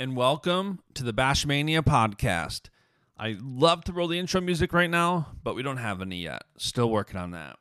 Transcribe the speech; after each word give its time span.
And 0.00 0.16
welcome 0.16 0.80
to 0.94 1.04
the 1.04 1.12
Bashmania 1.12 1.82
podcast. 1.82 2.70
I 3.18 3.36
love 3.38 3.84
to 3.84 3.92
roll 3.92 4.08
the 4.08 4.18
intro 4.18 4.40
music 4.40 4.72
right 4.72 4.88
now, 4.88 5.32
but 5.44 5.54
we 5.54 5.62
don't 5.62 5.76
have 5.76 6.00
any 6.00 6.22
yet. 6.22 6.44
Still 6.56 6.88
working 6.88 7.18
on 7.18 7.32
that. 7.32 7.58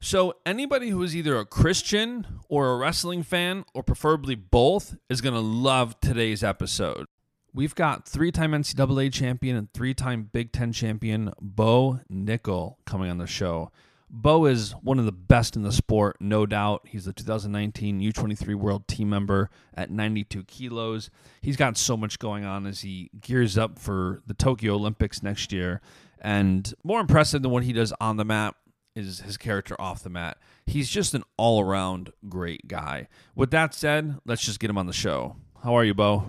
So, 0.00 0.34
anybody 0.44 0.88
who 0.88 1.00
is 1.04 1.14
either 1.14 1.38
a 1.38 1.46
Christian 1.46 2.26
or 2.48 2.72
a 2.72 2.76
wrestling 2.76 3.22
fan, 3.22 3.64
or 3.72 3.84
preferably 3.84 4.34
both, 4.34 4.96
is 5.08 5.20
going 5.20 5.36
to 5.36 5.40
love 5.40 5.94
today's 6.00 6.42
episode. 6.42 7.06
We've 7.54 7.76
got 7.76 8.08
three 8.08 8.32
time 8.32 8.50
NCAA 8.50 9.12
champion 9.12 9.54
and 9.54 9.72
three 9.72 9.94
time 9.94 10.28
Big 10.32 10.50
Ten 10.50 10.72
champion 10.72 11.32
Bo 11.40 12.00
Nickal 12.12 12.78
coming 12.84 13.08
on 13.12 13.18
the 13.18 13.28
show. 13.28 13.70
Bo 14.12 14.46
is 14.46 14.72
one 14.82 14.98
of 14.98 15.04
the 15.04 15.12
best 15.12 15.54
in 15.54 15.62
the 15.62 15.72
sport, 15.72 16.16
no 16.20 16.44
doubt. 16.44 16.82
He's 16.84 17.04
the 17.04 17.12
2019 17.12 18.00
U23 18.00 18.54
World 18.56 18.88
Team 18.88 19.08
member 19.08 19.50
at 19.72 19.90
92 19.90 20.42
kilos. 20.44 21.10
He's 21.40 21.56
got 21.56 21.78
so 21.78 21.96
much 21.96 22.18
going 22.18 22.44
on 22.44 22.66
as 22.66 22.80
he 22.80 23.10
gears 23.20 23.56
up 23.56 23.78
for 23.78 24.20
the 24.26 24.34
Tokyo 24.34 24.74
Olympics 24.74 25.22
next 25.22 25.52
year. 25.52 25.80
And 26.20 26.74
more 26.82 27.00
impressive 27.00 27.42
than 27.42 27.52
what 27.52 27.62
he 27.62 27.72
does 27.72 27.92
on 28.00 28.16
the 28.16 28.24
mat 28.24 28.56
is 28.96 29.20
his 29.20 29.36
character 29.36 29.80
off 29.80 30.02
the 30.02 30.10
mat. 30.10 30.38
He's 30.66 30.88
just 30.88 31.14
an 31.14 31.22
all 31.36 31.60
around 31.60 32.12
great 32.28 32.66
guy. 32.66 33.06
With 33.36 33.52
that 33.52 33.74
said, 33.74 34.18
let's 34.26 34.42
just 34.42 34.58
get 34.58 34.70
him 34.70 34.78
on 34.78 34.86
the 34.86 34.92
show. 34.92 35.36
How 35.62 35.74
are 35.74 35.84
you, 35.84 35.94
Bo? 35.94 36.24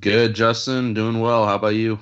Good, 0.00 0.34
Justin. 0.34 0.92
Doing 0.92 1.20
well. 1.20 1.46
How 1.46 1.54
about 1.54 1.68
you? 1.68 1.98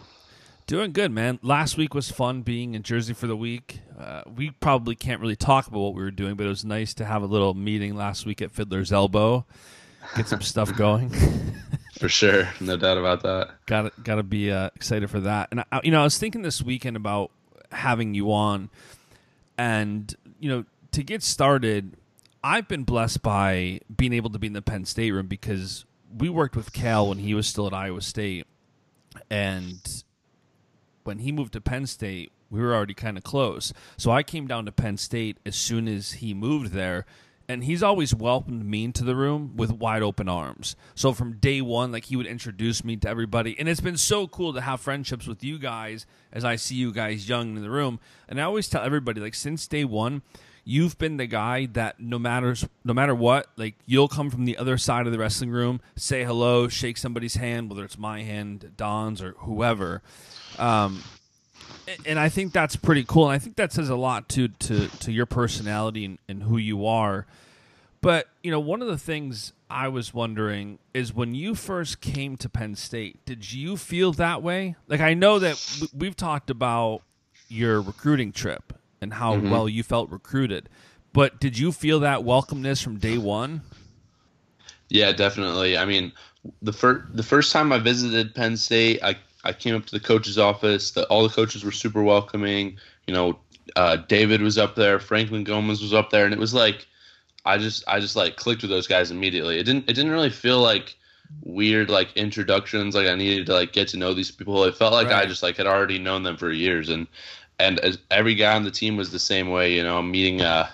Doing 0.67 0.93
good, 0.93 1.13
man. 1.13 1.39
Last 1.43 1.77
week 1.77 1.95
was 1.95 2.11
fun 2.11 2.43
being 2.43 2.75
in 2.75 2.83
Jersey 2.83 3.15
for 3.15 3.29
the 3.29 3.37
week. 3.37 3.83
Uh, 3.97 4.23
we 4.27 4.51
probably 4.51 4.97
can't 4.97 5.21
really 5.21 5.37
talk 5.37 5.69
about 5.69 5.79
what 5.79 5.95
we 5.95 6.03
were 6.03 6.11
doing, 6.11 6.35
but 6.35 6.45
it 6.45 6.49
was 6.49 6.65
nice 6.65 6.93
to 6.95 7.05
have 7.05 7.23
a 7.23 7.27
little 7.27 7.55
meeting 7.55 7.95
last 7.95 8.27
week 8.27 8.43
at 8.43 8.51
Fiddler's 8.51 8.93
Elbow, 8.93 9.47
get 10.17 10.27
some 10.27 10.41
stuff 10.41 10.77
going. 10.77 11.11
For 12.01 12.09
sure, 12.09 12.49
no 12.61 12.77
doubt 12.77 12.99
about 12.99 13.23
that. 13.23 13.51
got 13.67 13.83
to 13.83 14.03
got 14.03 14.17
to 14.17 14.25
be 14.25 14.51
uh, 14.51 14.71
excited 14.75 15.09
for 15.09 15.21
that. 15.21 15.49
And 15.51 15.65
I, 15.73 15.81
you 15.85 15.91
know, 15.91 16.01
I 16.01 16.05
was 16.05 16.19
thinking 16.19 16.43
this 16.43 16.61
weekend 16.61 16.97
about 16.97 17.31
having 17.73 18.13
you 18.15 18.33
on, 18.33 18.69
and 19.57 20.15
you 20.41 20.51
know, 20.51 20.65
to 20.93 21.03
get 21.03 21.23
started, 21.23 21.97
I've 22.45 22.69
been 22.69 22.83
blessed 22.83 23.23
by 23.23 23.81
being 23.97 24.13
able 24.13 24.29
to 24.31 24.39
be 24.39 24.49
in 24.49 24.53
the 24.53 24.61
Penn 24.61 24.85
State 24.85 25.13
room 25.13 25.27
because 25.27 25.87
we 26.19 26.29
worked 26.29 26.55
with 26.55 26.73
Cael 26.73 27.09
when 27.09 27.19
he 27.19 27.33
was 27.35 27.47
still 27.47 27.67
at 27.67 27.73
Iowa 27.73 28.03
State, 28.03 28.47
and 29.31 30.03
when 31.07 31.19
he 31.19 31.33
moved 31.33 31.53
to 31.55 31.61
Penn 31.61 31.87
State, 31.87 32.33
we 32.51 32.61
were 32.61 32.75
already 32.75 32.95
kind 32.95 33.17
of 33.17 33.25
close. 33.25 33.73
So 33.97 34.11
I 34.11 34.23
came 34.23 34.47
down 34.47 34.67
to 34.67 34.73
Penn 34.73 34.97
State 34.97 35.39
as 35.47 35.57
soon 35.57 35.89
as 35.89 36.15
he 36.15 36.35
moved 36.35 36.73
there. 36.73 37.07
And 37.49 37.63
he's 37.63 37.83
always 37.83 38.13
welcomed 38.13 38.65
me 38.67 38.83
into 38.83 39.05
the 39.05 39.15
room 39.15 39.53
with 39.57 39.71
wide 39.71 40.03
open 40.03 40.29
arms. 40.29 40.75
So 40.97 41.13
from 41.13 41.35
day 41.35 41.61
one, 41.61 41.93
like 41.93 42.07
he 42.07 42.17
would 42.17 42.27
introduce 42.27 42.83
me 42.83 42.97
to 42.97 43.09
everybody. 43.09 43.57
And 43.57 43.69
it's 43.69 43.81
been 43.81 43.97
so 43.97 44.27
cool 44.27 44.53
to 44.53 44.61
have 44.61 44.81
friendships 44.81 45.29
with 45.29 45.45
you 45.45 45.59
guys 45.59 46.07
as 46.33 46.45
I 46.45 46.57
see 46.57 46.75
you 46.75 46.93
guys 46.93 47.29
young 47.29 47.57
in 47.57 47.63
the 47.63 47.71
room. 47.71 48.01
And 48.29 48.41
I 48.41 48.45
always 48.45 48.69
tell 48.69 48.83
everybody, 48.83 49.21
like, 49.21 49.37
since 49.37 49.69
day 49.69 49.85
one, 49.85 50.23
you've 50.65 50.99
been 50.99 51.19
the 51.19 51.27
guy 51.27 51.67
that 51.67 52.01
no 52.01 52.19
matters 52.19 52.69
no 52.85 52.93
matter 52.93 53.15
what, 53.15 53.47
like 53.57 53.77
you'll 53.87 54.09
come 54.09 54.29
from 54.29 54.45
the 54.45 54.59
other 54.59 54.77
side 54.77 55.07
of 55.07 55.13
the 55.13 55.19
wrestling 55.19 55.51
room, 55.51 55.81
say 55.95 56.25
hello, 56.25 56.67
shake 56.67 56.99
somebody's 56.99 57.37
hand, 57.37 57.71
whether 57.71 57.85
it's 57.85 57.97
my 57.97 58.23
hand, 58.23 58.73
Don's, 58.77 59.23
or 59.23 59.37
whoever. 59.39 60.03
Um, 60.59 61.03
and 62.05 62.19
I 62.19 62.29
think 62.29 62.53
that's 62.53 62.77
pretty 62.77 63.05
cool. 63.05 63.27
And 63.27 63.35
I 63.35 63.39
think 63.39 63.57
that 63.57 63.73
says 63.73 63.89
a 63.89 63.97
lot 63.97 64.29
to 64.31 64.49
to 64.49 64.89
to 64.89 65.13
your 65.13 65.27
personality 65.27 66.05
and, 66.05 66.19
and 66.29 66.43
who 66.43 66.57
you 66.57 66.87
are. 66.87 67.27
But 68.01 68.29
you 68.43 68.51
know, 68.51 68.61
one 68.61 68.83
of 68.83 68.89
the 68.89 68.99
things 68.99 69.53
I 69.71 69.89
was 69.89 70.15
wondering 70.15 70.79
is 70.95 71.13
when 71.13 71.35
you 71.35 71.55
first 71.55 72.01
came 72.01 72.37
to 72.39 72.49
Penn 72.49 72.75
State, 72.75 73.25
did 73.25 73.53
you 73.53 73.77
feel 73.77 74.13
that 74.13 74.43
way? 74.43 74.77
Like 74.89 75.01
I 75.01 75.15
know 75.15 75.39
that 75.39 75.89
we've 75.95 76.17
talked 76.17 76.51
about 76.51 77.03
your 77.49 77.81
recruiting 77.81 78.33
trip 78.33 78.73
and 79.01 79.15
how 79.15 79.39
well 79.39 79.69
you 79.69 79.83
felt 79.83 80.11
recruited, 80.11 80.69
but 81.13 81.41
did 81.41 81.59
you 81.59 81.73
feel 81.73 82.01
that 82.01 82.21
welcomeness 82.21 82.83
from 82.83 82.99
day 82.99 83.19
one? 83.19 83.63
Yeah, 84.89 85.13
definitely. 85.13 85.77
I 85.77 85.85
mean, 85.85 86.13
the 86.63 86.73
first 86.73 87.17
the 87.17 87.23
first 87.23 87.53
time 87.53 87.73
I 87.73 87.79
visited 87.79 88.35
Penn 88.35 88.57
State, 88.57 89.03
I 89.03 89.17
I 89.47 89.53
came 89.53 89.75
up 89.75 89.87
to 89.87 89.93
the 89.93 90.01
coach's 90.01 90.39
office. 90.39 90.91
The, 90.91 91.07
all 91.07 91.23
the 91.23 91.35
coaches 91.35 91.65
were 91.65 91.73
super 91.73 92.03
welcoming. 92.03 92.79
You 93.07 93.15
know, 93.15 93.39
uh, 93.77 93.97
David 93.97 94.43
was 94.43 94.59
up 94.59 94.75
there, 94.75 94.99
Franklin 94.99 95.45
Gomez 95.45 95.81
was 95.81 95.95
up 95.95 96.11
there, 96.11 96.25
and 96.25 96.35
it 96.35 96.41
was 96.41 96.55
like 96.55 96.87
I 97.45 97.59
just 97.59 97.85
I 97.87 98.01
just 98.01 98.17
like 98.17 98.37
clicked 98.37 98.63
with 98.63 98.71
those 98.71 98.87
guys 98.87 99.11
immediately. 99.11 99.59
It 99.59 99.65
didn't 99.65 99.89
it 99.89 99.95
didn't 99.95 100.11
really 100.11 100.31
feel 100.31 100.61
like 100.61 100.97
weird 101.43 101.91
like 101.91 102.17
introductions 102.17 102.95
like 102.95 103.09
I 103.09 103.15
needed 103.15 103.47
to 103.47 103.55
like 103.55 103.73
get 103.73 103.89
to 103.89 103.97
know 103.97 104.15
these 104.15 104.31
people. 104.31 104.65
It 104.65 104.77
felt 104.77 104.93
like 104.93 105.09
I 105.09 105.27
just 105.27 105.43
like 105.43 105.57
had 105.57 105.67
already 105.67 105.99
known 105.99 106.25
them 106.25 106.37
for 106.37 106.51
years 106.51 106.89
and 106.89 107.07
and 107.59 107.79
as 107.81 107.99
every 108.11 108.35
guy 108.35 108.55
on 108.55 108.65
the 108.65 108.71
team 108.71 108.97
was 108.97 109.11
the 109.11 109.19
same 109.19 109.51
way, 109.51 109.73
you 109.75 109.83
know, 109.83 110.03
meeting 110.03 110.43
uh 110.43 110.69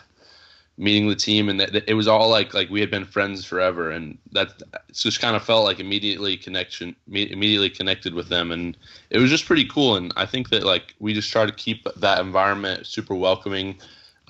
meeting 0.79 1.09
the 1.09 1.15
team 1.15 1.49
and 1.49 1.61
that 1.61 1.85
it 1.89 1.95
was 1.95 2.09
all 2.09 2.29
like 2.31 2.55
like 2.55 2.71
we 2.71 2.81
had 2.81 2.91
been 2.91 3.05
friends 3.05 3.45
forever 3.45 3.91
and 3.91 4.19
that 4.33 4.63
just 4.93 5.21
kind 5.21 5.37
of 5.37 5.45
felt 5.45 5.65
like 5.65 5.79
immediately 5.81 6.37
connection 6.37 6.97
me- 7.07 7.31
immediately 7.31 7.69
connected 7.69 8.15
with 8.15 8.29
them 8.29 8.51
and 8.51 8.77
it 9.11 9.19
was 9.19 9.29
just 9.31 9.45
pretty 9.45 9.67
cool 9.67 9.97
and 9.97 10.13
i 10.17 10.25
think 10.25 10.49
that 10.49 10.65
like 10.65 10.95
we 10.99 11.13
just 11.13 11.31
try 11.31 11.45
to 11.45 11.53
keep 11.53 11.87
that 11.97 12.21
environment 12.21 12.87
super 12.87 13.15
welcoming 13.15 13.77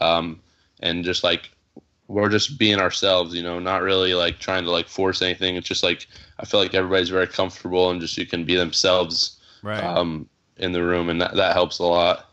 um, 0.00 0.40
and 0.80 1.04
just 1.04 1.22
like 1.22 1.50
we're 2.08 2.28
just 2.28 2.58
being 2.58 2.78
ourselves 2.80 3.32
you 3.34 3.42
know 3.42 3.60
not 3.60 3.82
really 3.82 4.12
like 4.12 4.38
trying 4.40 4.64
to 4.64 4.70
like 4.70 4.88
force 4.88 5.22
anything 5.22 5.54
it's 5.56 5.68
just 5.68 5.84
like 5.84 6.08
i 6.40 6.44
feel 6.44 6.60
like 6.60 6.74
everybody's 6.74 7.08
very 7.08 7.26
comfortable 7.28 7.90
and 7.90 8.00
just 8.00 8.18
you 8.18 8.26
can 8.26 8.44
be 8.44 8.56
themselves 8.56 9.38
Right. 9.62 9.82
um, 9.82 10.28
in 10.56 10.72
the 10.72 10.82
room 10.82 11.08
and 11.08 11.20
that, 11.22 11.34
that 11.36 11.52
helps 11.52 11.78
a 11.78 11.84
lot 11.84 12.31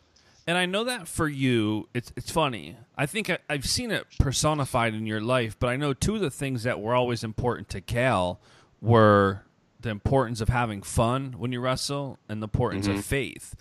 And 0.50 0.58
I 0.58 0.66
know 0.66 0.84
that 0.86 1.08
for 1.08 1.28
you, 1.28 1.90
it's 1.94 2.12
it's 2.16 2.32
funny. 2.32 2.76
I 2.98 3.06
think 3.06 3.30
I, 3.30 3.38
I've 3.48 3.68
seen 3.68 3.92
it 3.92 4.08
personified 4.18 4.96
in 4.96 5.06
your 5.06 5.22
life, 5.22 5.56
but 5.60 5.68
I 5.68 5.76
know 5.76 5.94
two 5.94 6.16
of 6.16 6.22
the 6.22 6.32
things 6.32 6.64
that 6.64 6.80
were 6.80 6.96
always 6.96 7.24
important 7.24 7.70
to 7.70 7.82
Cael 7.82 8.40
were 8.82 9.44
the 9.80 9.92
importance 9.92 10.42
of 10.42 10.50
having 10.50 10.82
fun 10.82 11.36
when 11.38 11.52
you 11.52 11.60
wrestle 11.60 12.18
and 12.28 12.42
the 12.42 12.48
importance 12.48 12.88
of 12.88 12.94
mm-hmm. 12.94 13.02
faith. 13.02 13.56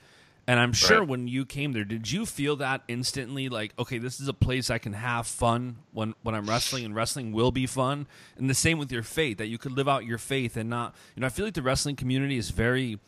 And 0.47 0.59
I'm 0.59 0.73
sure 0.73 1.01
Right. 1.01 1.09
when 1.09 1.29
you 1.29 1.45
came 1.45 1.73
there, 1.73 1.85
did 1.85 2.11
you 2.11 2.25
feel 2.25 2.57
that 2.57 2.85
instantly? 2.89 3.51
Like, 3.51 3.75
okay, 3.79 3.99
this 3.99 4.19
is 4.19 4.27
a 4.27 4.33
place 4.33 4.71
I 4.71 4.79
can 4.79 4.95
have 4.95 5.27
fun 5.27 5.77
when 5.93 6.15
when 6.23 6.35
I'm 6.35 6.49
wrestling, 6.49 6.87
and 6.87 6.95
wrestling 6.95 7.33
will 7.33 7.53
be 7.53 7.67
fun. 7.67 8.07
And 8.39 8.49
the 8.49 8.55
same 8.55 8.79
with 8.79 8.91
your 8.91 9.03
faith, 9.03 9.37
that 9.37 9.49
you 9.49 9.59
could 9.59 9.73
live 9.73 9.91
out 9.91 10.07
your 10.07 10.17
faith 10.17 10.57
and 10.57 10.71
not. 10.71 10.95
You 11.15 11.21
know, 11.21 11.27
I 11.27 11.29
feel 11.29 11.45
like 11.45 11.53
the 11.53 11.61
wrestling 11.61 11.97
community 11.97 12.39
is 12.39 12.49
very. 12.49 12.99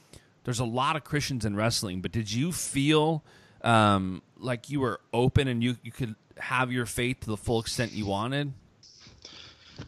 There's 0.44 0.60
a 0.60 0.66
lot 0.66 0.96
of 0.96 1.04
Christians 1.04 1.46
in 1.46 1.56
wrestling, 1.56 2.02
but 2.02 2.12
did 2.12 2.30
you 2.30 2.52
feel 2.52 3.24
um, 3.62 4.22
like 4.38 4.70
you 4.70 4.80
were 4.80 5.00
open 5.12 5.48
and 5.48 5.62
you 5.62 5.76
you 5.82 5.92
could 5.92 6.14
have 6.38 6.72
your 6.72 6.86
faith 6.86 7.20
to 7.20 7.26
the 7.30 7.36
full 7.36 7.60
extent 7.60 7.92
you 7.92 8.06
wanted? 8.06 8.52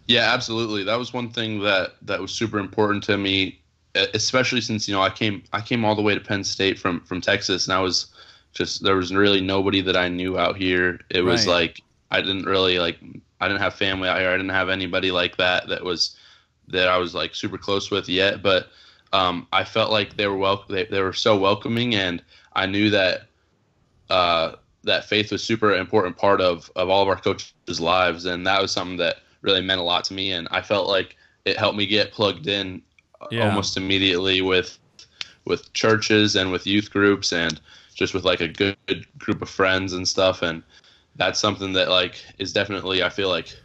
Yeah, 0.06 0.32
absolutely. 0.32 0.84
That 0.84 0.98
was 0.98 1.12
one 1.12 1.30
thing 1.30 1.60
that 1.60 1.96
that 2.02 2.20
was 2.20 2.32
super 2.32 2.58
important 2.58 3.04
to 3.04 3.16
me, 3.18 3.60
especially 3.94 4.60
since 4.60 4.88
you 4.88 4.94
know 4.94 5.02
I 5.02 5.10
came 5.10 5.42
I 5.52 5.60
came 5.60 5.84
all 5.84 5.94
the 5.94 6.02
way 6.02 6.14
to 6.14 6.20
Penn 6.20 6.44
State 6.44 6.78
from 6.78 7.00
from 7.02 7.20
Texas, 7.20 7.66
and 7.66 7.74
I 7.74 7.80
was 7.80 8.06
just 8.52 8.82
there 8.82 8.96
was 8.96 9.14
really 9.14 9.40
nobody 9.40 9.80
that 9.82 9.96
I 9.96 10.08
knew 10.08 10.38
out 10.38 10.56
here. 10.56 11.00
It 11.10 11.22
was 11.22 11.46
Right. 11.46 11.52
like 11.54 11.82
I 12.10 12.20
didn't 12.20 12.44
really 12.44 12.78
like 12.78 12.98
I 13.40 13.48
didn't 13.48 13.60
have 13.60 13.74
family 13.74 14.08
out 14.08 14.18
here. 14.18 14.28
I 14.28 14.36
didn't 14.36 14.50
have 14.50 14.68
anybody 14.68 15.10
like 15.10 15.36
that 15.36 15.68
that 15.68 15.84
was 15.84 16.16
that 16.68 16.88
I 16.88 16.96
was 16.96 17.14
like 17.14 17.34
super 17.34 17.58
close 17.58 17.90
with 17.90 18.08
yet. 18.08 18.42
But 18.42 18.68
um, 19.12 19.46
I 19.52 19.64
felt 19.64 19.90
like 19.90 20.16
they 20.16 20.26
were 20.26 20.36
wel- 20.38 20.64
they, 20.68 20.84
they 20.84 21.02
were 21.02 21.12
so 21.12 21.36
welcoming, 21.36 21.94
and 21.94 22.22
I 22.54 22.66
knew 22.66 22.88
that 22.90 23.28
uh, 24.12 24.56
that 24.84 25.04
faith 25.08 25.32
was 25.32 25.42
super 25.42 25.74
important 25.74 26.16
part 26.16 26.40
of 26.40 26.70
of 26.76 26.88
all 26.90 27.02
of 27.02 27.08
our 27.08 27.16
coaches' 27.16 27.80
lives, 27.80 28.26
and 28.26 28.46
that 28.46 28.60
was 28.62 28.72
something 28.72 28.98
that 28.98 29.16
really 29.42 29.62
meant 29.62 29.80
a 29.80 29.84
lot 29.84 30.04
to 30.04 30.14
me. 30.14 30.32
And 30.32 30.48
I 30.50 30.60
felt 30.62 30.88
like 30.88 31.16
it 31.44 31.56
helped 31.58 31.78
me 31.78 31.86
get 31.86 32.12
plugged 32.12 32.46
in 32.46 32.82
uh, 33.20 33.28
Yeah. 33.30 33.44
almost 33.46 33.76
immediately 33.76 34.42
with 34.42 34.78
with 35.44 35.72
churches 35.72 36.36
and 36.36 36.52
with 36.52 36.66
youth 36.66 36.90
groups 36.90 37.32
and 37.32 37.60
just 37.94 38.14
with 38.14 38.24
like 38.24 38.40
a 38.40 38.48
good, 38.48 38.76
good 38.86 39.06
group 39.18 39.42
of 39.42 39.48
friends 39.48 39.92
and 39.92 40.06
stuff. 40.06 40.42
And 40.42 40.62
that's 41.16 41.40
something 41.40 41.72
that 41.74 41.88
like 41.88 42.16
is 42.38 42.52
definitely 42.52 43.02
I 43.02 43.08
feel 43.08 43.28
like 43.28 43.56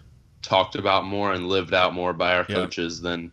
talked 0.41 0.75
about 0.75 1.05
more 1.05 1.33
and 1.33 1.49
lived 1.49 1.73
out 1.73 1.93
more 1.93 2.13
by 2.13 2.33
our 2.35 2.45
Yeah. 2.49 2.55
coaches 2.55 3.01
than 3.01 3.31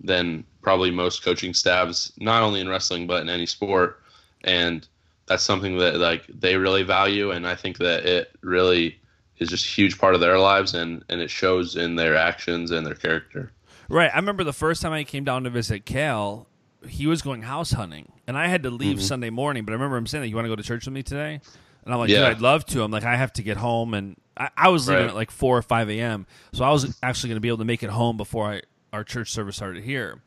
than 0.00 0.44
probably 0.62 0.90
most 0.90 1.22
coaching 1.24 1.54
staffs, 1.54 2.12
not 2.18 2.42
only 2.42 2.60
in 2.60 2.68
wrestling 2.68 3.06
but 3.06 3.22
in 3.22 3.28
any 3.28 3.46
sport, 3.46 4.00
and 4.44 4.88
that's 5.32 5.42
something 5.42 5.78
that 5.78 5.96
like 5.96 6.26
they 6.28 6.56
really 6.56 6.82
value, 6.82 7.30
and 7.30 7.46
I 7.46 7.54
think 7.56 7.78
that 7.78 8.04
it 8.06 8.34
really 8.42 9.00
is 9.38 9.48
just 9.48 9.66
a 9.66 9.68
huge 9.68 9.98
part 9.98 10.14
of 10.14 10.20
their 10.20 10.38
lives, 10.38 10.74
and 10.74 11.04
and 11.08 11.20
it 11.20 11.30
shows 11.30 11.76
in 11.76 11.96
their 11.96 12.16
actions 12.16 12.70
and 12.70 12.86
their 12.86 12.94
character. 12.94 13.50
Right. 13.88 14.10
I 14.12 14.16
remember 14.16 14.44
the 14.44 14.52
first 14.52 14.80
time 14.82 14.92
I 14.92 15.04
came 15.04 15.24
down 15.24 15.44
to 15.44 15.50
visit 15.50 15.84
Cael, 15.84 16.46
he 16.86 17.06
was 17.06 17.20
going 17.22 17.42
house 17.42 17.72
hunting, 17.72 18.12
and 18.26 18.38
I 18.38 18.46
had 18.46 18.62
to 18.62 18.70
leave 18.70 18.96
Mm-hmm. 18.98 19.04
Sunday 19.06 19.30
morning. 19.30 19.64
But 19.64 19.72
I 19.72 19.74
remember 19.74 19.96
him 19.96 20.06
saying, 20.06 20.22
that, 20.22 20.28
"You 20.28 20.36
want 20.36 20.44
to 20.46 20.50
go 20.50 20.56
to 20.56 20.62
church 20.62 20.84
with 20.86 20.94
me 20.94 21.02
today?" 21.02 21.40
And 21.84 21.92
I'm 21.92 21.98
like, 21.98 22.10
Yeah. 22.10 22.28
I'd 22.28 22.40
love 22.40 22.64
to." 22.66 22.82
I'm 22.82 22.90
like, 22.92 23.04
"I 23.04 23.16
have 23.16 23.32
to 23.34 23.42
get 23.42 23.56
home," 23.56 23.94
and 23.94 24.16
I, 24.36 24.50
I 24.56 24.68
was 24.68 24.86
leaving 24.88 25.02
Right. 25.04 25.10
at 25.10 25.16
like 25.16 25.30
four 25.30 25.58
or 25.58 25.62
five 25.62 25.90
a.m. 25.90 26.26
So 26.52 26.64
I 26.64 26.70
was 26.70 26.96
actually 27.02 27.30
going 27.30 27.36
to 27.36 27.40
be 27.40 27.48
able 27.48 27.58
to 27.58 27.64
make 27.64 27.82
it 27.82 27.90
home 27.90 28.16
before 28.16 28.52
I, 28.52 28.62
our 28.92 29.02
church 29.04 29.30
service 29.32 29.56
started 29.56 29.82
here. 29.82 30.20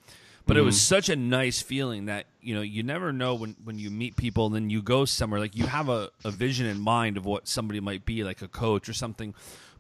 But 0.48 0.58
it 0.58 0.62
was 0.62 0.76
Mm-hmm. 0.76 0.96
such 0.96 1.10
a 1.10 1.16
nice 1.16 1.62
feeling 1.62 2.06
that 2.06 2.26
you 2.42 2.54
know 2.54 2.62
you 2.62 2.84
never 2.84 3.12
know 3.12 3.34
when 3.36 3.56
when 3.64 3.80
you 3.80 3.90
meet 3.90 4.16
people 4.16 4.46
and 4.46 4.54
then 4.56 4.70
you 4.70 4.82
go 4.82 5.06
somewhere 5.06 5.40
like 5.40 5.56
you 5.56 5.66
have 5.66 5.90
a, 5.90 6.10
a 6.24 6.30
vision 6.32 6.68
in 6.68 6.80
mind 6.80 7.18
of 7.18 7.26
what 7.26 7.48
somebody 7.48 7.80
might 7.80 8.06
be 8.06 8.24
like 8.24 8.42
a 8.44 8.48
coach 8.48 8.88
or 8.88 8.94
something 8.94 9.34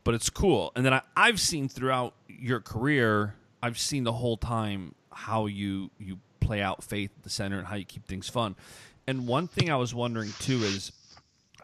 but 0.03 0.15
it's 0.15 0.29
cool 0.31 0.71
and 0.75 0.83
then 0.83 0.91
I, 0.94 1.01
i've 1.15 1.39
seen 1.39 1.69
throughout 1.69 2.15
your 2.27 2.59
career 2.62 3.35
i've 3.62 3.77
seen 3.77 4.03
the 4.06 4.13
whole 4.13 4.38
time 4.38 4.95
how 5.12 5.45
you 5.45 5.91
you 6.00 6.17
play 6.39 6.62
out 6.63 6.83
faith 6.83 7.12
at 7.15 7.23
the 7.23 7.29
center 7.29 7.59
and 7.59 7.67
how 7.67 7.75
you 7.75 7.85
keep 7.85 8.07
things 8.07 8.27
fun 8.27 8.56
and 9.06 9.27
one 9.27 9.47
thing 9.47 9.69
i 9.69 9.75
was 9.75 9.94
wondering 9.94 10.31
too 10.39 10.57
is 10.63 10.91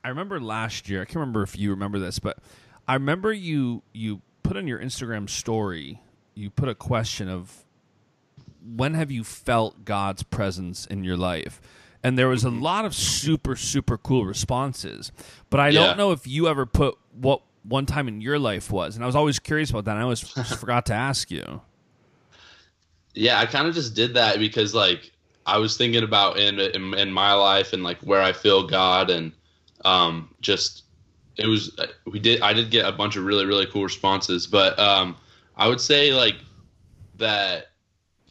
i 0.04 0.10
remember 0.10 0.40
last 0.40 0.88
year 0.90 1.02
i 1.02 1.06
can't 1.06 1.16
remember 1.16 1.42
if 1.42 1.58
you 1.58 1.72
remember 1.72 1.98
this 1.98 2.20
but 2.20 2.38
i 2.88 2.94
remember 2.94 3.34
you 3.34 3.82
you 3.94 4.22
put 4.44 4.56
on 4.58 4.68
your 4.68 4.78
instagram 4.80 5.28
story 5.28 6.00
you 6.36 6.52
put 6.52 6.70
a 6.70 6.76
question 6.76 7.28
of 7.28 7.66
when 8.64 8.94
have 8.94 9.12
you 9.12 9.24
felt 9.24 9.86
God's 9.86 10.24
presence 10.24 10.86
in 10.86 11.04
your 11.04 11.18
life? 11.18 11.62
And 12.04 12.18
there 12.18 12.28
was 12.28 12.44
a 12.44 12.50
lot 12.50 12.86
of 12.86 12.96
super, 12.96 13.56
super 13.56 13.98
cool 13.98 14.26
responses. 14.26 15.12
But 15.50 15.60
I 15.60 15.70
Yeah. 15.70 15.80
don't 15.88 15.98
know 15.98 16.12
if 16.12 16.26
you 16.26 16.48
ever 16.48 16.66
put 16.66 16.98
what 17.12 17.42
one 17.64 17.86
time 17.86 18.08
in 18.08 18.22
your 18.22 18.40
life 18.40 18.72
was. 18.72 18.96
And 18.96 19.04
I 19.04 19.08
was 19.08 19.16
always 19.16 19.38
curious 19.40 19.70
about 19.70 19.86
that. 19.86 19.92
And 19.92 20.00
I 20.00 20.04
always 20.04 20.20
forgot 20.60 20.86
to 20.88 20.94
ask 20.94 21.30
you. 21.30 21.62
Yeah, 23.14 23.40
I 23.40 23.46
kind 23.46 23.68
of 23.68 23.76
just 23.76 23.94
did 23.94 24.14
that 24.16 24.40
because 24.40 24.74
like 24.74 25.12
I 25.46 25.58
was 25.58 25.78
thinking 25.78 26.04
about 26.04 26.38
in, 26.40 26.60
in 26.60 26.94
in 26.94 27.12
my 27.12 27.34
life 27.34 27.74
and 27.74 27.84
like 27.84 28.00
where 28.00 28.22
I 28.22 28.32
feel 28.32 28.66
God 28.66 29.10
and 29.10 29.32
um 29.84 30.34
just 30.42 30.84
it 31.38 31.48
was 31.48 31.78
we 32.06 32.20
did 32.20 32.42
I 32.42 32.54
did 32.54 32.72
get 32.72 32.86
a 32.86 32.92
bunch 32.92 33.16
of 33.16 33.26
really 33.26 33.46
really 33.46 33.66
cool 33.66 33.84
responses, 33.84 34.48
but 34.48 34.80
um 34.80 35.18
I 35.58 35.68
would 35.68 35.82
say 35.82 36.14
like 36.14 36.38
that 37.16 37.71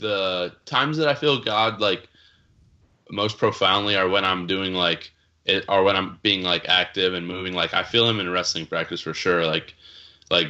the 0.01 0.55
times 0.67 0.97
that 0.99 1.09
I 1.09 1.15
feel 1.15 1.41
God 1.41 1.81
like 1.81 2.09
most 3.11 3.39
profoundly 3.39 3.97
are 3.97 4.09
when 4.09 4.25
I'm 4.25 4.47
doing 4.47 4.75
like 4.75 5.13
it 5.45 5.65
or 5.69 5.83
when 5.83 5.97
I'm 5.97 6.19
being 6.23 6.43
like 6.43 6.69
active 6.69 7.15
and 7.15 7.27
moving. 7.27 7.55
Like 7.55 7.75
I 7.75 7.83
feel 7.83 8.09
him 8.09 8.21
in 8.21 8.31
wrestling 8.31 8.67
practice 8.67 9.01
for 9.01 9.15
sure. 9.15 9.45
Like 9.47 9.75
like 10.31 10.49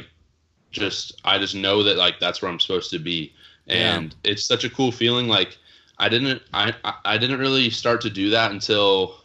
just 0.71 1.19
I 1.25 1.37
just 1.37 1.55
know 1.55 1.83
that 1.83 1.97
like 1.97 2.19
that's 2.19 2.41
where 2.41 2.51
I'm 2.51 2.59
supposed 2.59 2.91
to 2.91 2.99
be. 2.99 3.33
And 3.67 4.15
it's 4.23 4.43
such 4.45 4.63
a 4.63 4.69
cool 4.69 4.91
feeling. 4.91 5.27
Like 5.27 5.57
I 5.99 6.09
didn't 6.09 6.41
I 6.53 6.73
I- 6.83 6.97
I 7.05 7.17
didn't 7.17 7.39
really 7.39 7.69
start 7.69 8.01
to 8.01 8.09
do 8.09 8.29
that 8.31 8.51
until 8.51 9.17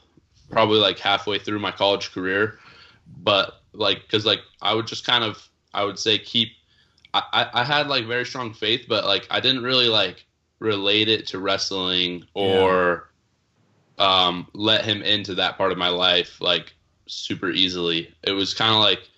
probably 0.50 0.78
like 0.78 0.98
halfway 0.98 1.38
through 1.38 1.58
my 1.58 1.70
college 1.72 2.12
career. 2.12 2.58
But 3.22 3.60
like 3.72 4.02
because 4.02 4.24
like 4.24 4.40
I 4.62 4.74
would 4.74 4.86
just 4.86 5.06
kind 5.06 5.24
of 5.24 5.48
I 5.74 5.84
would 5.84 5.98
say 5.98 6.18
keep 6.18 6.52
I, 7.32 7.48
I 7.52 7.64
had 7.64 7.88
like 7.88 8.06
very 8.06 8.24
strong 8.24 8.52
faith 8.52 8.86
but 8.88 9.04
like 9.04 9.26
I 9.30 9.40
didn't 9.40 9.62
really 9.62 9.88
like 9.88 10.24
relate 10.58 11.08
it 11.08 11.26
to 11.28 11.38
wrestling 11.38 12.24
or 12.34 13.10
um 13.98 14.46
let 14.52 14.84
him 14.84 15.02
into 15.02 15.34
that 15.34 15.56
part 15.56 15.72
of 15.72 15.78
my 15.78 15.88
life 15.88 16.40
like 16.40 16.74
super 17.06 17.50
easily. 17.50 18.12
It 18.22 18.32
was 18.32 18.54
kind 18.54 18.74
of 18.74 18.80
like 18.80 19.08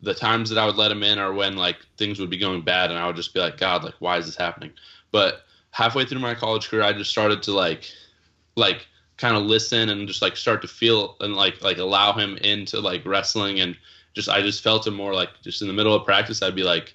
the 0.00 0.14
times 0.14 0.50
that 0.50 0.58
I 0.58 0.66
would 0.66 0.76
let 0.76 0.90
him 0.90 1.02
in 1.02 1.18
are 1.18 1.32
when 1.32 1.56
like 1.56 1.78
things 1.96 2.18
would 2.18 2.30
be 2.30 2.38
going 2.38 2.62
bad 2.62 2.90
and 2.90 2.98
I 2.98 3.06
would 3.06 3.16
just 3.16 3.34
be 3.34 3.40
like 3.40 3.58
god 3.58 3.84
like 3.84 3.94
why 3.98 4.18
is 4.18 4.26
this 4.26 4.36
happening? 4.36 4.72
But 5.10 5.44
halfway 5.70 6.04
through 6.04 6.20
my 6.20 6.34
college 6.34 6.68
career 6.68 6.82
I 6.82 6.92
just 6.92 7.10
started 7.10 7.42
to 7.44 7.52
like 7.52 7.90
like 8.56 8.86
kind 9.16 9.36
of 9.36 9.44
listen 9.44 9.88
and 9.90 10.08
just 10.08 10.22
like 10.22 10.36
start 10.36 10.62
to 10.62 10.68
feel 10.68 11.16
and 11.20 11.34
like 11.34 11.62
like 11.62 11.78
allow 11.78 12.12
him 12.12 12.36
into 12.38 12.80
like 12.80 13.04
wrestling 13.06 13.60
and 13.60 13.76
just 14.14 14.28
I 14.28 14.42
just 14.42 14.62
felt 14.62 14.86
him 14.86 14.94
more 14.94 15.14
like 15.14 15.30
just 15.42 15.62
in 15.62 15.68
the 15.68 15.74
middle 15.74 15.94
of 15.94 16.04
practice 16.04 16.42
I'd 16.42 16.56
be 16.56 16.64
like 16.64 16.94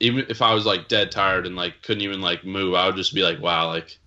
even 0.00 0.26
if 0.28 0.42
I 0.42 0.52
was 0.54 0.66
like 0.66 0.88
dead 0.88 1.10
tired 1.10 1.46
and 1.46 1.56
like 1.56 1.82
couldn't 1.82 2.02
even 2.02 2.20
like 2.20 2.44
move 2.44 2.74
I 2.74 2.86
would 2.86 2.96
just 2.96 3.14
be 3.14 3.22
like 3.22 3.40
wow 3.40 3.68
like 3.68 3.98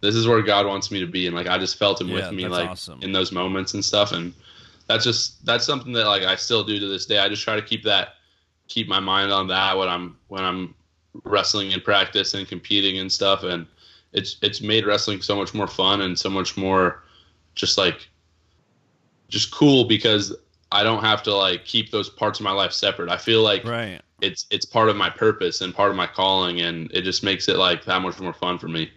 this 0.00 0.14
is 0.14 0.26
where 0.26 0.42
God 0.42 0.66
wants 0.66 0.90
me 0.90 1.00
to 1.00 1.06
be. 1.06 1.26
And 1.26 1.36
like 1.36 1.46
I 1.46 1.58
just 1.58 1.78
felt 1.78 2.00
him 2.00 2.08
Yeah, 2.08 2.14
with 2.28 2.32
me 2.32 2.48
like 2.48 2.68
awesome. 2.68 3.02
in 3.02 3.12
those 3.12 3.32
moments 3.32 3.74
and 3.74 3.84
stuff. 3.84 4.12
And 4.12 4.32
that's 4.86 5.04
just 5.04 5.44
that's 5.44 5.64
something 5.64 5.92
that 5.92 6.06
like 6.06 6.22
I 6.22 6.36
still 6.36 6.64
do 6.64 6.78
to 6.80 6.86
this 6.86 7.06
day. 7.06 7.18
I 7.18 7.28
just 7.28 7.42
try 7.42 7.56
to 7.56 7.62
keep 7.62 7.84
that 7.84 8.14
keep 8.68 8.88
my 8.88 9.00
mind 9.00 9.32
on 9.32 9.46
that 9.48 9.76
when 9.76 9.88
I'm 9.88 10.16
when 10.28 10.44
I'm 10.44 10.74
wrestling 11.24 11.72
in 11.72 11.80
practice 11.80 12.34
and 12.34 12.48
competing 12.48 12.98
and 12.98 13.10
stuff. 13.10 13.42
And 13.42 13.66
it's 14.12 14.36
it's 14.42 14.60
made 14.60 14.86
wrestling 14.86 15.22
so 15.22 15.36
much 15.36 15.54
more 15.54 15.66
fun 15.68 16.00
and 16.02 16.18
so 16.18 16.30
much 16.30 16.56
more 16.56 17.02
just 17.54 17.76
like 17.76 18.08
just 19.28 19.52
cool 19.52 19.84
because 19.84 20.34
I 20.72 20.82
don't 20.82 21.02
have 21.02 21.22
to 21.24 21.34
like 21.34 21.64
keep 21.64 21.90
those 21.90 22.08
parts 22.08 22.38
of 22.38 22.44
my 22.44 22.52
life 22.52 22.72
separate. 22.72 23.10
I 23.10 23.16
feel 23.16 23.42
like 23.42 23.64
Right. 23.64 24.00
it's 24.20 24.46
it's 24.50 24.64
part 24.64 24.88
of 24.88 24.96
my 24.96 25.10
purpose 25.10 25.60
and 25.60 25.74
part 25.74 25.90
of 25.90 25.96
my 25.96 26.06
calling 26.06 26.60
and 26.60 26.90
it 26.92 27.02
just 27.02 27.22
makes 27.24 27.48
it 27.48 27.56
like 27.56 27.84
that 27.86 28.00
much 28.02 28.20
more 28.20 28.32
fun 28.32 28.58
for 28.58 28.68
me. 28.68 28.90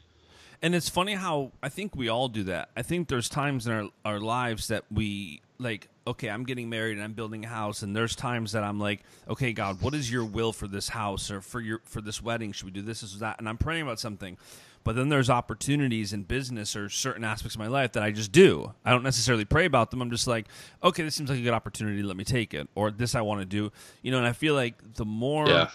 And 0.62 0.74
it's 0.76 0.88
funny 0.88 1.16
how 1.16 1.52
I 1.62 1.70
think 1.70 1.96
we 1.96 2.08
all 2.08 2.30
do 2.30 2.44
that. 2.44 2.70
I 2.78 2.84
think 2.84 3.10
there's 3.10 3.28
times 3.28 3.68
in 3.68 3.74
our, 3.74 3.90
our 4.06 4.20
lives 4.20 4.70
that 4.70 4.86
we 4.90 5.42
like, 5.60 5.90
okay, 6.08 6.30
I'm 6.30 6.44
getting 6.44 6.70
married 6.70 6.94
and 6.94 7.04
I'm 7.04 7.14
building 7.14 7.44
a 7.46 7.48
house, 7.48 7.82
and 7.84 7.96
there's 7.96 8.16
times 8.16 8.52
that 8.54 8.64
I'm 8.64 8.80
like, 8.80 9.02
okay, 9.30 9.54
God, 9.54 9.82
what 9.82 9.94
is 9.94 10.12
your 10.12 10.26
will 10.26 10.54
for 10.54 10.68
this 10.68 10.90
house 10.90 11.32
or 11.32 11.42
for 11.42 11.60
your 11.60 11.82
for 11.86 12.02
this 12.02 12.22
wedding? 12.22 12.52
Should 12.54 12.66
we 12.66 12.72
do 12.72 12.82
this, 12.82 13.02
this, 13.02 13.16
or 13.16 13.20
that? 13.20 13.40
And 13.40 13.50
I'm 13.50 13.58
praying 13.58 13.82
about 13.84 14.00
something. 14.00 14.38
But 14.84 14.96
then 14.96 15.10
there's 15.10 15.30
opportunities 15.30 16.12
in 16.12 16.24
business 16.24 16.76
or 16.76 16.90
certain 16.90 17.24
aspects 17.24 17.56
of 17.56 17.60
my 17.60 17.68
life 17.68 17.94
that 17.94 18.04
I 18.04 18.12
just 18.12 18.32
do. 18.32 18.74
I 18.84 18.92
don't 18.92 19.04
necessarily 19.04 19.46
pray 19.46 19.66
about 19.66 19.92
them. 19.92 20.02
I'm 20.02 20.12
just 20.12 20.28
like, 20.28 20.48
okay, 20.84 21.04
this 21.04 21.16
seems 21.16 21.30
like 21.30 21.40
a 21.40 21.44
good 21.44 21.54
opportunity. 21.54 22.04
Let 22.04 22.18
me 22.18 22.26
take 22.26 22.54
it. 22.54 22.68
Or 22.76 22.92
this 22.92 23.16
I 23.16 23.22
want 23.22 23.40
to 23.42 23.46
do. 23.46 23.72
You 24.02 24.12
know, 24.12 24.18
and 24.18 24.28
I 24.28 24.34
feel 24.34 24.56
like 24.56 24.96
the 24.96 25.06
more 25.06 25.48
Yeah. 25.48 25.70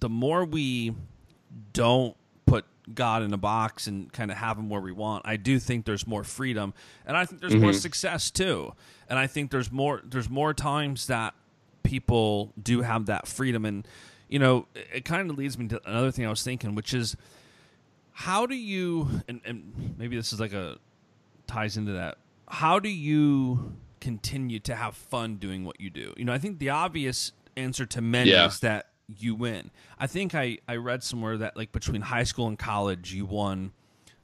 the 0.00 0.08
more 0.08 0.44
we 0.44 0.94
don't 1.72 2.16
put 2.46 2.64
God 2.94 3.22
in 3.22 3.32
a 3.32 3.38
box 3.38 3.86
and 3.86 4.12
kind 4.12 4.30
of 4.30 4.36
have 4.38 4.58
him 4.58 4.68
where 4.68 4.80
we 4.80 4.92
want, 4.92 5.26
I 5.26 5.36
do 5.36 5.58
think 5.58 5.84
there's 5.84 6.06
more 6.06 6.24
freedom, 6.24 6.74
and 7.06 7.16
I 7.16 7.26
think 7.26 7.40
there's 7.40 7.54
more 7.54 7.70
mm-hmm. 7.70 7.78
success 7.78 8.30
too. 8.30 8.72
And 9.08 9.18
I 9.18 9.26
think 9.26 9.50
there's 9.50 9.70
more 9.70 10.00
there's 10.04 10.30
more 10.30 10.54
times 10.54 11.06
that 11.08 11.34
people 11.82 12.52
do 12.60 12.80
have 12.80 13.06
that 13.06 13.28
freedom, 13.28 13.64
and 13.64 13.86
you 14.28 14.38
know, 14.38 14.66
it, 14.74 14.88
it 14.94 15.04
kind 15.04 15.30
of 15.30 15.36
leads 15.36 15.58
me 15.58 15.68
to 15.68 15.80
another 15.86 16.10
thing 16.10 16.26
I 16.26 16.30
was 16.30 16.42
thinking, 16.42 16.74
which 16.74 16.94
is 16.94 17.16
how 18.16 18.46
do 18.46 18.54
you 18.54 19.08
and, 19.28 19.40
and 19.44 19.94
maybe 19.98 20.16
this 20.16 20.32
is 20.32 20.40
like 20.40 20.52
a 20.52 20.78
ties 21.46 21.76
into 21.76 21.92
that. 21.92 22.16
How 22.48 22.78
do 22.78 22.88
you 22.88 23.76
continue 24.00 24.58
to 24.60 24.74
have 24.74 24.94
fun 24.96 25.36
doing 25.36 25.64
what 25.64 25.80
you 25.80 25.90
do? 25.90 26.12
You 26.16 26.24
know, 26.24 26.32
I 26.32 26.38
think 26.38 26.58
the 26.58 26.70
obvious 26.70 27.32
answer 27.56 27.84
to 27.86 28.00
many 28.00 28.30
Yeah. 28.30 28.46
is 28.46 28.60
that 28.60 28.86
you 29.06 29.34
win. 29.34 29.70
I 29.98 30.06
think 30.06 30.34
I, 30.34 30.58
I 30.68 30.76
read 30.76 31.02
somewhere 31.02 31.36
that 31.38 31.56
like 31.56 31.72
between 31.72 32.00
high 32.02 32.24
school 32.24 32.46
and 32.48 32.58
college 32.58 33.12
you 33.12 33.26
won 33.26 33.72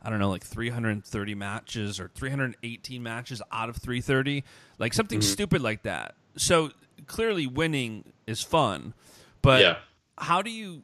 I 0.02 0.08
don't 0.08 0.18
know 0.18 0.30
like 0.30 0.44
330 0.44 1.34
matches 1.34 2.00
or 2.00 2.08
318 2.14 3.02
matches 3.02 3.42
out 3.52 3.68
of 3.68 3.76
330 3.76 4.44
like 4.78 4.94
something 4.94 5.18
Mm-hmm. 5.18 5.30
stupid 5.32 5.60
like 5.62 5.82
that. 5.82 6.14
So 6.36 6.70
clearly 7.06 7.46
winning 7.46 8.12
is 8.26 8.40
fun. 8.42 8.94
But 9.42 9.60
Yeah. 9.60 9.76
how 10.16 10.40
do 10.42 10.50
you 10.50 10.82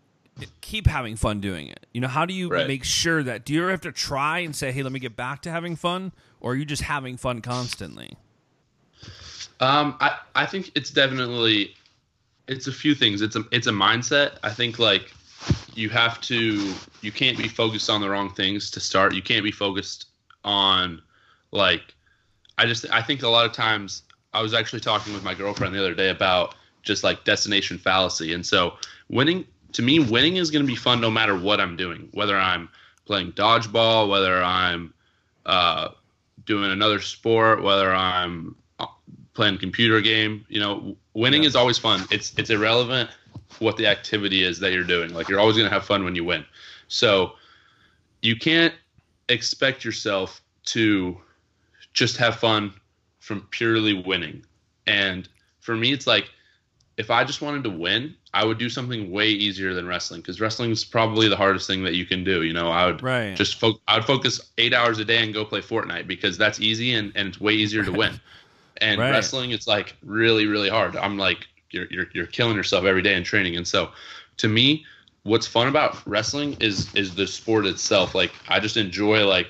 keep 0.61 0.87
having 0.87 1.17
fun 1.17 1.41
doing 1.41 1.69
it? 1.69 1.87
You 1.93 2.01
know, 2.01 2.09
how 2.09 2.27
do 2.27 2.35
you 2.35 2.49
Right. 2.49 2.67
make 2.67 2.85
sure 2.85 3.23
that 3.23 3.45
do 3.45 3.55
you 3.55 3.63
ever 3.63 3.71
have 3.71 3.81
to 3.83 3.93
try 3.93 4.41
and 4.41 4.55
say, 4.55 4.73
"Hey, 4.73 4.83
let 4.83 4.93
me 4.93 5.01
get 5.01 5.17
back 5.17 5.43
to 5.43 5.51
having 5.51 5.77
fun," 5.77 6.13
or 6.41 6.53
are 6.53 6.55
you 6.55 6.65
just 6.65 6.83
having 6.83 7.17
fun 7.17 7.41
constantly? 7.41 8.17
Um, 9.61 9.97
I, 10.01 10.19
I 10.35 10.47
think 10.47 10.71
it's 10.75 10.91
definitely 10.91 11.75
it's 12.49 12.67
a 12.67 12.73
few 12.73 12.95
things. 12.95 13.23
It's 13.23 13.37
a 13.37 13.45
it's 13.51 13.67
a 13.67 13.73
mindset. 13.73 14.37
I 14.43 14.51
think 14.51 14.79
like 14.79 15.13
you 15.75 15.89
have 15.91 16.21
to 16.23 16.75
you 17.01 17.13
can't 17.13 17.39
be 17.39 17.49
focused 17.49 17.89
on 17.91 18.01
the 18.01 18.09
wrong 18.09 18.33
things 18.35 18.71
to 18.73 18.81
start. 18.81 19.15
You 19.15 19.23
can't 19.23 19.45
be 19.45 19.53
focused 19.53 20.07
on 20.45 21.01
like 21.53 21.95
I 22.59 22.67
just 22.67 22.87
I 22.91 23.03
think 23.03 23.23
a 23.23 23.29
lot 23.29 23.47
of 23.47 23.53
times 23.53 24.03
I 24.35 24.43
was 24.43 24.55
actually 24.55 24.81
talking 24.81 25.15
with 25.15 25.23
my 25.25 25.35
girlfriend 25.35 25.75
the 25.75 25.79
other 25.79 25.95
day 25.95 26.11
about 26.11 26.55
just 26.83 27.03
like 27.03 27.25
destination 27.25 27.79
fallacy. 27.79 28.33
And 28.33 28.45
so 28.45 28.75
winning 29.09 29.45
to 29.77 29.83
me 29.83 29.99
winning 29.99 30.37
is 30.37 30.51
going 30.51 30.65
to 30.65 30.67
be 30.67 30.75
fun 30.75 31.03
no 31.03 31.11
matter 31.11 31.39
what 31.39 31.61
I'm 31.61 31.77
doing. 31.77 32.09
Whether 32.13 32.35
I'm 32.35 32.71
playing 33.05 33.33
dodgeball, 33.33 34.09
whether 34.09 34.43
I'm 34.43 34.95
uh, 35.45 35.91
doing 36.47 36.71
another 36.71 36.99
sport, 36.99 37.63
whether 37.63 37.95
I'm 37.95 38.57
uh, 38.79 38.87
playing 39.35 39.59
computer 39.59 40.01
game, 40.01 40.47
you 40.49 40.61
know, 40.61 40.97
winning 41.13 41.43
Yeah. 41.43 41.49
is 41.49 41.57
always 41.57 41.77
fun. 41.77 42.07
It's 42.11 42.33
it's 42.39 42.49
irrelevant 42.49 43.11
what 43.59 43.77
the 43.77 43.87
activity 43.87 44.45
is 44.45 44.59
that 44.61 44.73
you're 44.73 44.83
doing. 44.83 45.13
Like 45.13 45.29
you're 45.29 45.41
always 45.41 45.57
going 45.57 45.69
to 45.69 45.75
have 45.75 45.85
fun 45.85 46.05
when 46.05 46.15
you 46.15 46.25
win. 46.25 46.47
So 46.89 47.35
you 48.23 48.35
can't 48.35 48.73
expect 49.29 49.85
yourself 49.85 50.41
to 50.67 51.21
just 51.93 52.17
have 52.17 52.37
fun 52.37 52.73
from 53.19 53.43
purely 53.51 53.93
winning. 53.93 54.43
And 54.87 55.29
for 55.61 55.77
me, 55.77 55.93
it's 55.93 56.07
like 56.07 56.31
if 56.97 57.11
I 57.11 57.25
just 57.25 57.43
wanted 57.43 57.63
to 57.65 57.71
win, 57.71 58.15
I 58.33 58.45
would 58.45 58.59
do 58.59 58.71
something 58.71 59.11
way 59.11 59.29
easier 59.29 59.75
than 59.75 59.87
wrestling 59.87 60.21
because 60.23 60.41
wrestling 60.41 60.71
is 60.71 60.85
probably 60.85 61.29
the 61.29 61.37
hardest 61.37 61.67
thing 61.67 61.83
that 61.85 61.95
you 61.95 62.07
can 62.07 62.25
do. 62.25 62.43
You 62.43 62.53
know, 62.55 62.71
I 62.71 62.87
would 62.87 63.03
Right. 63.03 63.37
just 63.37 63.61
fo- 63.61 63.81
I 63.87 63.97
would 63.97 64.07
focus 64.07 64.41
eight 64.59 64.73
hours 64.73 64.99
a 64.99 65.05
day 65.05 65.23
and 65.23 65.35
go 65.35 65.45
play 65.45 65.61
Fortnite 65.61 66.07
because 66.07 66.39
that's 66.39 66.61
easy 66.61 66.95
and, 66.95 67.13
and 67.15 67.29
it's 67.29 67.41
way 67.41 67.53
easier 67.55 67.85
to 67.85 67.93
win. 67.93 68.13
And 68.83 69.01
Right. 69.01 69.11
wrestling, 69.11 69.53
it's 69.53 69.67
like 69.67 69.97
really 70.05 70.47
really 70.47 70.69
hard. 70.69 70.97
I'm 70.97 71.17
like 71.17 71.47
you're, 71.71 71.87
you're 71.91 72.07
you're 72.13 72.27
killing 72.27 72.57
yourself 72.57 72.85
every 72.85 73.01
day 73.03 73.15
in 73.15 73.25
training, 73.25 73.57
and 73.57 73.67
so 73.67 73.91
to 74.37 74.49
me, 74.49 74.85
what's 75.23 75.47
fun 75.47 75.67
about 75.67 76.07
wrestling 76.07 76.57
is 76.61 76.95
is 76.95 77.15
the 77.15 77.27
sport 77.27 77.65
itself. 77.67 78.15
Like 78.15 78.33
I 78.49 78.61
just 78.61 78.77
enjoy 78.77 79.27
like 79.27 79.49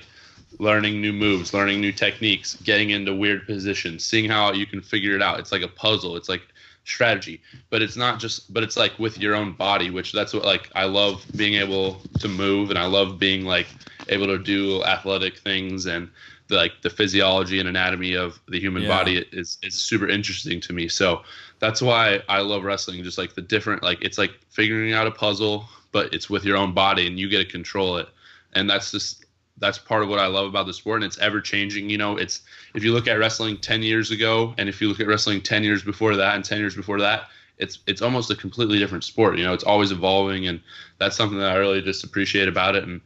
learning 0.59 1.01
new 1.01 1.11
moves, 1.11 1.53
learning 1.53 1.81
new 1.81 1.91
techniques, 1.91 2.55
getting 2.63 2.91
into 2.91 3.13
weird 3.13 3.45
positions, 3.45 4.05
seeing 4.05 4.29
how 4.29 4.53
you 4.53 4.65
can 4.65 4.81
figure 4.81 5.13
it 5.15 5.21
out. 5.21 5.39
It's 5.39 5.51
like 5.51 5.61
a 5.61 5.67
puzzle. 5.67 6.15
It's 6.15 6.29
like 6.29 6.43
strategy, 6.87 7.41
but 7.69 7.81
it's 7.81 7.97
not 7.97 8.19
just 8.19 8.53
but 8.53 8.63
it's 8.63 8.77
like 8.77 8.97
with 8.99 9.17
your 9.19 9.35
own 9.35 9.53
body, 9.53 9.89
which 9.89 10.11
that's 10.13 10.33
what 10.33 10.45
like 10.45 10.69
I 10.75 10.85
love 10.85 11.25
being 11.35 11.55
able 11.55 12.01
to 12.19 12.27
move 12.27 12.69
and 12.69 12.79
I 12.79 12.85
love 12.85 13.19
being 13.19 13.45
like 13.45 13.67
able 14.09 14.27
to 14.27 14.37
do 14.37 14.83
athletic 14.83 15.37
things 15.37 15.85
and 15.85 16.09
the, 16.47 16.55
like 16.55 16.71
the 16.81 16.89
physiology 16.89 17.59
and 17.59 17.67
anatomy 17.67 18.15
of 18.15 18.39
the 18.47 18.59
human 18.59 18.83
Yeah. 18.83 18.89
body 18.89 19.25
is 19.31 19.57
is 19.63 19.75
super 19.75 20.07
interesting 20.07 20.61
to 20.61 20.73
me. 20.73 20.87
So 20.87 21.23
that's 21.59 21.81
why 21.81 22.21
I 22.29 22.41
love 22.41 22.63
wrestling. 22.63 23.03
Just 23.03 23.17
like 23.17 23.35
the 23.35 23.41
different, 23.41 23.83
like 23.83 23.99
it's 24.01 24.17
like 24.17 24.31
figuring 24.49 24.93
out 24.93 25.07
a 25.07 25.11
puzzle, 25.11 25.65
but 25.91 26.13
it's 26.13 26.29
with 26.29 26.45
your 26.45 26.57
own 26.57 26.73
body 26.73 27.05
and 27.07 27.19
you 27.19 27.27
get 27.29 27.39
to 27.39 27.45
control 27.45 27.97
it. 27.97 28.07
And 28.53 28.69
that's 28.69 28.91
just 28.91 29.25
that's 29.59 29.77
part 29.77 30.03
of 30.03 30.09
what 30.09 30.19
I 30.19 30.27
love 30.27 30.47
about 30.47 30.67
the 30.67 30.73
sport, 30.73 30.97
and 30.97 31.05
it's 31.05 31.17
ever 31.19 31.41
changing. 31.41 31.89
You 31.89 31.97
know, 31.97 32.17
it's 32.17 32.41
if 32.73 32.83
you 32.83 32.93
look 32.93 33.07
at 33.07 33.17
wrestling 33.17 33.57
ten 33.57 33.81
years 33.81 34.11
ago, 34.11 34.53
and 34.57 34.69
if 34.69 34.81
you 34.81 34.87
look 34.87 34.99
at 34.99 35.07
wrestling 35.07 35.41
ten 35.41 35.63
years 35.63 35.83
before 35.83 36.15
that, 36.15 36.35
and 36.35 36.45
ten 36.45 36.59
years 36.59 36.75
before 36.75 36.99
that, 36.99 37.29
it's 37.57 37.79
it's 37.87 38.01
almost 38.01 38.29
a 38.31 38.35
completely 38.35 38.79
different 38.79 39.03
sport. 39.03 39.37
You 39.37 39.45
know, 39.45 39.53
it's 39.53 39.63
always 39.63 39.91
evolving, 39.91 40.47
and 40.47 40.61
that's 40.99 41.15
something 41.15 41.39
that 41.39 41.51
I 41.51 41.55
really 41.55 41.81
just 41.81 42.03
appreciate 42.03 42.47
about 42.47 42.75
it. 42.75 42.83
And 42.83 43.01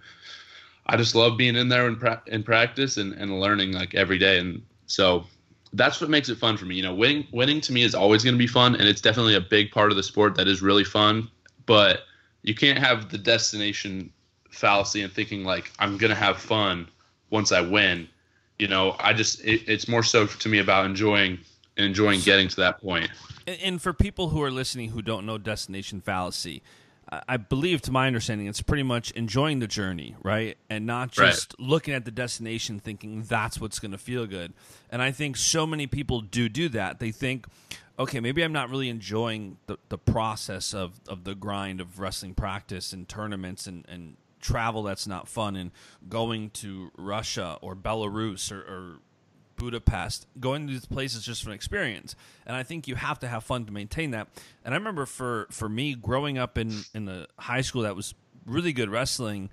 I 0.88 0.98
just 0.98 1.16
love 1.16 1.38
being 1.38 1.56
in 1.56 1.70
there 1.70 1.88
in, 1.88 1.96
pra- 1.96 2.24
in 2.28 2.44
practice 2.44 2.98
and, 2.98 3.14
and 3.14 3.40
learning 3.40 3.72
like 3.72 3.96
every 3.96 4.18
day. 4.18 4.40
And 4.40 4.62
so 4.88 5.26
that's 5.74 6.02
what 6.02 6.10
makes 6.10 6.28
it 6.28 6.38
fun 6.38 6.58
for 6.58 6.66
me. 6.66 6.76
You 6.76 6.84
know, 6.84 6.94
winning 6.94 7.28
winning 7.32 7.62
to 7.62 7.74
me 7.74 7.84
is 7.84 7.96
always 7.96 8.24
going 8.24 8.36
to 8.36 8.40
be 8.40 8.48
fun, 8.48 8.76
and 8.76 8.84
it's 8.88 9.02
definitely 9.02 9.36
a 9.36 9.42
big 9.42 9.72
part 9.72 9.92
of 9.92 9.98
the 9.98 10.04
sport 10.04 10.36
that 10.36 10.48
is 10.48 10.62
really 10.62 10.84
fun. 10.84 11.30
But 11.66 12.02
you 12.44 12.56
can't 12.56 12.80
have 12.80 13.10
the 13.10 13.18
destination 13.18 14.12
fallacy 14.52 15.02
and 15.02 15.12
thinking 15.12 15.44
like 15.44 15.72
I'm 15.80 15.98
going 15.98 16.10
to 16.10 16.16
have 16.16 16.38
fun 16.38 16.88
once 17.30 17.52
I 17.52 17.62
win. 17.62 18.08
You 18.60 18.68
know, 18.68 18.96
I 19.00 19.14
just 19.14 19.44
it, 19.44 19.64
it's 19.68 19.88
more 19.88 20.04
so 20.04 20.28
to 20.28 20.50
me 20.50 20.60
about 20.60 20.86
enjoying 20.86 21.40
enjoying 21.78 22.20
getting 22.22 22.48
to 22.50 22.56
that 22.58 22.82
point. 22.82 23.10
And, 23.48 23.58
and 23.62 23.82
for 23.82 23.94
people 23.94 24.30
who 24.30 24.42
are 24.44 24.52
listening 24.52 24.90
who 24.90 25.02
don't 25.02 25.26
know 25.26 25.38
destination 25.38 26.02
fallacy, 26.02 26.62
I, 27.28 27.36
believe, 27.36 27.82
to 27.84 27.92
my 27.92 28.08
understanding, 28.08 28.48
it's 28.48 28.62
pretty 28.62 28.84
much 28.84 29.12
enjoying 29.12 29.60
the 29.60 29.68
journey, 29.68 30.16
right, 30.24 30.58
and 30.70 30.86
not 30.86 31.18
Right. 31.18 31.32
just 31.32 31.60
looking 31.60 31.94
at 31.94 32.06
the 32.06 32.12
destination 32.12 32.80
thinking 32.80 33.24
that's 33.24 33.60
what's 33.60 33.80
going 33.80 33.92
to 33.92 33.98
feel 33.98 34.26
good. 34.26 34.54
And 34.90 35.02
I 35.02 35.12
think 35.12 35.36
so 35.36 35.68
many 35.68 35.88
people 35.88 36.22
do 36.22 36.48
do 36.48 36.70
that. 36.70 37.00
They 37.00 37.12
think. 37.12 37.48
Okay, 38.00 38.20
maybe 38.20 38.42
I'm 38.42 38.54
not 38.54 38.70
really 38.70 38.90
enjoying 38.90 39.58
the, 39.68 39.78
the 39.90 39.98
process 39.98 40.74
of, 40.74 41.02
of 41.08 41.24
the 41.24 41.36
grind 41.36 41.82
of 41.82 42.00
wrestling 42.00 42.34
practice 42.34 42.94
and 42.94 43.08
tournaments 43.08 43.68
and, 43.68 43.86
and 43.88 44.16
travel 44.42 44.84
that's 44.84 45.08
not 45.08 45.28
fun 45.28 45.56
and 45.56 45.72
going 46.10 46.50
to 46.52 46.92
Russia 46.98 47.58
or 47.62 47.76
Belarus 47.76 48.52
or, 48.52 48.60
or 48.62 49.00
Budapest, 49.58 50.26
going 50.40 50.66
to 50.68 50.74
these 50.74 50.86
places 50.86 51.24
just 51.24 51.44
for 51.44 51.50
an 51.52 51.56
experience. 51.56 52.16
And 52.48 52.56
I 52.56 52.64
think 52.64 52.88
you 52.88 52.96
have 52.96 53.20
to 53.20 53.28
have 53.28 53.44
fun 53.44 53.66
to 53.66 53.72
maintain 53.72 54.12
that. 54.12 54.28
And 54.66 54.74
I 54.74 54.78
remember 54.78 55.06
for 55.06 55.48
for 55.52 55.70
me 55.70 55.94
growing 55.94 56.38
up 56.40 56.58
in 56.58 56.84
in 56.96 57.06
the 57.06 57.28
high 57.38 57.62
school 57.62 57.84
that 57.84 57.96
was 57.96 58.16
really 58.46 58.74
good 58.74 58.90
wrestling, 58.90 59.50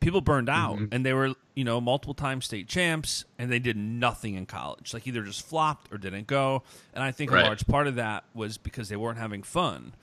people 0.00 0.20
burned 0.20 0.48
out 0.48 0.76
Mm-hmm. 0.76 0.86
and 0.94 1.06
they 1.06 1.12
were, 1.12 1.34
you 1.54 1.62
know, 1.62 1.80
multiple 1.80 2.14
time 2.14 2.40
state 2.42 2.66
champs 2.68 3.24
and 3.38 3.48
they 3.50 3.60
did 3.60 3.76
nothing 3.76 4.34
in 4.34 4.44
college. 4.44 4.92
Like 4.92 5.06
either 5.06 5.22
just 5.22 5.46
flopped 5.46 5.92
or 5.92 5.98
didn't 5.98 6.26
go. 6.26 6.64
And 6.92 7.04
I 7.04 7.12
think 7.12 7.30
Right. 7.30 7.44
a 7.44 7.46
large 7.46 7.64
part 7.68 7.86
of 7.86 7.94
that 7.94 8.24
was 8.34 8.58
because 8.58 8.88
they 8.88 8.96
weren't 8.96 9.18
having 9.18 9.44
fun. 9.44 9.94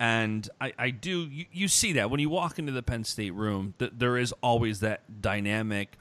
And 0.00 0.48
I, 0.60 0.72
I 0.78 0.90
do, 0.90 1.22
you, 1.22 1.46
you 1.52 1.68
see 1.68 1.94
that 1.94 2.10
when 2.10 2.20
you 2.20 2.30
walk 2.30 2.58
into 2.58 2.72
the 2.72 2.82
Penn 2.82 3.02
State 3.04 3.34
room, 3.34 3.74
th- 3.78 3.92
there 3.96 4.16
is 4.16 4.32
always 4.42 4.80
that 4.80 5.20
dynamic. 5.20 5.96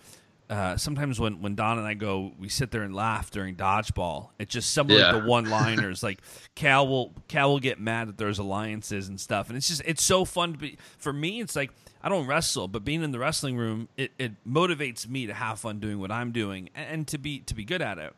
Uh, 0.50 0.78
sometimes 0.78 1.20
when, 1.20 1.42
when 1.42 1.56
Don 1.56 1.78
and 1.78 1.86
I 1.88 1.94
go, 1.96 2.32
we 2.40 2.48
sit 2.48 2.72
there 2.72 2.84
and 2.84 2.96
laugh 2.96 3.32
during 3.32 3.56
dodgeball. 3.56 4.30
It's 4.40 4.54
just 4.54 4.72
some 4.72 4.90
of 4.92 4.98
Yeah. 4.98 5.12
the 5.20 5.26
one 5.28 5.50
liners. 5.50 6.04
like 6.04 6.22
Cael 6.56 6.88
will 6.88 7.14
Cael 7.28 7.50
will 7.50 7.60
get 7.60 7.80
mad 7.82 8.08
that 8.08 8.18
there's 8.18 8.40
alliances 8.40 9.10
and 9.10 9.20
stuff, 9.20 9.50
and 9.50 9.58
it's 9.58 9.68
just 9.68 9.82
it's 9.84 10.04
so 10.04 10.24
fun 10.24 10.54
to 10.54 10.58
be. 10.60 10.78
For 11.00 11.12
me, 11.12 11.42
it's 11.42 11.56
like 11.56 11.72
I 12.02 12.08
don't 12.08 12.28
wrestle, 12.28 12.68
but 12.70 12.86
being 12.86 13.04
in 13.04 13.12
the 13.12 13.20
wrestling 13.20 13.58
room, 13.58 13.90
it, 13.98 14.12
it 14.18 14.34
motivates 14.48 15.06
me 15.10 15.26
to 15.28 15.34
have 15.34 15.60
fun 15.60 15.80
doing 15.80 16.00
what 16.00 16.12
I'm 16.12 16.32
doing 16.32 16.70
and, 16.76 16.90
and 16.92 17.08
to 17.10 17.18
be 17.18 17.40
to 17.40 17.54
be 17.56 17.66
good 17.66 17.82
at 17.82 17.98
it. 17.98 18.14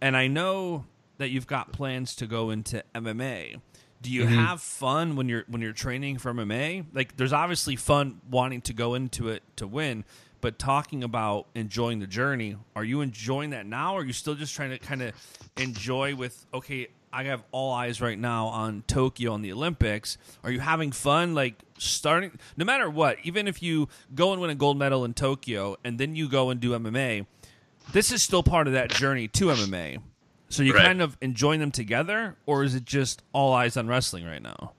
And 0.00 0.16
I 0.16 0.26
know 0.26 0.86
that 1.18 1.28
you've 1.30 1.46
got 1.46 1.70
plans 1.72 2.16
to 2.16 2.26
go 2.26 2.50
into 2.50 2.82
MMA. 2.94 3.60
Do 4.00 4.10
you 4.10 4.24
mm-hmm. 4.24 4.34
have 4.34 4.60
fun 4.60 5.16
when 5.16 5.28
you're 5.28 5.44
when 5.48 5.60
you're 5.60 5.72
training 5.72 6.18
for 6.18 6.32
MMA? 6.32 6.86
Like, 6.92 7.16
there's 7.16 7.32
obviously 7.32 7.76
fun 7.76 8.20
wanting 8.30 8.60
to 8.62 8.72
go 8.72 8.94
into 8.94 9.28
it 9.28 9.42
to 9.56 9.66
win, 9.66 10.04
but 10.40 10.58
talking 10.58 11.02
about 11.02 11.46
enjoying 11.54 11.98
the 11.98 12.06
journey, 12.06 12.56
are 12.76 12.84
you 12.84 13.00
enjoying 13.00 13.50
that 13.50 13.66
now? 13.66 13.94
Or 13.94 14.00
are 14.00 14.04
you 14.04 14.12
still 14.12 14.34
just 14.34 14.54
trying 14.54 14.70
to 14.70 14.78
kind 14.78 15.02
of 15.02 15.12
enjoy 15.56 16.14
with 16.14 16.46
okay? 16.54 16.88
I 17.12 17.24
have 17.24 17.42
all 17.52 17.72
eyes 17.72 18.00
right 18.00 18.18
now 18.18 18.48
on 18.48 18.84
Tokyo 18.86 19.34
and 19.34 19.44
the 19.44 19.52
Olympics. 19.52 20.18
Are 20.44 20.50
you 20.50 20.60
having 20.60 20.92
fun? 20.92 21.34
Like 21.34 21.54
starting, 21.78 22.38
no 22.56 22.64
matter 22.66 22.90
what, 22.90 23.16
even 23.24 23.48
if 23.48 23.62
you 23.62 23.88
go 24.14 24.32
and 24.32 24.40
win 24.42 24.50
a 24.50 24.54
gold 24.54 24.78
medal 24.78 25.04
in 25.06 25.14
Tokyo 25.14 25.76
and 25.84 25.98
then 25.98 26.14
you 26.16 26.28
go 26.28 26.50
and 26.50 26.60
do 26.60 26.72
MMA, 26.72 27.26
this 27.92 28.12
is 28.12 28.22
still 28.22 28.42
part 28.42 28.66
of 28.66 28.74
that 28.74 28.90
journey 28.90 29.26
to 29.28 29.46
MMA. 29.46 30.02
So 30.50 30.62
you 30.62 30.72
Right. 30.74 30.84
kind 30.84 31.02
of 31.02 31.16
enjoying 31.20 31.60
them 31.60 31.70
together, 31.70 32.36
or 32.46 32.64
is 32.64 32.74
it 32.74 32.84
just 32.84 33.22
all 33.32 33.52
eyes 33.52 33.76
on 33.76 33.86
wrestling 33.86 34.24
right 34.24 34.42
now? 34.42 34.72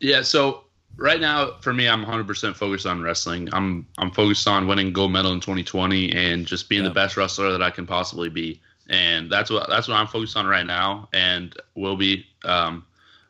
Yeah, 0.00 0.22
so 0.22 0.64
right 0.96 1.20
now 1.20 1.52
for 1.60 1.72
me, 1.72 1.88
I'm 1.88 2.04
100% 2.04 2.56
focused 2.56 2.86
on 2.86 3.02
wrestling. 3.02 3.48
I'm 3.52 3.86
I'm 3.98 4.10
focused 4.10 4.48
on 4.48 4.66
winning 4.66 4.92
gold 4.92 5.12
medal 5.12 5.32
in 5.32 5.40
2020 5.40 6.12
and 6.12 6.46
just 6.46 6.68
being 6.68 6.82
Yeah. 6.82 6.88
the 6.88 6.94
best 6.94 7.16
wrestler 7.16 7.52
that 7.52 7.62
I 7.62 7.70
can 7.70 7.86
possibly 7.86 8.28
be. 8.28 8.60
And 8.88 9.30
that's 9.30 9.50
what 9.50 9.68
that's 9.68 9.88
what 9.88 9.94
I'm 9.96 10.06
focused 10.08 10.36
on 10.36 10.46
right 10.46 10.66
now, 10.66 11.08
and 11.12 11.54
will 11.76 11.96
be 11.96 12.26
um, 12.44 12.84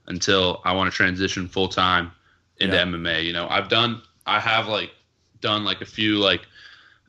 until 0.06 0.60
I 0.64 0.72
want 0.72 0.90
to 0.90 0.96
transition 0.96 1.46
full 1.48 1.68
time 1.68 2.10
into 2.58 2.76
Yeah. 2.76 2.82
MMA. 2.84 3.24
You 3.24 3.32
know, 3.32 3.46
I've 3.48 3.68
done 3.68 4.00
I 4.26 4.38
have 4.40 4.68
like 4.68 4.92
done 5.40 5.64
like 5.64 5.80
a 5.80 5.84
few 5.86 6.18
like 6.18 6.42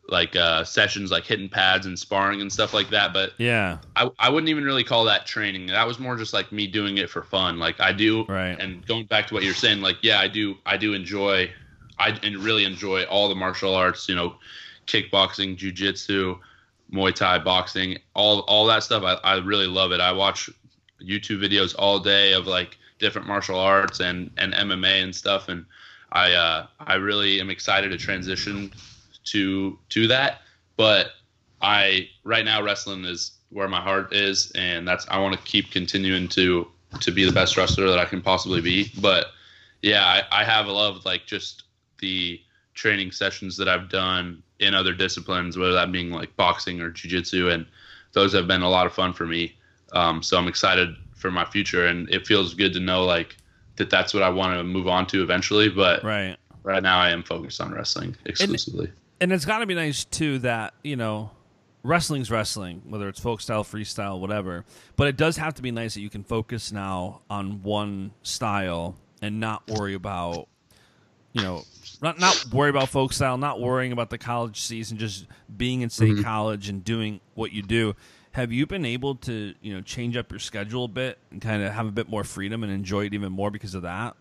like 0.10 0.36
uh, 0.36 0.64
sessions 0.64 1.12
like 1.12 1.24
hitting 1.24 1.48
pads 1.48 1.86
and 1.86 1.98
sparring 1.98 2.42
and 2.42 2.52
stuff 2.52 2.74
like 2.74 2.90
that, 2.90 3.14
but 3.14 3.32
Yeah, 3.38 3.78
I, 3.96 4.10
I 4.20 4.30
wouldn't 4.30 4.50
even 4.50 4.64
really 4.66 4.84
call 4.84 5.06
that 5.06 5.26
training. 5.26 5.68
That 5.68 5.88
was 5.88 5.98
more 5.98 6.18
just 6.18 6.34
like 6.34 6.52
me 6.52 6.68
doing 6.68 6.98
it 6.98 7.10
for 7.10 7.24
fun. 7.24 7.58
Like 7.58 7.80
I 7.80 7.94
do, 7.94 8.26
Right. 8.26 8.60
and 8.60 8.86
going 8.86 9.06
back 9.06 9.28
to 9.28 9.34
what 9.34 9.44
you're 9.44 9.54
saying, 9.54 9.82
like 9.82 9.98
yeah, 10.02 10.20
I 10.20 10.28
do, 10.28 10.56
I 10.66 10.76
do 10.78 10.94
enjoy, 10.94 11.50
I 11.98 12.10
and 12.22 12.36
really 12.38 12.66
enjoy 12.66 13.04
all 13.06 13.30
the 13.30 13.36
martial 13.36 13.74
arts. 13.74 14.10
You 14.10 14.16
know, 14.16 14.36
kickboxing, 14.88 15.58
jujitsu, 15.58 16.38
Muay 16.92 17.16
Thai, 17.16 17.40
boxing, 17.40 17.98
all 18.14 18.42
all 18.42 18.66
that 18.68 18.84
stuff. 18.84 19.04
I, 19.04 19.14
I 19.24 19.38
really 19.38 19.68
love 19.68 19.94
it. 19.94 20.02
I 20.02 20.12
watch 20.12 20.50
YouTube 21.02 21.42
videos 21.42 21.76
all 21.80 22.00
day 22.00 22.34
of 22.34 22.46
like 22.46 22.78
different 23.00 23.26
martial 23.28 23.58
arts 23.58 24.02
and 24.02 24.32
and 24.38 24.54
MMA 24.54 25.02
and 25.02 25.16
stuff, 25.16 25.48
and 25.48 25.66
I 26.12 26.34
uh, 26.34 26.68
I 26.80 26.96
really 26.96 27.40
am 27.40 27.50
excited 27.50 27.90
to 27.92 27.98
transition 27.98 28.74
to 29.26 29.78
to 29.90 30.08
that. 30.08 30.42
But 30.78 31.12
I 31.62 32.10
right 32.24 32.46
now 32.46 32.62
wrestling 32.62 33.06
is 33.06 33.32
where 33.50 33.68
my 33.68 33.82
heart 33.82 34.14
is, 34.14 34.52
and 34.56 34.88
that's 34.88 35.08
I 35.10 35.20
want 35.20 35.36
to 35.36 35.42
keep 35.44 35.72
continuing 35.72 36.28
to 36.30 36.68
to 37.00 37.12
be 37.12 37.26
the 37.26 37.32
best 37.32 37.58
wrestler 37.58 37.88
that 37.90 38.00
I 38.00 38.06
can 38.06 38.22
possibly 38.22 38.62
be. 38.62 38.92
But 39.00 39.28
yeah, 39.82 40.06
I, 40.06 40.42
I 40.42 40.44
have 40.44 40.68
loved 40.68 41.06
like 41.06 41.26
just 41.26 41.64
the 42.00 42.40
training 42.74 43.12
sessions 43.12 43.58
that 43.58 43.68
I've 43.68 43.90
done 43.90 44.42
in 44.60 44.74
other 44.74 44.94
disciplines, 44.94 45.58
whether 45.58 45.74
that 45.74 45.92
being 45.92 46.10
like 46.10 46.36
boxing 46.36 46.82
or 46.82 46.92
jujitsu, 46.92 47.54
and 47.54 47.66
those 48.14 48.34
have 48.34 48.48
been 48.48 48.62
a 48.62 48.70
lot 48.70 48.86
of 48.86 48.94
fun 48.94 49.14
for 49.14 49.26
me. 49.26 49.56
Um, 49.94 50.24
so 50.24 50.38
I'm 50.38 50.48
excited 50.48 50.96
for 51.16 51.32
my 51.32 51.46
future, 51.46 51.88
and 51.88 52.10
it 52.10 52.26
feels 52.26 52.54
good 52.54 52.74
to 52.74 52.80
know 52.80 53.06
like 53.06 53.38
that 53.76 53.90
that's 53.90 54.14
what 54.14 54.24
I 54.24 54.30
want 54.30 54.58
to 54.58 54.64
move 54.64 54.88
on 54.88 55.08
to 55.08 55.24
eventually. 55.24 55.70
But 55.70 56.04
right. 56.04 56.38
right 56.64 56.84
now, 56.84 57.00
I 57.00 57.10
am 57.10 57.24
focused 57.24 57.62
on 57.62 57.74
wrestling 57.74 58.16
exclusively. 58.26 58.86
And 58.86 58.96
it's 59.20 59.46
got 59.46 59.60
to 59.60 59.66
be 59.66 59.76
nice 59.76 60.04
too 60.06 60.40
that 60.40 60.74
you 60.84 60.96
know 60.96 61.32
wrestling's 61.84 62.32
wrestling, 62.32 62.82
whether 62.88 63.10
it's 63.10 63.20
folk 63.20 63.42
style, 63.42 63.64
freestyle, 63.64 64.20
whatever. 64.20 64.66
But 64.96 65.08
it 65.08 65.18
does 65.18 65.38
have 65.38 65.54
to 65.56 65.62
be 65.62 65.72
nice 65.72 65.94
that 65.96 66.02
you 66.02 66.10
can 66.10 66.24
focus 66.24 66.72
now 66.72 67.22
on 67.30 67.62
one 67.62 68.12
style 68.24 68.96
and 69.22 69.40
not 69.40 69.68
worry 69.68 69.94
about 69.94 70.48
you 71.34 71.42
know, 71.42 71.66
not 72.02 72.20
not 72.20 72.54
worry 72.54 72.70
about 72.70 72.90
folk 72.90 73.12
style, 73.14 73.38
not 73.38 73.60
worrying 73.60 73.92
about 73.92 74.10
the 74.12 74.18
college 74.18 74.62
season, 74.62 74.98
just 74.98 75.26
being 75.56 75.82
in 75.82 75.90
state 75.90 76.18
Mhm. 76.18 76.24
college 76.24 76.70
and 76.70 76.84
doing 76.84 77.20
what 77.34 77.52
you 77.52 77.62
do. 77.64 77.96
Have 78.34 78.52
you 78.52 78.66
been 78.68 78.86
able 78.86 79.16
to, 79.16 79.54
you 79.62 79.74
know, 79.74 79.82
change 79.82 80.16
up 80.18 80.32
your 80.32 80.40
schedule 80.40 80.86
a 80.86 80.88
bit 80.88 81.18
and 81.32 81.42
kind 81.42 81.64
of 81.64 81.72
have 81.74 81.88
a 81.88 81.92
bit 81.92 82.08
more 82.10 82.24
freedom 82.24 82.64
and 82.64 82.72
enjoy 82.72 83.06
it 83.06 83.14
even 83.14 83.32
more 83.32 83.52
because 83.52 83.74
of 83.76 83.82
that? 83.84 84.16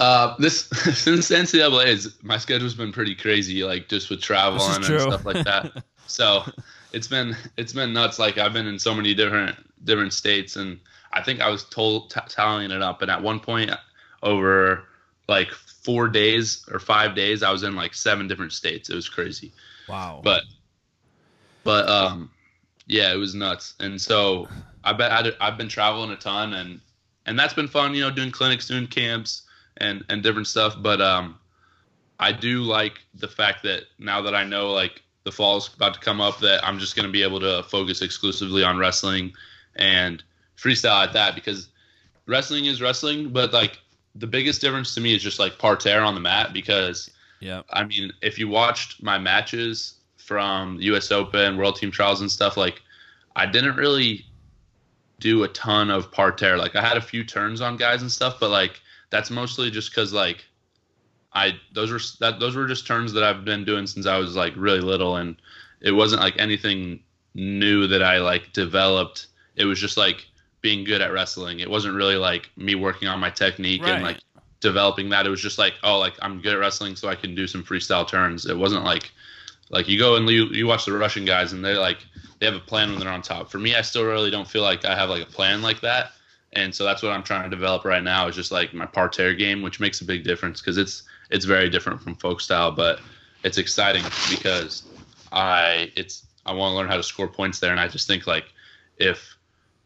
Uh, 0.00 0.34
this 0.38 0.64
since 0.94 1.30
NCAA 1.30 1.86
is 1.86 2.16
my 2.22 2.38
schedule's 2.38 2.74
been 2.74 2.90
pretty 2.90 3.14
crazy, 3.14 3.62
like 3.62 3.88
just 3.88 4.08
with 4.08 4.20
traveling 4.20 4.76
and 4.76 4.84
stuff 4.84 5.26
like 5.26 5.44
that. 5.44 5.84
so 6.06 6.42
it's 6.92 7.06
been 7.06 7.36
it's 7.58 7.74
been 7.74 7.92
nuts. 7.92 8.18
Like 8.18 8.38
I've 8.38 8.54
been 8.54 8.66
in 8.66 8.78
so 8.78 8.94
many 8.94 9.14
different 9.14 9.56
different 9.84 10.14
states, 10.14 10.56
and 10.56 10.80
I 11.12 11.22
think 11.22 11.40
I 11.42 11.50
was 11.50 11.64
told 11.64 12.10
t- 12.10 12.20
tallying 12.28 12.70
it 12.70 12.80
up, 12.82 13.02
and 13.02 13.10
at 13.10 13.22
one 13.22 13.40
point 13.40 13.70
over 14.22 14.84
like 15.28 15.50
four 15.50 16.08
days 16.08 16.64
or 16.70 16.78
five 16.78 17.14
days, 17.14 17.42
I 17.42 17.52
was 17.52 17.62
in 17.62 17.76
like 17.76 17.94
seven 17.94 18.26
different 18.26 18.52
states. 18.52 18.88
It 18.88 18.94
was 18.94 19.08
crazy, 19.08 19.52
Wow. 19.86 20.22
but 20.24 20.44
but 21.62 21.88
um, 21.90 22.30
yeah, 22.86 23.12
it 23.12 23.16
was 23.16 23.34
nuts. 23.34 23.74
And 23.80 24.00
so 24.00 24.48
I 24.82 24.94
bet 24.94 25.12
I'd, 25.12 25.34
I've 25.40 25.58
been 25.58 25.68
traveling 25.68 26.10
a 26.10 26.16
ton, 26.16 26.54
and 26.54 26.80
and 27.26 27.38
that's 27.38 27.52
been 27.54 27.68
fun. 27.68 27.94
You 27.94 28.02
know, 28.02 28.10
doing 28.10 28.30
clinics, 28.30 28.66
doing 28.66 28.86
camps, 28.86 29.42
and 29.80 30.04
and 30.08 30.22
different 30.22 30.46
stuff. 30.46 30.76
But 30.80 31.00
um, 31.00 31.38
I 32.18 32.32
do 32.32 32.62
like 32.62 33.00
the 33.14 33.28
fact 33.28 33.62
that 33.64 33.84
now 33.98 34.22
that 34.22 34.34
I 34.34 34.44
know 34.44 34.70
like 34.70 35.02
the 35.24 35.32
fall 35.32 35.56
is 35.58 35.68
about 35.74 35.94
to 35.94 36.00
come 36.00 36.20
up, 36.20 36.38
that 36.40 36.66
I'm 36.66 36.78
just 36.78 36.96
going 36.96 37.06
to 37.06 37.12
be 37.12 37.22
able 37.22 37.40
to 37.40 37.62
focus 37.64 38.02
exclusively 38.02 38.64
on 38.64 38.78
wrestling 38.78 39.32
and 39.76 40.22
freestyle 40.56 41.04
at 41.04 41.12
that 41.12 41.34
because 41.34 41.68
wrestling 42.26 42.66
is 42.66 42.80
wrestling, 42.80 43.30
but 43.30 43.52
like 43.52 43.78
the 44.14 44.26
biggest 44.26 44.60
difference 44.60 44.94
to 44.94 45.00
me 45.00 45.14
is 45.14 45.22
just 45.22 45.38
like 45.38 45.58
parterre 45.58 46.02
on 46.02 46.14
the 46.14 46.20
mat 46.20 46.52
because 46.52 47.10
yeah. 47.40 47.62
I 47.70 47.84
mean, 47.84 48.12
if 48.22 48.38
you 48.38 48.48
watched 48.48 49.02
my 49.02 49.18
matches 49.18 49.94
from 50.16 50.78
U.S. 50.80 51.10
Open, 51.10 51.56
World 51.56 51.76
Team 51.76 51.90
Trials, 51.90 52.20
and 52.20 52.30
stuff, 52.30 52.56
like 52.56 52.82
I 53.34 53.46
didn't 53.46 53.76
really 53.76 54.26
do 55.18 55.42
a 55.44 55.48
ton 55.48 55.90
of 55.90 56.12
parterre. 56.12 56.58
Like 56.58 56.76
I 56.76 56.86
had 56.86 56.96
a 56.96 57.00
few 57.00 57.24
turns 57.24 57.60
on 57.60 57.76
guys 57.76 58.02
and 58.02 58.12
stuff, 58.12 58.38
but 58.38 58.50
like 58.50 58.80
that's 59.10 59.30
mostly 59.30 59.70
just 59.70 59.90
because 59.90 60.12
like 60.12 60.44
I 61.32 61.54
those 61.72 61.90
were 61.90 62.00
that 62.20 62.40
those 62.40 62.56
were 62.56 62.66
just 62.66 62.86
turns 62.86 63.12
that 63.12 63.22
I've 63.22 63.44
been 63.44 63.64
doing 63.64 63.86
since 63.86 64.06
I 64.06 64.18
was 64.18 64.34
like 64.34 64.54
really 64.56 64.80
little, 64.80 65.16
and 65.16 65.36
it 65.80 65.92
wasn't 65.92 66.22
like 66.22 66.38
anything 66.38 67.00
new 67.34 67.86
that 67.86 68.02
I 68.02 68.18
like 68.18 68.52
developed. 68.52 69.28
It 69.56 69.64
was 69.64 69.80
just 69.80 69.96
like 69.96 70.26
being 70.60 70.84
good 70.84 71.00
at 71.00 71.12
wrestling. 71.12 71.60
It 71.60 71.70
wasn't 71.70 71.94
really 71.94 72.16
like 72.16 72.50
me 72.56 72.74
working 72.74 73.08
on 73.08 73.20
my 73.20 73.30
technique 73.30 73.82
and 73.86 74.02
like 74.02 74.18
developing 74.60 75.08
that. 75.10 75.26
It 75.26 75.30
was 75.30 75.40
just 75.40 75.58
like, 75.58 75.74
oh, 75.82 75.98
like 75.98 76.14
I'm 76.22 76.40
good 76.40 76.54
at 76.54 76.58
wrestling, 76.58 76.96
so 76.96 77.08
I 77.08 77.14
can 77.14 77.34
do 77.34 77.46
some 77.46 77.62
freestyle 77.62 78.06
turns. 78.06 78.46
It 78.46 78.56
wasn't 78.56 78.84
like 78.84 79.10
like 79.70 79.88
you 79.88 79.98
go 79.98 80.16
and 80.16 80.28
you, 80.28 80.46
you 80.46 80.66
watch 80.66 80.84
the 80.84 80.92
Russian 80.92 81.24
guys 81.24 81.52
and 81.52 81.64
they're 81.64 81.78
like 81.78 81.98
they 82.40 82.46
have 82.46 82.56
a 82.56 82.60
plan 82.60 82.90
when 82.90 82.98
they're 82.98 83.08
on 83.08 83.22
top. 83.22 83.50
For 83.50 83.58
me, 83.58 83.76
I 83.76 83.82
still 83.82 84.04
really 84.04 84.30
don't 84.30 84.48
feel 84.48 84.62
like 84.62 84.84
I 84.84 84.96
have 84.96 85.10
like 85.10 85.22
a 85.22 85.30
plan 85.30 85.62
like 85.62 85.80
that. 85.82 86.12
And 86.54 86.74
so 86.74 86.84
that's 86.84 87.02
what 87.02 87.12
I'm 87.12 87.22
trying 87.22 87.48
to 87.48 87.54
develop 87.54 87.84
right 87.84 88.02
now 88.02 88.26
is 88.26 88.34
just 88.34 88.50
like 88.50 88.74
my 88.74 88.86
parterre 88.86 89.34
game, 89.34 89.62
which 89.62 89.78
makes 89.78 90.00
a 90.00 90.04
big 90.04 90.24
difference 90.24 90.60
because 90.60 90.78
it's 90.78 91.04
it's 91.30 91.44
very 91.44 91.70
different 91.70 92.00
from 92.02 92.16
folk 92.16 92.40
style, 92.40 92.72
but 92.72 93.00
it's 93.44 93.56
exciting 93.56 94.02
because 94.28 94.82
I 95.32 95.92
it's 95.96 96.26
I 96.46 96.52
want 96.52 96.72
to 96.72 96.76
learn 96.76 96.88
how 96.88 96.96
to 96.96 97.02
score 97.02 97.28
points 97.28 97.60
there, 97.60 97.70
and 97.70 97.78
I 97.78 97.86
just 97.86 98.08
think 98.08 98.26
like 98.26 98.46
if 98.96 99.36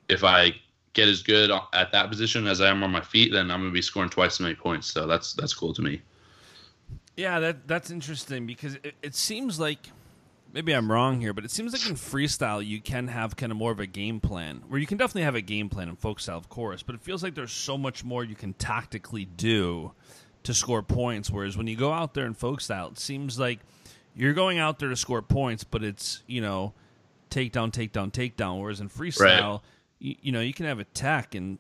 if 0.09 0.25
I 0.25 0.55
get 0.95 1.09
as 1.09 1.23
good 1.23 1.51
at 1.73 1.93
that 1.93 2.09
position 2.09 2.47
as 2.47 2.61
I 2.61 2.71
am 2.71 2.83
on 2.83 2.91
my 2.91 3.01
feet, 3.01 3.33
then 3.33 3.51
I'm 3.51 3.61
gonna 3.61 3.73
be 3.73 3.83
scoring 3.83 4.11
twice 4.11 4.37
as 4.37 4.41
many 4.41 4.55
points. 4.55 4.91
So 4.91 5.07
that's 5.07 5.35
that's 5.35 5.53
cool 5.53 5.75
to 5.75 5.83
me. 5.83 6.01
Yeah, 7.17 7.41
that 7.41 7.69
that's 7.69 7.91
interesting 7.91 8.47
because 8.47 8.77
it, 8.77 8.95
it 9.03 9.15
seems 9.15 9.61
like 9.61 9.91
maybe 10.55 10.73
I'm 10.73 10.91
wrong 10.91 11.21
here, 11.21 11.35
but 11.35 11.45
it 11.45 11.51
seems 11.51 11.73
like 11.73 11.87
in 11.87 11.97
freestyle 11.97 12.65
you 12.65 12.81
can 12.81 13.09
have 13.09 13.37
kind 13.37 13.53
of 13.53 13.59
more 13.59 13.73
of 13.73 13.81
a 13.81 13.87
game 13.87 14.21
plan 14.21 14.63
where 14.69 14.81
you 14.81 14.87
can 14.87 14.97
definitely 14.97 15.23
have 15.23 15.35
a 15.35 15.41
game 15.43 15.69
plan 15.69 15.89
in 15.89 15.97
folk 15.97 16.21
style, 16.21 16.39
of 16.39 16.49
course, 16.49 16.83
but 16.83 16.95
it 16.95 17.03
feels 17.03 17.23
like 17.23 17.35
there's 17.35 17.53
so 17.53 17.77
much 17.77 18.05
more 18.05 18.25
you 18.25 18.37
can 18.37 18.55
tactically 18.55 19.25
do 19.25 19.93
to 20.45 20.55
score 20.55 20.83
points. 20.83 21.29
Whereas 21.29 21.57
when 21.59 21.67
you 21.67 21.77
go 21.77 21.93
out 21.93 22.15
there 22.15 22.25
in 22.25 22.35
folk 22.35 22.61
style, 22.61 22.89
it 22.89 22.99
seems 22.99 23.39
like 23.39 23.59
you're 24.15 24.33
going 24.33 24.59
out 24.59 24.79
there 24.79 24.89
to 24.89 24.97
score 24.97 25.21
points, 25.23 25.65
but 25.65 25.83
it's 25.83 26.23
you 26.29 26.41
know 26.41 26.73
takedown, 27.31 27.73
takedown, 27.73 28.13
takedown. 28.13 28.61
Whereas 28.63 28.81
in 28.81 28.89
freestyle, 28.89 29.63
you, 29.99 30.15
you 30.23 30.33
know 30.33 30.41
you 30.41 30.55
can 30.55 30.67
have 30.67 30.79
a 30.79 30.85
tech 30.85 31.35
in 31.35 31.59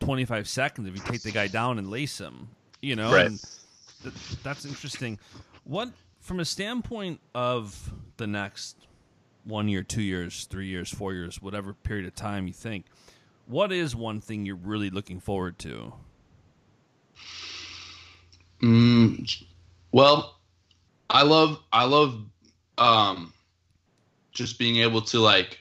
25 0.00 0.46
seconds 0.48 0.86
if 0.86 0.94
you 0.94 1.02
take 1.02 1.22
the 1.22 1.32
guy 1.32 1.48
down 1.48 1.78
and 1.78 1.90
lace 1.90 2.18
him. 2.20 2.48
You 2.80 2.94
know, 2.94 3.12
Right. 3.12 3.26
and 3.26 3.42
th- 4.02 4.14
that's 4.44 4.64
interesting. 4.64 5.18
What, 5.64 5.88
from 6.26 6.40
a 6.40 6.44
standpoint 6.44 7.20
of 7.36 7.92
the 8.16 8.26
next 8.26 8.88
one 9.44 9.68
year, 9.68 9.84
two 9.84 10.02
years, 10.02 10.46
three 10.50 10.66
years, 10.66 10.90
four 10.90 11.14
years, 11.14 11.40
whatever 11.40 11.72
period 11.72 12.04
of 12.04 12.16
time 12.16 12.48
you 12.48 12.52
think, 12.52 12.86
what 13.46 13.70
is 13.70 13.94
one 13.94 14.20
thing 14.20 14.44
you're 14.44 14.56
really 14.56 14.90
looking 14.90 15.20
forward 15.20 15.56
to? 15.60 15.92
Mm, 18.60 19.44
well, 19.92 20.40
I 21.08 21.22
love 21.22 21.60
I 21.72 21.84
love 21.84 22.20
um, 22.76 23.32
just 24.32 24.58
being 24.58 24.78
able 24.78 25.02
to 25.02 25.20
like 25.20 25.60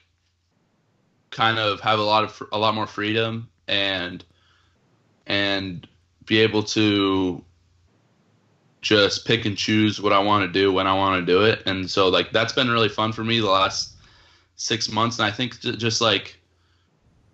kind 1.30 1.60
of 1.60 1.80
have 1.82 1.99
a 1.99 2.04
lot 2.04 2.23
of 2.23 2.41
a 2.51 2.58
lot 2.58 2.73
more 2.73 2.88
freedom 2.88 3.49
and 3.67 4.25
and 5.28 5.88
be 6.25 6.39
able 6.39 6.63
to 6.63 7.43
just 8.86 9.26
pick 9.26 9.45
and 9.45 9.58
choose 9.58 10.00
what 10.00 10.13
I 10.13 10.19
want 10.19 10.45
to 10.45 10.60
do 10.60 10.71
when 10.71 10.86
I 10.86 10.93
want 10.93 11.19
to 11.19 11.26
do 11.26 11.43
it. 11.43 11.63
And 11.65 11.89
so 11.89 12.08
like 12.08 12.32
that's 12.32 12.54
been 12.54 12.69
really 12.69 12.88
fun 12.88 13.12
for 13.12 13.24
me 13.24 13.39
the 13.39 13.50
last 13.50 13.95
6 14.58 14.91
months 14.91 15.17
and 15.17 15.26
I 15.26 15.32
think 15.32 15.60
just 15.60 16.02
like 16.02 16.38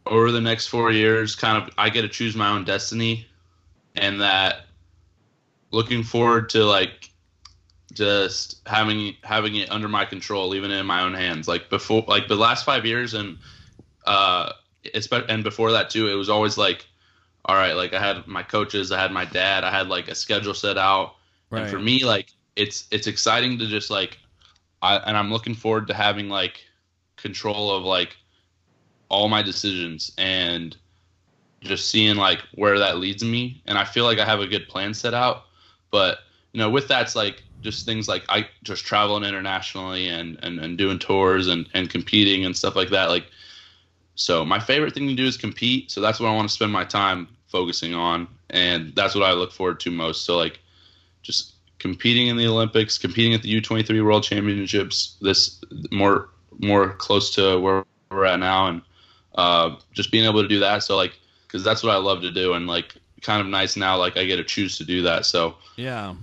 over 0.05 0.31
the 0.31 0.39
next 0.39 0.67
4 0.67 0.91
years 0.91 1.35
kind 1.35 1.61
of 1.61 1.69
I 1.77 1.89
get 1.89 2.03
to 2.03 2.07
choose 2.07 2.37
my 2.37 2.49
own 2.49 2.63
destiny 2.63 3.27
and 3.95 4.21
that 4.21 4.61
looking 5.71 6.03
forward 6.03 6.49
to 6.51 6.63
like 6.63 7.09
just 7.91 8.61
having 8.65 9.17
having 9.21 9.55
it 9.55 9.69
under 9.69 9.89
my 9.89 10.05
control, 10.05 10.47
leaving 10.47 10.71
it 10.71 10.77
in 10.77 10.85
my 10.85 11.01
own 11.01 11.13
hands. 11.13 11.49
Like 11.49 11.69
before, 11.69 12.05
like 12.07 12.29
the 12.29 12.37
last 12.37 12.63
five 12.63 12.85
years, 12.85 13.13
and 13.13 13.37
uh, 14.05 14.53
and 15.27 15.43
before 15.43 15.73
that 15.73 15.89
too, 15.89 16.07
it 16.07 16.13
was 16.13 16.29
always 16.29 16.57
like, 16.57 16.85
all 17.43 17.55
right, 17.55 17.73
like 17.73 17.93
I 17.93 17.99
had 17.99 18.25
my 18.25 18.41
coaches, 18.41 18.93
I 18.93 19.01
had 19.01 19.11
my 19.11 19.25
dad, 19.25 19.65
I 19.65 19.71
had 19.71 19.89
like 19.89 20.07
a 20.07 20.15
schedule 20.15 20.53
set 20.53 20.77
out, 20.77 21.15
and 21.51 21.69
for 21.69 21.79
me, 21.79 22.05
like 22.05 22.31
it's 22.55 22.87
it's 22.91 23.07
exciting 23.07 23.57
to 23.59 23.67
just 23.67 23.89
like, 23.89 24.17
I 24.81 24.97
and 24.97 25.17
I'm 25.17 25.31
looking 25.31 25.55
forward 25.55 25.87
to 25.87 25.93
having 25.93 26.29
like 26.29 26.61
control 27.17 27.71
of 27.71 27.83
like 27.83 28.17
all 29.09 29.27
my 29.29 29.41
decisions 29.41 30.11
and 30.17 30.77
just 31.61 31.89
seeing 31.89 32.15
like 32.15 32.39
where 32.55 32.79
that 32.79 32.97
leads 32.97 33.23
me. 33.23 33.61
And 33.67 33.77
i 33.77 33.83
feel 33.83 34.05
like 34.05 34.19
i 34.19 34.25
have 34.25 34.39
a 34.39 34.47
good 34.47 34.67
plan 34.67 34.93
set 34.93 35.13
out 35.13 35.43
but 35.91 36.19
you 36.53 36.59
know 36.59 36.69
with 36.69 36.87
that's 36.87 37.15
like 37.15 37.43
just 37.61 37.85
things 37.85 38.07
like 38.07 38.23
i 38.29 38.47
just 38.63 38.85
traveling 38.85 39.23
internationally 39.23 40.07
and 40.07 40.39
and, 40.41 40.59
and 40.59 40.77
doing 40.77 40.97
tours 40.97 41.47
and 41.47 41.67
and 41.73 41.89
competing 41.89 42.45
and 42.45 42.55
stuff 42.55 42.75
like 42.75 42.89
that 42.89 43.09
like 43.09 43.25
so 44.15 44.43
my 44.43 44.59
favorite 44.59 44.93
thing 44.93 45.07
to 45.07 45.15
do 45.15 45.25
is 45.25 45.37
compete. 45.37 45.89
So 45.91 46.01
that's 46.01 46.19
what 46.19 46.27
i 46.27 46.35
want 46.35 46.47
to 46.47 46.53
spend 46.53 46.71
my 46.71 46.83
time 46.85 47.27
focusing 47.47 47.93
on 47.93 48.27
and 48.49 48.93
that's 48.95 49.13
what 49.15 49.23
i 49.23 49.33
look 49.33 49.51
forward 49.51 49.79
to 49.81 49.91
most. 49.91 50.25
So 50.25 50.37
like 50.37 50.59
just 51.21 51.53
competing 51.79 52.27
in 52.27 52.37
the 52.37 52.47
olympics 52.47 52.97
competing 52.97 53.33
at 53.33 53.41
the 53.41 53.61
u23 53.61 54.03
world 54.03 54.23
championships 54.23 55.17
this 55.21 55.63
more 55.91 56.29
more 56.59 56.93
close 56.93 57.33
to 57.33 57.59
where 57.59 57.83
we're 58.11 58.25
at 58.25 58.39
now 58.39 58.67
and 58.67 58.81
uh, 59.35 59.75
just 59.93 60.11
being 60.11 60.25
able 60.25 60.41
to 60.41 60.47
do 60.47 60.59
that 60.59 60.83
so 60.83 60.95
like 60.95 61.13
because 61.47 61.63
that's 61.63 61.81
what 61.83 61.91
i 61.93 61.97
love 61.97 62.21
to 62.21 62.31
do 62.31 62.53
and 62.53 62.67
like 62.67 62.93
kind 63.21 63.39
of 63.41 63.47
nice 63.47 63.75
now 63.77 63.97
like 63.97 64.17
i 64.17 64.25
get 64.25 64.35
to 64.37 64.43
choose 64.43 64.77
to 64.77 64.83
do 64.83 65.01
that 65.01 65.25
so 65.25 65.55
Yeah. 65.77 66.15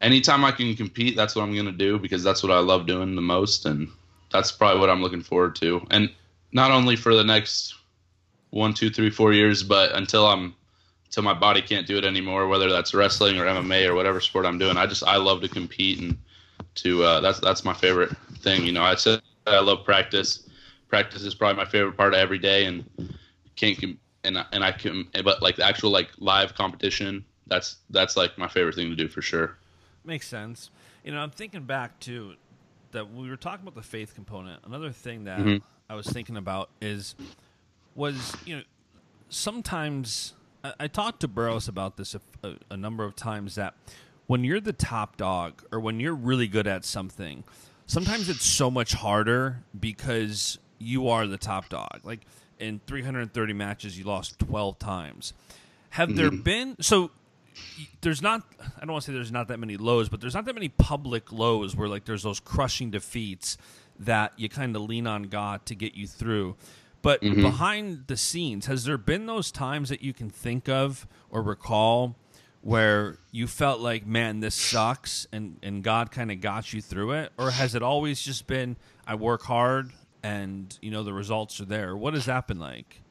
anytime 0.00 0.44
I 0.44 0.52
can 0.52 0.74
compete, 0.76 1.16
that's 1.16 1.34
what 1.34 1.42
I'm 1.42 1.54
gonna 1.54 1.72
do 1.72 1.98
because 1.98 2.22
that's 2.22 2.42
what 2.42 2.52
I 2.52 2.58
love 2.58 2.86
doing 2.86 3.14
the 3.14 3.22
most, 3.22 3.64
and 3.66 3.88
that's 4.30 4.52
probably 4.52 4.80
what 4.80 4.90
I'm 4.90 5.02
looking 5.02 5.22
forward 5.22 5.54
to. 5.56 5.86
And 5.90 6.10
not 6.52 6.70
only 6.70 6.96
for 6.96 7.14
the 7.14 7.24
next 7.24 7.74
one, 8.50 8.74
two, 8.74 8.90
three, 8.90 9.10
four 9.10 9.32
years, 9.32 9.62
but 9.62 9.92
until 9.92 10.26
I'm 10.26 10.54
until 11.16 11.32
my 11.32 11.38
body 11.38 11.62
can't 11.62 11.86
do 11.86 11.96
it 11.96 12.04
anymore, 12.04 12.46
whether 12.46 12.70
that's 12.70 12.92
wrestling 12.92 13.38
or 13.38 13.46
MMA 13.46 13.86
or 13.86 13.94
whatever 13.94 14.20
sport 14.20 14.44
I'm 14.44 14.58
doing. 14.58 14.76
I 14.76 14.86
just 14.86 15.02
I 15.02 15.16
love 15.16 15.40
to 15.40 15.48
compete 15.48 15.98
and 15.98 16.18
to 16.76 17.02
uh, 17.02 17.20
that's 17.20 17.40
that's 17.40 17.64
my 17.64 17.72
favorite 17.72 18.14
thing. 18.40 18.66
You 18.66 18.72
know, 18.72 18.82
I 18.82 18.96
said 18.96 19.22
I 19.46 19.60
love 19.60 19.82
practice. 19.84 20.46
Practice 20.88 21.22
is 21.22 21.34
probably 21.34 21.56
my 21.56 21.68
favorite 21.68 21.96
part 21.96 22.12
of 22.12 22.20
every 22.20 22.38
day, 22.38 22.66
and 22.66 22.84
can't 23.56 23.80
com- 23.80 23.98
and 24.24 24.38
I- 24.38 24.44
and 24.52 24.62
I 24.62 24.72
can 24.72 25.08
but 25.24 25.40
like 25.40 25.56
the 25.56 25.64
actual 25.64 25.90
like 25.90 26.10
live 26.18 26.54
competition. 26.54 27.24
That's 27.46 27.76
that's 27.90 28.16
like 28.16 28.36
my 28.36 28.48
favorite 28.48 28.74
thing 28.74 28.90
to 28.90 28.96
do 28.96 29.08
for 29.08 29.22
sure. 29.22 29.56
Makes 30.04 30.28
sense. 30.28 30.68
You 31.02 31.12
know, 31.12 31.20
I'm 31.20 31.30
thinking 31.30 31.64
back 31.64 31.98
to 32.00 32.34
that 32.92 33.10
we 33.10 33.30
were 33.30 33.36
talking 33.36 33.62
about 33.66 33.74
the 33.74 33.88
faith 33.88 34.14
component. 34.14 34.62
Another 34.66 34.90
thing 34.92 35.24
that 35.24 35.38
Mhm. 35.40 35.62
I 35.88 35.94
was 35.94 36.06
thinking 36.06 36.36
about 36.36 36.68
is 36.82 37.14
was 37.94 38.36
you 38.44 38.56
know 38.56 38.62
sometimes 39.30 40.34
I, 40.66 40.84
I 40.84 40.86
talked 40.88 41.20
to 41.20 41.28
Burroughs 41.28 41.68
about 41.68 41.96
this 41.96 42.14
a, 42.14 42.20
a, 42.42 42.54
a 42.70 42.76
number 42.76 43.04
of 43.04 43.14
times 43.16 43.54
that 43.54 43.74
when 44.26 44.44
you're 44.44 44.60
the 44.60 44.72
top 44.72 45.16
dog 45.16 45.62
or 45.70 45.80
when 45.80 46.00
you're 46.00 46.14
really 46.14 46.48
good 46.48 46.66
at 46.66 46.84
something, 46.84 47.44
sometimes 47.86 48.28
it's 48.28 48.44
so 48.44 48.70
much 48.70 48.94
harder 48.94 49.62
because 49.78 50.58
you 50.78 51.08
are 51.08 51.26
the 51.26 51.38
top 51.38 51.68
dog. 51.68 52.00
Like 52.02 52.20
in 52.58 52.80
330 52.86 53.52
matches, 53.52 53.98
you 53.98 54.04
lost 54.04 54.38
12 54.40 54.78
times. 54.78 55.32
Have 55.90 56.16
there 56.16 56.30
mm-hmm. 56.30 56.42
been 56.42 56.76
so? 56.80 57.10
There's 58.02 58.20
not. 58.20 58.42
I 58.76 58.80
don't 58.80 58.92
want 58.92 59.04
to 59.04 59.10
say 59.10 59.14
there's 59.14 59.32
not 59.32 59.48
that 59.48 59.58
many 59.58 59.78
lows, 59.78 60.10
but 60.10 60.20
there's 60.20 60.34
not 60.34 60.44
that 60.44 60.54
many 60.54 60.68
public 60.68 61.32
lows 61.32 61.74
where 61.74 61.88
like 61.88 62.04
there's 62.04 62.22
those 62.22 62.40
crushing 62.40 62.90
defeats 62.90 63.56
that 63.98 64.32
you 64.36 64.48
kind 64.50 64.76
of 64.76 64.82
lean 64.82 65.06
on 65.06 65.24
God 65.24 65.64
to 65.66 65.74
get 65.74 65.94
you 65.94 66.06
through. 66.06 66.56
But 67.06 67.20
behind 67.20 68.08
the 68.08 68.16
scenes, 68.16 68.66
has 68.66 68.82
there 68.82 68.98
been 68.98 69.26
those 69.26 69.52
times 69.52 69.90
that 69.90 70.02
you 70.02 70.12
can 70.12 70.28
think 70.28 70.68
of 70.68 71.06
or 71.30 71.40
recall 71.40 72.16
where 72.62 73.18
you 73.30 73.46
felt 73.46 73.78
like, 73.78 74.04
man, 74.04 74.40
this 74.40 74.56
sucks, 74.56 75.24
and 75.30 75.56
and 75.62 75.84
God 75.84 76.10
kind 76.10 76.32
of 76.32 76.40
got 76.40 76.72
you 76.72 76.82
through 76.82 77.12
it, 77.12 77.30
or 77.38 77.52
has 77.52 77.76
it 77.76 77.82
always 77.84 78.20
just 78.20 78.48
been 78.48 78.76
I 79.06 79.14
work 79.14 79.42
hard 79.42 79.92
and 80.24 80.76
you 80.82 80.90
know 80.90 81.04
the 81.04 81.12
results 81.12 81.60
are 81.60 81.64
there? 81.64 81.96
What 81.96 82.14
has 82.14 82.24
that 82.24 82.48
been 82.48 82.58
like? 82.58 83.02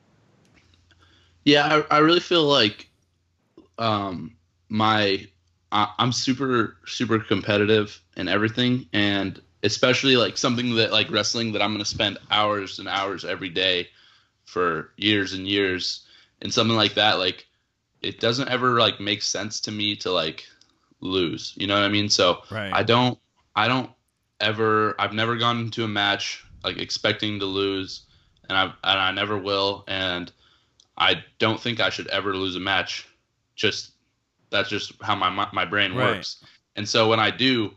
Yeah, 1.46 1.84
I, 1.90 1.96
I 1.96 2.00
really 2.00 2.20
feel 2.20 2.44
like 2.44 2.90
um, 3.78 4.36
my 4.68 5.26
I, 5.72 5.94
I'm 6.00 6.12
super 6.12 6.80
super 6.86 7.20
competitive 7.20 8.02
in 8.18 8.28
everything, 8.28 8.90
and 8.92 9.42
especially 9.66 10.18
like 10.18 10.38
something 10.38 10.76
that 10.78 10.94
like 10.94 11.12
wrestling 11.12 11.54
that 11.54 11.64
I'm 11.64 11.74
gonna 11.74 11.86
spend 11.86 12.20
hours 12.32 12.80
and 12.80 12.90
hours 12.90 13.26
every 13.26 13.50
day 13.50 13.90
for 14.46 14.92
years 14.98 15.34
and 15.34 15.48
years, 15.48 16.08
and 16.42 16.54
something 16.54 16.78
like 16.78 16.96
that. 16.96 17.20
Like 17.20 17.48
it 18.02 18.20
doesn't 18.22 18.50
ever 18.50 18.80
like 18.80 19.00
make 19.02 19.24
sense 19.24 19.62
to 19.62 19.72
me 19.72 19.96
to 19.98 20.12
like 20.12 20.46
lose. 21.02 21.54
You 21.58 21.68
know 21.68 21.76
what 21.76 21.84
I 21.86 21.90
mean? 21.90 22.10
So 22.10 22.42
Right. 22.52 22.72
I 22.74 22.84
don't 22.84 23.20
I 23.56 23.68
don't 23.68 23.92
ever 24.42 24.96
I've 25.00 25.14
never 25.14 25.38
gone 25.38 25.60
into 25.60 25.84
a 25.86 25.90
match 25.90 26.46
like 26.64 26.78
expecting 26.78 27.40
to 27.40 27.46
lose, 27.46 28.04
and 28.50 28.58
I 28.58 28.64
and 28.66 29.00
I 29.00 29.12
never 29.12 29.38
will, 29.38 29.84
and 29.88 30.32
I 30.98 31.24
don't 31.40 31.60
think 31.60 31.80
I 31.80 31.90
should 31.90 32.08
ever 32.08 32.36
lose 32.36 32.56
a 32.56 32.60
match. 32.60 33.08
Just 33.56 33.92
that's 34.52 34.70
just 34.70 34.94
how 35.02 35.16
my 35.16 35.30
my, 35.30 35.48
my 35.54 35.66
brain 35.66 35.96
Right. 35.96 36.18
works. 36.18 36.44
And 36.76 36.88
so 36.88 37.10
when 37.10 37.20
I 37.20 37.32
do, 37.32 37.74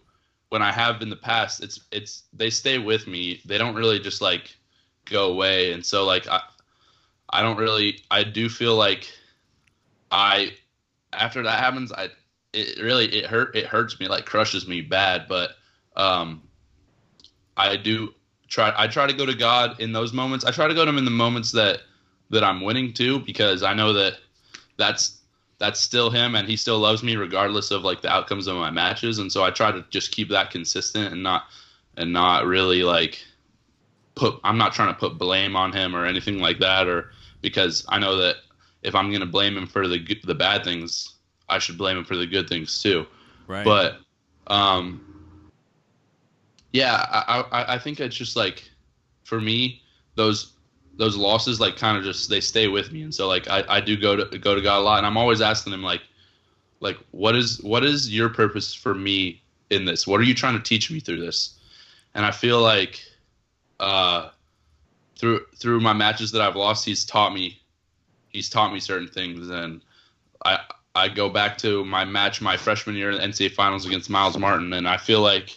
when 0.50 0.62
I 0.62 0.72
have 0.72 1.02
in 1.02 1.10
the 1.10 1.16
past, 1.16 1.62
it's 1.62 1.80
it's 1.92 2.24
they 2.32 2.50
stay 2.50 2.78
with 2.78 3.06
me. 3.06 3.40
They 3.44 3.58
don't 3.58 3.74
really 3.74 3.98
just 3.98 4.20
like 4.20 4.56
go 5.04 5.30
away. 5.30 5.72
And 5.72 5.84
so 5.84 6.04
like 6.04 6.26
I 6.28 6.40
I 7.30 7.42
don't 7.42 7.58
really 7.58 8.00
I 8.10 8.24
do 8.24 8.48
feel 8.48 8.76
like 8.76 9.10
I 10.10 10.52
after 11.12 11.42
that 11.42 11.58
happens, 11.58 11.92
I 11.92 12.08
it 12.52 12.80
really 12.82 13.06
it 13.14 13.26
hurt 13.26 13.54
it 13.54 13.66
hurts 13.66 14.00
me 14.00 14.08
like 14.08 14.24
crushes 14.24 14.66
me 14.66 14.80
bad, 14.80 15.26
but 15.28 15.50
um 15.96 16.42
I 17.56 17.76
do 17.76 18.14
try 18.48 18.72
I 18.76 18.86
try 18.86 19.06
to 19.06 19.12
go 19.12 19.26
to 19.26 19.34
God 19.34 19.78
in 19.80 19.92
those 19.92 20.12
moments. 20.12 20.44
I 20.44 20.50
try 20.50 20.66
to 20.66 20.74
go 20.74 20.84
to 20.84 20.88
him 20.88 20.98
in 20.98 21.04
the 21.04 21.10
moments 21.10 21.52
that 21.52 21.80
that 22.30 22.42
I'm 22.42 22.62
winning 22.62 22.92
too 22.92 23.20
because 23.20 23.62
I 23.62 23.74
know 23.74 23.92
that 23.92 24.18
that's 24.78 25.17
that's 25.58 25.80
still 25.80 26.10
him 26.10 26.34
and 26.34 26.48
he 26.48 26.56
still 26.56 26.78
loves 26.78 27.02
me 27.02 27.16
regardless 27.16 27.70
of 27.70 27.82
like 27.82 28.00
the 28.00 28.08
outcomes 28.08 28.46
of 28.46 28.56
my 28.56 28.70
matches 28.70 29.18
and 29.18 29.30
so 29.30 29.42
I 29.44 29.50
try 29.50 29.70
to 29.72 29.84
just 29.90 30.12
keep 30.12 30.28
that 30.30 30.50
consistent 30.50 31.12
and 31.12 31.22
not 31.22 31.44
and 31.96 32.12
not 32.12 32.46
really 32.46 32.82
like 32.82 33.24
put 34.14 34.38
I'm 34.44 34.58
not 34.58 34.72
trying 34.72 34.92
to 34.92 34.98
put 34.98 35.18
blame 35.18 35.56
on 35.56 35.72
him 35.72 35.94
or 35.94 36.04
anything 36.04 36.38
like 36.38 36.58
that 36.60 36.86
or 36.88 37.10
because 37.42 37.84
I 37.88 37.98
know 37.98 38.16
that 38.16 38.36
if 38.82 38.94
I'm 38.94 39.08
going 39.10 39.20
to 39.20 39.26
blame 39.26 39.56
him 39.56 39.66
for 39.66 39.86
the 39.88 39.98
the 40.24 40.34
bad 40.34 40.64
things 40.64 41.16
I 41.48 41.58
should 41.58 41.78
blame 41.78 41.98
him 41.98 42.04
for 42.04 42.16
the 42.16 42.26
good 42.26 42.48
things 42.48 42.80
too 42.82 43.06
Right. 43.46 43.64
but 43.64 43.98
um 44.46 45.04
yeah 46.72 47.06
I, 47.10 47.44
I 47.50 47.74
i 47.74 47.78
think 47.78 47.98
it's 48.00 48.16
just 48.16 48.36
like 48.36 48.68
for 49.24 49.40
me 49.40 49.82
those 50.14 50.52
those 50.98 51.16
losses 51.16 51.60
like 51.60 51.76
kind 51.76 51.96
of 51.96 52.04
just 52.04 52.28
they 52.28 52.40
stay 52.40 52.68
with 52.68 52.92
me. 52.92 53.02
And 53.02 53.14
so 53.14 53.26
like 53.26 53.48
i 53.48 53.64
i 53.68 53.80
do 53.80 53.96
go 53.96 54.16
to 54.16 54.38
go 54.38 54.54
to 54.54 54.60
god 54.60 54.80
a 54.80 54.82
lot 54.82 54.98
and 54.98 55.06
i'm 55.06 55.16
always 55.16 55.40
asking 55.40 55.72
him 55.72 55.82
like 55.82 56.02
like 56.80 56.98
what 57.12 57.34
is 57.34 57.62
what 57.62 57.84
is 57.84 58.12
your 58.12 58.28
purpose 58.28 58.74
for 58.74 58.94
me 58.94 59.42
in 59.70 59.84
this? 59.84 60.06
What 60.06 60.20
are 60.20 60.24
you 60.24 60.34
trying 60.34 60.56
to 60.56 60.62
teach 60.62 60.90
me 60.90 61.00
through 61.00 61.20
this? 61.20 61.58
And 62.14 62.24
i 62.24 62.30
feel 62.30 62.60
like 62.60 63.02
uh 63.80 64.30
through 65.16 65.40
through 65.56 65.80
my 65.80 65.92
matches 65.92 66.30
that 66.32 66.42
i've 66.42 66.56
lost 66.56 66.84
he's 66.84 67.04
taught 67.04 67.32
me 67.32 67.60
he's 68.30 68.48
taught 68.48 68.72
me 68.72 68.80
certain 68.80 69.08
things. 69.08 69.48
And 69.50 69.82
i 70.44 70.58
I 70.94 71.08
go 71.08 71.28
back 71.28 71.56
to 71.58 71.84
my 71.84 72.04
match 72.04 72.40
my 72.40 72.56
freshman 72.56 72.96
year 72.96 73.10
in 73.10 73.18
the 73.18 73.22
NCAA 73.22 73.52
finals 73.52 73.86
against 73.86 74.10
Myles 74.10 74.36
Martin, 74.36 74.72
and 74.72 74.88
I 74.88 74.96
feel 74.96 75.20
like 75.20 75.56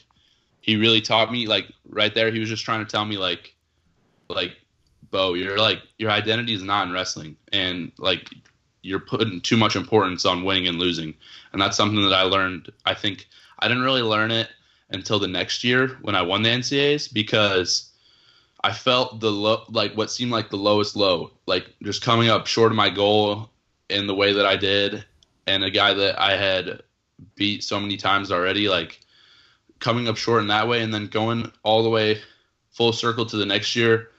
he 0.62 0.76
really 0.76 1.02
taught 1.02 1.32
me 1.32 1.48
like 1.48 1.68
right 1.90 2.14
there. 2.14 2.32
He 2.32 2.40
was 2.40 2.50
just 2.50 2.64
trying 2.64 2.86
to 2.86 2.92
tell 2.92 3.06
me 3.06 3.18
like, 3.18 3.56
like, 4.30 4.56
Bo, 5.12 5.34
you're 5.34 5.58
like 5.58 5.82
your 5.98 6.10
identity 6.10 6.54
is 6.54 6.64
not 6.64 6.88
in 6.88 6.94
wrestling, 6.94 7.36
and 7.52 7.92
like 7.98 8.30
you're 8.82 9.00
putting 9.00 9.42
too 9.42 9.58
much 9.58 9.76
importance 9.76 10.26
on 10.26 10.44
winning 10.44 10.68
and 10.68 10.80
losing, 10.80 11.14
and 11.54 11.62
that's 11.62 11.78
something 11.78 12.02
that 12.02 12.14
I 12.14 12.24
learned. 12.24 12.72
I 12.86 12.94
think 12.94 13.28
I 13.60 13.68
didn't 13.68 13.84
really 13.84 14.02
learn 14.02 14.32
it 14.32 14.50
until 14.90 15.20
the 15.20 15.28
next 15.28 15.64
year 15.64 15.98
when 16.02 16.16
I 16.16 16.22
won 16.22 16.42
the 16.42 16.50
NCAAs 16.50 17.14
because 17.14 17.92
I 18.64 18.74
felt 18.74 19.20
the 19.20 19.32
low, 19.32 19.64
like 19.70 19.94
what 19.94 20.12
seemed 20.12 20.32
like 20.32 20.50
the 20.50 20.58
lowest 20.58 20.96
low, 20.96 21.32
like 21.46 21.68
just 21.84 22.02
coming 22.02 22.30
up 22.30 22.48
short 22.48 22.72
of 22.72 22.76
my 22.76 22.90
goal 22.90 23.50
in 23.90 24.08
the 24.08 24.16
way 24.16 24.34
that 24.34 24.46
I 24.46 24.56
did, 24.56 25.04
and 25.48 25.64
a 25.64 25.72
guy 25.72 25.94
that 25.94 26.20
I 26.20 26.38
had 26.38 26.82
beat 27.36 27.64
so 27.64 27.80
many 27.80 27.98
times 27.98 28.32
already, 28.32 28.70
like 28.70 29.00
coming 29.80 30.08
up 30.08 30.18
short 30.18 30.42
in 30.42 30.48
that 30.48 30.68
way, 30.68 30.82
and 30.82 30.94
then 30.94 31.08
going 31.08 31.52
all 31.64 31.84
the 31.84 31.90
way 31.90 32.22
full 32.70 32.94
circle 32.94 33.26
to 33.26 33.38
the 33.38 33.46
next 33.46 33.76
year, 33.76 34.10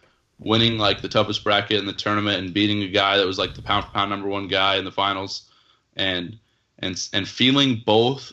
winning 0.45 0.79
like 0.79 1.01
the 1.01 1.09
toughest 1.09 1.45
bracket 1.45 1.79
in 1.79 1.87
the 1.87 1.93
tournament 1.93 2.43
and 2.43 2.55
beating 2.55 2.83
a 2.83 2.89
guy 2.89 3.17
that 3.17 3.27
was 3.27 3.39
like 3.39 3.55
the 3.55 3.63
pound 3.63 3.85
for 3.85 3.91
pound 3.93 4.11
number 4.11 4.29
one 4.29 4.49
guy 4.49 4.77
in 4.77 4.85
the 4.85 4.93
finals, 4.93 5.51
and 5.97 6.39
and 6.79 7.09
and 7.13 7.29
feeling 7.29 7.83
both 7.85 8.33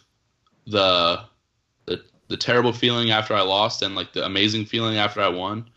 the 0.67 1.21
the 1.85 2.03
the 2.27 2.37
terrible 2.37 2.73
feeling 2.73 3.11
after 3.11 3.33
I 3.33 3.41
lost 3.41 3.81
and 3.81 3.95
like 3.95 4.13
the 4.13 4.25
amazing 4.25 4.65
feeling 4.65 4.97
after 4.97 5.21
I 5.21 5.29
won. 5.29 5.69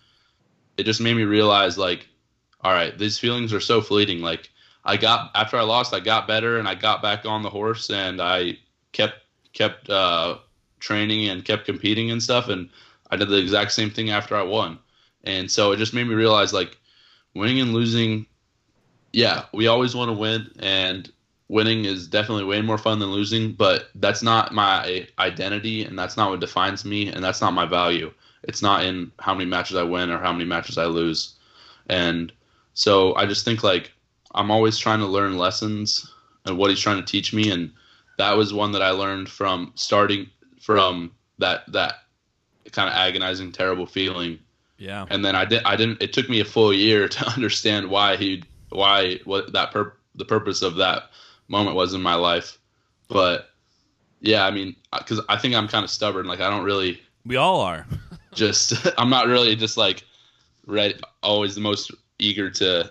It 0.78 0.84
just 0.84 1.00
made 1.00 1.16
me 1.16 1.24
realize 1.24 1.76
like, 1.76 2.08
all 2.62 2.72
right, 2.72 2.96
these 2.98 3.18
feelings 3.18 3.52
are 3.52 3.60
so 3.60 3.80
fleeting. 3.80 4.20
Like 4.20 4.50
I 4.84 4.96
got 4.96 5.30
after 5.34 5.56
I 5.56 5.62
lost, 5.62 5.94
I 5.94 6.00
got 6.00 6.26
better 6.26 6.58
and 6.58 6.66
I 6.66 6.74
got 6.74 7.02
back 7.02 7.26
on 7.26 7.42
the 7.42 7.50
horse 7.50 7.90
and 7.90 8.20
I 8.20 8.58
kept 8.92 9.16
kept 9.52 9.90
uh, 9.90 10.38
training 10.80 11.28
and 11.28 11.44
kept 11.44 11.66
competing 11.66 12.10
and 12.10 12.22
stuff. 12.22 12.48
And 12.48 12.70
I 13.10 13.16
did 13.16 13.28
the 13.28 13.38
exact 13.38 13.72
same 13.72 13.90
thing 13.90 14.10
after 14.10 14.34
I 14.34 14.42
won. 14.42 14.78
And 15.24 15.50
so 15.50 15.72
it 15.72 15.76
just 15.76 15.94
made 15.94 16.06
me 16.06 16.14
realize 16.14 16.52
like 16.52 16.76
winning 17.34 17.60
and 17.60 17.72
losing, 17.72 18.26
yeah, 19.12 19.44
we 19.52 19.66
always 19.66 19.94
want 19.94 20.08
to 20.08 20.14
win 20.14 20.50
and 20.58 21.10
winning 21.48 21.84
is 21.84 22.08
definitely 22.08 22.44
way 22.44 22.62
more 22.62 22.78
fun 22.78 22.98
than 22.98 23.10
losing, 23.10 23.52
but 23.52 23.90
that's 23.96 24.22
not 24.22 24.54
my 24.54 25.06
identity 25.18 25.84
and 25.84 25.98
that's 25.98 26.16
not 26.16 26.30
what 26.30 26.40
defines 26.40 26.84
me 26.84 27.08
and 27.08 27.22
that's 27.22 27.40
not 27.40 27.52
my 27.52 27.66
value. 27.66 28.12
It's 28.44 28.62
not 28.62 28.84
in 28.84 29.12
how 29.18 29.34
many 29.34 29.48
matches 29.48 29.76
I 29.76 29.82
win 29.82 30.10
or 30.10 30.18
how 30.18 30.32
many 30.32 30.44
matches 30.44 30.78
I 30.78 30.86
lose. 30.86 31.34
And 31.88 32.32
so 32.74 33.14
I 33.16 33.26
just 33.26 33.44
think 33.44 33.62
like 33.62 33.92
I'm 34.34 34.50
always 34.50 34.78
trying 34.78 35.00
to 35.00 35.06
learn 35.06 35.36
lessons 35.36 36.10
and 36.46 36.56
what 36.56 36.70
he's 36.70 36.80
trying 36.80 36.96
to 36.96 37.04
teach 37.04 37.32
me 37.32 37.50
and 37.50 37.70
that 38.18 38.36
was 38.36 38.52
one 38.52 38.72
that 38.72 38.82
I 38.82 38.90
learned 38.90 39.28
from 39.28 39.72
starting 39.74 40.28
from 40.60 41.12
that 41.38 41.70
that 41.72 41.94
kind 42.70 42.88
of 42.88 42.94
agonizing 42.94 43.52
terrible 43.52 43.86
feeling 43.86 44.38
yeah. 44.82 45.06
and 45.10 45.24
then 45.24 45.36
I 45.36 45.44
did 45.44 45.62
I 45.64 45.76
didn't 45.76 46.02
it 46.02 46.12
took 46.12 46.28
me 46.28 46.40
a 46.40 46.44
full 46.44 46.72
year 46.72 47.08
to 47.16 47.26
understand 47.28 47.88
why 47.88 48.16
he 48.16 48.42
why 48.70 49.20
what 49.24 49.52
that 49.52 49.70
pur- 49.70 49.96
the 50.16 50.24
purpose 50.24 50.62
of 50.62 50.76
that 50.76 51.04
moment 51.48 51.76
was 51.76 51.94
in 51.94 52.02
my 52.02 52.14
life 52.14 52.58
but 53.08 53.50
yeah 54.20 54.44
I 54.44 54.50
mean 54.50 54.74
cuz 55.06 55.20
I 55.28 55.36
think 55.36 55.54
I'm 55.54 55.68
kind 55.68 55.84
of 55.84 55.90
stubborn 55.90 56.26
like 56.26 56.40
I 56.40 56.50
don't 56.50 56.64
really 56.64 57.00
We 57.24 57.36
all 57.36 57.60
are. 57.60 57.86
just 58.34 58.74
I'm 58.98 59.10
not 59.10 59.28
really 59.28 59.54
just 59.54 59.76
like 59.76 60.04
ready 60.66 60.98
always 61.22 61.54
the 61.54 61.60
most 61.60 61.92
eager 62.18 62.50
to 62.50 62.90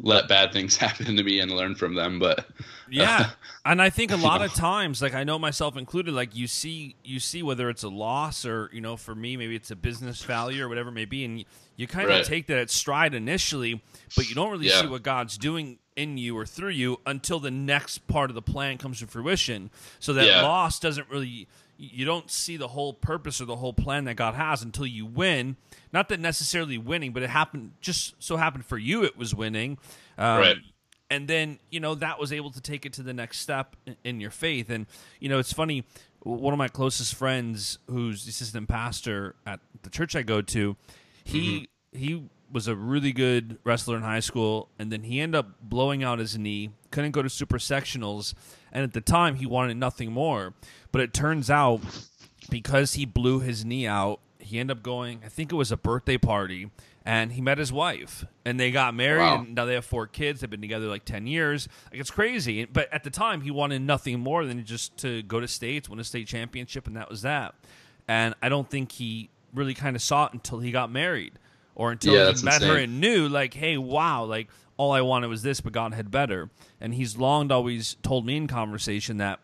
let 0.00 0.28
bad 0.28 0.52
things 0.52 0.76
happen 0.86 1.16
to 1.16 1.22
me 1.22 1.40
and 1.40 1.50
learn 1.50 1.74
from 1.74 1.94
them 1.94 2.18
but 2.18 2.40
uh, 2.40 2.42
Yeah. 2.88 3.30
And 3.64 3.82
I 3.82 3.90
think 3.90 4.10
a 4.12 4.16
lot 4.28 4.40
of 4.40 4.54
times, 4.54 5.02
like 5.02 5.12
I 5.12 5.24
know 5.24 5.38
myself 5.38 5.76
included, 5.76 6.14
like 6.14 6.34
you 6.34 6.46
see 6.46 6.96
you 7.04 7.20
see 7.20 7.42
whether 7.42 7.68
it's 7.68 7.82
a 7.82 7.88
loss 7.90 8.46
or, 8.46 8.70
you 8.72 8.80
know, 8.80 8.96
for 8.96 9.14
me 9.14 9.36
maybe 9.36 9.54
it's 9.56 9.70
a 9.70 9.76
business 9.76 10.22
failure 10.22 10.64
or 10.66 10.68
whatever 10.70 10.88
it 10.88 10.92
may 10.92 11.04
be, 11.04 11.24
and 11.24 11.40
you, 11.40 11.44
you 11.76 11.86
kind 11.86 12.08
Right. 12.08 12.20
of 12.20 12.26
take 12.26 12.46
that 12.46 12.56
at 12.58 12.70
stride 12.70 13.12
initially, 13.14 13.82
but 14.16 14.26
you 14.26 14.34
don't 14.34 14.50
really 14.50 14.68
Yeah. 14.68 14.80
see 14.80 14.86
what 14.86 15.02
God's 15.02 15.36
doing 15.36 15.78
in 15.96 16.16
you 16.16 16.34
or 16.38 16.46
through 16.46 16.70
you 16.70 16.98
until 17.04 17.40
the 17.40 17.50
next 17.50 18.06
part 18.06 18.30
of 18.30 18.34
the 18.34 18.42
plan 18.42 18.78
comes 18.78 19.00
to 19.00 19.06
fruition. 19.06 19.70
So 19.98 20.14
that 20.14 20.26
Yeah. 20.26 20.42
loss 20.42 20.78
doesn't 20.80 21.10
really 21.10 21.46
you 21.76 22.04
don't 22.04 22.28
see 22.30 22.56
the 22.56 22.68
whole 22.68 22.92
purpose 22.92 23.40
or 23.40 23.44
the 23.44 23.56
whole 23.56 23.72
plan 23.74 24.04
that 24.04 24.14
God 24.14 24.34
has 24.34 24.62
until 24.62 24.86
you 24.86 25.04
win. 25.06 25.56
Not 25.92 26.08
that 26.10 26.20
necessarily 26.20 26.78
winning, 26.78 27.12
but 27.12 27.22
it 27.22 27.30
happened 27.30 27.72
just 27.80 28.14
so 28.18 28.36
happened 28.36 28.64
for 28.66 28.78
you 28.78 29.04
it 29.04 29.16
was 29.16 29.34
winning. 29.34 29.78
Um, 30.16 30.40
Right. 30.40 30.56
and 31.10 31.28
then 31.28 31.58
you 31.70 31.80
know 31.80 31.94
that 31.94 32.18
was 32.18 32.32
able 32.32 32.50
to 32.50 32.60
take 32.60 32.84
it 32.84 32.92
to 32.94 33.02
the 33.02 33.12
next 33.14 33.38
step 33.40 33.76
in 34.04 34.20
your 34.20 34.30
faith 34.30 34.68
and 34.70 34.86
you 35.20 35.28
know 35.28 35.38
it's 35.38 35.52
funny 35.52 35.84
one 36.20 36.52
of 36.52 36.58
my 36.58 36.68
closest 36.68 37.14
friends 37.14 37.78
who's 37.88 38.24
the 38.24 38.30
assistant 38.30 38.68
pastor 38.68 39.34
at 39.46 39.60
the 39.82 39.90
church 39.90 40.14
i 40.16 40.22
go 40.22 40.42
to 40.42 40.76
he 41.24 41.60
mm-hmm. 41.92 41.98
he 41.98 42.28
was 42.50 42.66
a 42.66 42.74
really 42.74 43.12
good 43.12 43.58
wrestler 43.64 43.96
in 43.96 44.02
high 44.02 44.20
school 44.20 44.68
and 44.78 44.90
then 44.90 45.02
he 45.04 45.20
ended 45.20 45.38
up 45.38 45.60
blowing 45.62 46.02
out 46.02 46.18
his 46.18 46.36
knee 46.36 46.70
couldn't 46.90 47.12
go 47.12 47.22
to 47.22 47.30
super 47.30 47.58
sectionals 47.58 48.34
and 48.72 48.82
at 48.84 48.92
the 48.92 49.00
time 49.00 49.36
he 49.36 49.46
wanted 49.46 49.76
nothing 49.76 50.12
more 50.12 50.52
but 50.92 51.00
it 51.00 51.14
turns 51.14 51.48
out 51.48 51.80
because 52.50 52.94
he 52.94 53.04
blew 53.06 53.40
his 53.40 53.64
knee 53.64 53.86
out 53.86 54.20
he 54.48 54.58
ended 54.58 54.76
up 54.76 54.82
going 54.82 55.20
i 55.24 55.28
think 55.28 55.52
it 55.52 55.54
was 55.54 55.70
a 55.70 55.76
birthday 55.76 56.18
party 56.18 56.70
and 57.04 57.32
he 57.32 57.40
met 57.40 57.58
his 57.58 57.72
wife 57.72 58.24
and 58.44 58.58
they 58.58 58.70
got 58.70 58.94
married 58.94 59.20
wow. 59.20 59.40
and 59.40 59.54
now 59.54 59.64
they 59.64 59.74
have 59.74 59.84
four 59.84 60.06
kids 60.06 60.40
they've 60.40 60.50
been 60.50 60.60
together 60.60 60.86
like 60.86 61.04
10 61.04 61.26
years 61.26 61.68
like 61.90 62.00
it's 62.00 62.10
crazy 62.10 62.64
but 62.64 62.92
at 62.92 63.04
the 63.04 63.10
time 63.10 63.40
he 63.42 63.50
wanted 63.50 63.80
nothing 63.80 64.20
more 64.20 64.44
than 64.44 64.64
just 64.64 64.96
to 64.98 65.22
go 65.22 65.40
to 65.40 65.48
states 65.48 65.88
win 65.88 65.98
a 65.98 66.04
state 66.04 66.26
championship 66.26 66.86
and 66.86 66.96
that 66.96 67.08
was 67.08 67.22
that 67.22 67.54
and 68.06 68.34
i 68.42 68.48
don't 68.48 68.70
think 68.70 68.92
he 68.92 69.30
really 69.54 69.74
kind 69.74 69.96
of 69.96 70.02
saw 70.02 70.26
it 70.26 70.32
until 70.32 70.60
he 70.60 70.70
got 70.70 70.90
married 70.90 71.38
or 71.74 71.92
until 71.92 72.14
yeah, 72.14 72.32
he 72.32 72.44
met 72.44 72.56
insane. 72.56 72.68
her 72.68 72.76
and 72.76 73.00
knew 73.00 73.28
like 73.28 73.54
hey 73.54 73.78
wow 73.78 74.24
like 74.24 74.48
all 74.76 74.92
i 74.92 75.00
wanted 75.00 75.28
was 75.28 75.42
this 75.42 75.60
but 75.60 75.72
god 75.72 75.94
had 75.94 76.10
better 76.10 76.50
and 76.80 76.94
he's 76.94 77.16
long 77.16 77.50
always 77.50 77.96
told 78.02 78.26
me 78.26 78.36
in 78.36 78.46
conversation 78.46 79.16
that 79.16 79.40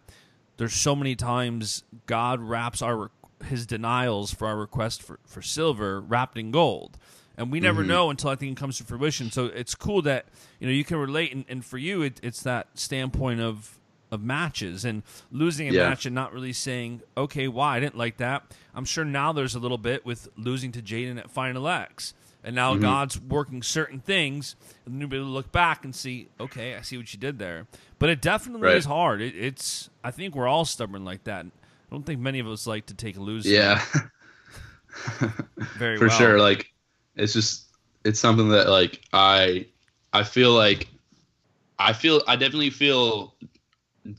there's 0.57 0.75
so 0.75 0.95
many 0.95 1.17
times 1.17 1.83
god 2.07 2.40
wraps 2.40 2.83
our 2.83 3.11
his 3.45 3.67
denials 3.67 4.33
for 4.33 4.47
our 4.47 4.57
request 4.57 5.03
for, 5.03 5.19
for 5.27 5.43
silver 5.43 6.01
wrapped 6.01 6.39
in 6.39 6.51
gold 6.51 6.99
and 7.37 7.51
we 7.51 7.61
never 7.61 7.81
mm-hmm. 7.81 7.89
know 7.89 8.11
until 8.11 8.31
I 8.31 8.37
think 8.37 8.53
it 8.53 8.61
comes 8.61 8.79
to 8.79 8.85
fruition. 8.85 9.31
So 9.31 9.47
it's 9.47 9.75
cool 9.75 10.03
that 10.03 10.27
you 10.61 10.67
know 10.67 10.73
you 10.73 10.85
can 10.85 10.99
relate, 10.99 11.33
and, 11.33 11.45
and 11.49 11.65
for 11.65 11.79
you, 11.79 12.03
it, 12.03 12.21
it's 12.23 12.43
that 12.43 12.69
standpoint 12.79 13.41
of 13.41 13.79
of 14.11 14.23
matches 14.23 14.85
and 14.85 15.03
losing 15.33 15.69
a 15.69 15.73
yeah. 15.73 15.89
match 15.89 16.07
and 16.07 16.15
not 16.15 16.33
really 16.33 16.53
saying, 16.53 17.03
okay, 17.17 17.49
why 17.49 17.77
I 17.77 17.81
didn't 17.81 17.97
like 17.97 18.19
that. 18.19 18.45
I'm 18.75 18.85
sure 18.85 19.05
now 19.05 19.33
there's 19.33 19.55
a 19.55 19.59
little 19.59 19.79
bit 19.79 20.07
with 20.07 20.29
losing 20.37 20.71
to 20.73 20.83
J'den 20.83 21.19
at 21.19 21.31
Final 21.31 21.69
X. 21.69 22.15
And 22.45 22.55
now 22.55 22.73
mm-hmm. 22.73 22.83
God's 22.83 23.19
working 23.19 23.63
certain 23.63 24.01
things, 24.01 24.55
and 24.85 25.01
you'll 25.01 25.09
be 25.09 25.17
able 25.17 25.29
to 25.29 25.33
look 25.33 25.51
back 25.51 25.85
and 25.85 25.95
see, 25.95 26.29
okay, 26.39 26.77
I 26.77 26.83
see 26.83 26.99
what 26.99 27.13
you 27.13 27.19
did 27.19 27.39
there. 27.39 27.67
But 27.99 28.11
it 28.11 28.21
definitely 28.21 28.69
right. 28.69 28.77
is 28.77 28.85
hard. 28.85 29.23
It, 29.23 29.35
it's, 29.35 29.89
I 30.05 30.11
think 30.11 30.35
we're 30.35 30.47
all 30.47 30.67
stubborn 30.67 31.05
like 31.05 31.25
that. 31.25 31.47
I 31.90 31.94
don't 31.94 32.05
think 32.05 32.20
many 32.20 32.38
of 32.40 32.49
us 32.49 32.66
like 32.66 32.87
to 32.87 32.94
take 32.94 33.16
a. 33.16 33.20
Yeah, 33.44 33.83
very 35.77 35.97
for 35.97 36.09
well. 36.09 36.18
sure. 36.18 36.38
Like 36.38 36.73
it's 37.16 37.33
just 37.33 37.66
it's 38.05 38.20
something 38.20 38.49
that 38.51 38.68
like 38.68 39.03
I 39.12 39.66
I 40.12 40.23
feel 40.23 40.53
like 40.53 40.88
I 41.79 41.92
feel 41.92 42.23
I 42.27 42.37
definitely 42.37 42.70
feel 42.70 43.35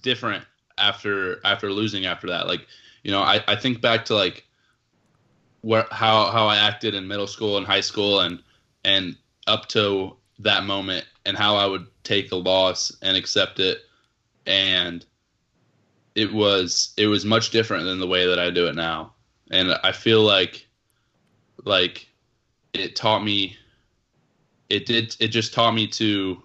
different 0.02 0.44
after 0.78 1.40
after 1.46 1.72
losing 1.72 2.06
after 2.06 2.28
that. 2.28 2.48
Like, 2.48 2.68
you 3.04 3.12
know, 3.12 3.22
I, 3.22 3.44
I 3.48 3.56
think 3.56 3.82
back 3.82 4.06
to 4.06 4.16
like 4.16 4.46
where 5.62 5.86
how 5.92 6.32
how 6.32 6.48
I 6.48 6.58
acted 6.58 6.94
in 6.94 7.08
middle 7.08 7.28
school 7.28 7.58
and 7.58 7.66
high 7.66 7.82
school 7.82 8.22
and 8.22 8.42
and 8.84 9.16
up 9.48 9.68
to 9.70 10.16
that 10.40 10.66
moment 10.66 11.06
and 11.26 11.38
how 11.38 11.56
I 11.56 11.66
would 11.66 11.88
take 12.04 12.32
a 12.32 12.36
loss 12.36 12.96
and 13.02 13.16
accept 13.16 13.60
it 13.60 13.80
and 14.46 15.06
it 16.16 16.32
was 16.34 16.94
it 16.98 17.08
was 17.08 17.26
much 17.26 17.50
different 17.52 17.86
than 17.86 18.00
the 18.00 18.08
way 18.08 18.26
that 18.26 18.40
I 18.40 18.50
do 18.50 18.68
it 18.68 18.76
now. 18.76 19.14
And 19.52 19.74
I 19.84 19.92
feel 19.92 20.22
like 20.22 20.68
like 21.64 22.08
it 22.74 22.96
taught 22.96 23.24
me 23.24 23.58
it 24.70 24.86
did 24.86 25.16
it 25.20 25.28
just 25.28 25.54
taught 25.54 25.74
me 25.74 25.88
to 25.88 26.42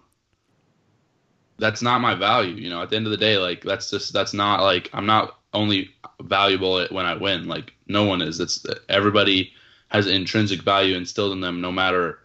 that's 1.59 1.83
not 1.83 2.00
my 2.00 2.14
value 2.14 2.54
you 2.54 2.70
know 2.70 2.83
at 2.83 2.88
the 2.88 2.96
end 2.96 3.06
of 3.06 3.11
the 3.11 3.16
day 3.16 3.37
like 3.37 3.62
that's 3.62 3.90
just 3.90 4.12
that's 4.12 4.33
not 4.33 4.62
like 4.62 4.88
i'm 4.94 5.04
not 5.04 5.40
only 5.52 5.90
valuable 6.22 6.87
when 6.90 7.04
i 7.04 7.14
win 7.14 7.46
like 7.48 7.74
no 7.90 8.04
one 8.04 8.22
is. 8.22 8.40
It's 8.40 8.64
everybody 8.88 9.52
has 9.88 10.06
intrinsic 10.06 10.62
value 10.62 10.96
instilled 10.96 11.33
in 11.33 11.40
them 11.40 11.61
no 11.61 11.72
matter 11.72 12.20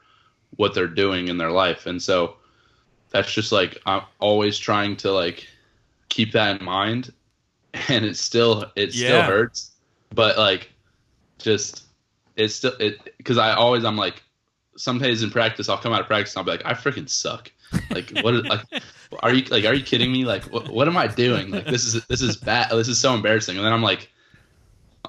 what 0.57 0.73
they're 0.73 0.87
doing 0.87 1.27
in 1.27 1.37
their 1.37 1.51
life. 1.51 1.87
And 1.87 2.01
so 2.01 2.37
that's 3.09 3.31
just 3.33 3.51
like 3.51 3.81
i'm 3.85 4.01
always 4.19 4.57
trying 4.57 4.95
to 4.97 5.11
like 5.11 5.47
keep 6.09 6.31
that 6.33 6.59
in 6.59 6.65
mind 6.65 7.13
and 7.89 8.05
it 8.05 8.17
still 8.17 8.65
it 8.75 8.93
yeah. 8.93 9.07
still 9.07 9.21
hurts 9.23 9.71
but 10.13 10.37
like 10.37 10.71
just 11.37 11.85
it's 12.35 12.55
still 12.55 12.73
it 12.79 13.13
because 13.17 13.37
I 13.37 13.53
always 13.53 13.83
I'm 13.83 13.97
like 13.97 14.23
some 14.77 14.99
days 14.99 15.23
in 15.23 15.31
practice 15.31 15.69
I'll 15.69 15.77
come 15.77 15.93
out 15.93 16.01
of 16.01 16.07
practice 16.07 16.33
and 16.35 16.39
I'll 16.39 16.45
be 16.45 16.51
like 16.51 16.65
I 16.65 16.73
freaking 16.73 17.09
suck. 17.09 17.51
Like 17.89 18.11
what? 18.21 18.33
Is, 18.35 18.43
like 18.43 18.61
are 19.21 19.33
you 19.33 19.43
like 19.45 19.65
are 19.65 19.73
you 19.73 19.83
kidding 19.83 20.11
me? 20.11 20.25
Like 20.25 20.43
what, 20.45 20.69
what 20.69 20.87
am 20.87 20.97
I 20.97 21.07
doing? 21.07 21.51
Like 21.51 21.65
this 21.65 21.85
is 21.85 22.05
this 22.05 22.21
is 22.21 22.37
bad. 22.37 22.69
This 22.71 22.87
is 22.87 22.99
so 22.99 23.13
embarrassing. 23.13 23.57
And 23.57 23.65
then 23.65 23.73
I'm 23.73 23.81
like, 23.81 24.11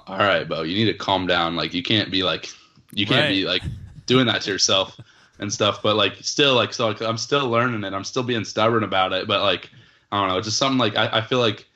all 0.06 0.18
right, 0.18 0.48
Bo, 0.48 0.62
you 0.62 0.76
need 0.76 0.92
to 0.92 0.98
calm 0.98 1.26
down. 1.26 1.56
Like 1.56 1.74
you 1.74 1.82
can't 1.82 2.10
be 2.10 2.22
like 2.22 2.48
you 2.92 3.06
can't 3.06 3.24
right. 3.24 3.28
be 3.28 3.44
like 3.44 3.62
doing 4.06 4.26
that 4.26 4.42
to 4.42 4.50
yourself 4.50 4.98
and 5.38 5.52
stuff. 5.52 5.82
But 5.82 5.96
like 5.96 6.16
still 6.16 6.54
like 6.54 6.72
so 6.72 6.88
like, 6.88 7.02
I'm 7.02 7.18
still 7.18 7.48
learning 7.48 7.84
it. 7.84 7.92
I'm 7.92 8.04
still 8.04 8.22
being 8.22 8.44
stubborn 8.44 8.84
about 8.84 9.12
it. 9.12 9.26
But 9.26 9.42
like 9.42 9.70
I 10.12 10.20
don't 10.20 10.28
know, 10.28 10.40
just 10.40 10.58
something 10.58 10.78
like 10.78 10.96
I, 10.96 11.18
I 11.18 11.20
feel 11.20 11.40
like 11.40 11.66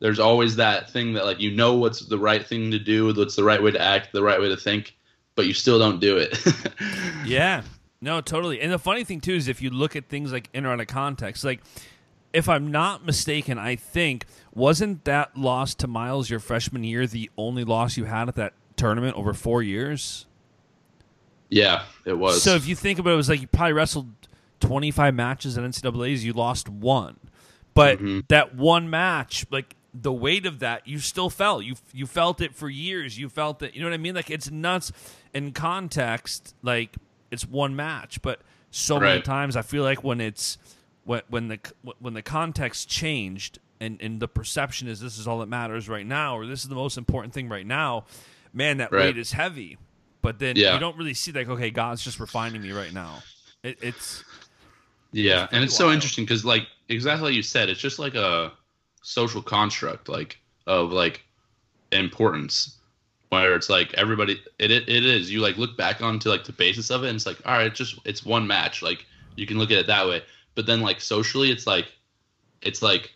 there's 0.00 0.18
always 0.18 0.56
that 0.56 0.90
thing 0.90 1.12
that 1.14 1.24
like 1.24 1.40
you 1.40 1.50
know 1.50 1.74
what's 1.74 2.00
the 2.00 2.18
right 2.18 2.44
thing 2.44 2.70
to 2.70 2.78
do, 2.78 3.12
what's 3.14 3.36
the 3.36 3.44
right 3.44 3.62
way 3.62 3.70
to 3.70 3.80
act, 3.80 4.12
the 4.12 4.22
right 4.22 4.40
way 4.40 4.48
to 4.48 4.56
think, 4.56 4.96
but 5.34 5.46
you 5.46 5.54
still 5.54 5.78
don't 5.78 6.00
do 6.00 6.16
it. 6.16 6.38
yeah. 7.24 7.62
No, 8.00 8.22
totally. 8.22 8.60
And 8.62 8.72
the 8.72 8.78
funny 8.78 9.04
thing 9.04 9.20
too 9.20 9.34
is 9.34 9.46
if 9.46 9.60
you 9.60 9.70
look 9.70 9.94
at 9.94 10.08
things 10.08 10.32
like 10.32 10.48
in 10.54 10.64
or 10.64 10.72
out 10.72 10.80
of 10.80 10.86
context, 10.86 11.44
like 11.44 11.60
if 12.32 12.48
I'm 12.48 12.70
not 12.70 13.04
mistaken, 13.04 13.58
I 13.58 13.76
think 13.76 14.24
wasn't 14.54 15.04
that 15.04 15.36
loss 15.36 15.74
to 15.76 15.86
Myles 15.86 16.30
your 16.30 16.40
freshman 16.40 16.82
year 16.82 17.06
the 17.06 17.30
only 17.36 17.64
loss 17.64 17.96
you 17.96 18.04
had 18.04 18.28
at 18.28 18.36
that 18.36 18.54
tournament 18.76 19.16
over 19.16 19.34
four 19.34 19.62
years? 19.62 20.26
Yeah, 21.50 21.82
it 22.06 22.14
was. 22.14 22.42
So 22.42 22.54
if 22.54 22.66
you 22.66 22.74
think 22.76 22.98
about 22.98 23.10
it, 23.10 23.14
it 23.14 23.16
was 23.16 23.28
like 23.28 23.40
you 23.42 23.48
probably 23.48 23.72
wrestled 23.74 24.08
25 24.60 25.14
matches 25.14 25.58
at 25.58 25.64
NCAA's, 25.64 26.24
you 26.24 26.32
lost 26.32 26.68
one. 26.68 27.16
But 27.74 27.98
mm-hmm. 27.98 28.20
that 28.28 28.54
one 28.54 28.88
match, 28.88 29.46
like 29.50 29.74
the 29.92 30.12
weight 30.12 30.46
of 30.46 30.60
that 30.60 30.86
you 30.86 30.98
still 30.98 31.30
felt 31.30 31.64
you 31.64 31.74
you 31.92 32.06
felt 32.06 32.40
it 32.40 32.54
for 32.54 32.68
years 32.68 33.18
you 33.18 33.28
felt 33.28 33.62
it 33.62 33.74
you 33.74 33.80
know 33.80 33.88
what 33.88 33.94
i 33.94 33.98
mean 33.98 34.14
like 34.14 34.30
it's 34.30 34.50
nuts 34.50 34.92
in 35.34 35.52
context 35.52 36.54
like 36.62 36.96
it's 37.30 37.46
one 37.46 37.74
match 37.74 38.22
but 38.22 38.40
so 38.70 38.94
right. 38.96 39.08
many 39.08 39.22
times 39.22 39.56
i 39.56 39.62
feel 39.62 39.82
like 39.82 40.04
when 40.04 40.20
it's 40.20 40.58
when 41.04 41.22
when 41.28 41.48
the 41.48 41.58
when 41.98 42.14
the 42.14 42.22
context 42.22 42.88
changed 42.88 43.58
and 43.80 44.00
and 44.00 44.20
the 44.20 44.28
perception 44.28 44.86
is 44.86 45.00
this 45.00 45.18
is 45.18 45.26
all 45.26 45.38
that 45.40 45.48
matters 45.48 45.88
right 45.88 46.06
now 46.06 46.36
or 46.36 46.46
this 46.46 46.62
is 46.62 46.68
the 46.68 46.74
most 46.74 46.96
important 46.96 47.34
thing 47.34 47.48
right 47.48 47.66
now 47.66 48.04
man 48.52 48.76
that 48.76 48.92
right. 48.92 49.06
weight 49.06 49.18
is 49.18 49.32
heavy 49.32 49.76
but 50.22 50.38
then 50.38 50.54
yeah. 50.54 50.74
you 50.74 50.78
don't 50.78 50.96
really 50.96 51.14
see 51.14 51.32
like 51.32 51.48
okay 51.48 51.70
god's 51.70 52.02
just 52.02 52.20
refining 52.20 52.62
me 52.62 52.70
right 52.70 52.92
now 52.92 53.22
it, 53.64 53.76
it's 53.82 54.22
yeah 55.12 55.44
it's 55.44 55.52
and 55.52 55.64
it's 55.64 55.72
wild. 55.72 55.90
so 55.90 55.92
interesting 55.92 56.24
because 56.24 56.44
like 56.44 56.68
exactly 56.88 57.30
like 57.30 57.34
you 57.34 57.42
said 57.42 57.68
it's 57.68 57.80
just 57.80 57.98
like 57.98 58.14
a 58.14 58.52
social 59.02 59.42
construct 59.42 60.08
like 60.08 60.38
of 60.66 60.92
like 60.92 61.22
importance 61.92 62.76
where 63.30 63.54
it's 63.54 63.70
like 63.70 63.94
everybody 63.94 64.40
it, 64.58 64.70
it, 64.70 64.88
it 64.88 65.06
is. 65.06 65.30
You 65.30 65.40
like 65.40 65.56
look 65.56 65.76
back 65.76 66.02
onto 66.02 66.28
like 66.28 66.44
the 66.44 66.52
basis 66.52 66.90
of 66.90 67.04
it 67.04 67.08
and 67.08 67.16
it's 67.16 67.26
like 67.26 67.38
all 67.46 67.54
right 67.54 67.74
just 67.74 67.98
it's 68.04 68.24
one 68.24 68.46
match. 68.46 68.82
Like 68.82 69.06
you 69.36 69.46
can 69.46 69.58
look 69.58 69.70
at 69.70 69.78
it 69.78 69.86
that 69.86 70.06
way. 70.06 70.22
But 70.54 70.66
then 70.66 70.80
like 70.80 71.00
socially 71.00 71.50
it's 71.50 71.66
like 71.66 71.92
it's 72.62 72.82
like 72.82 73.12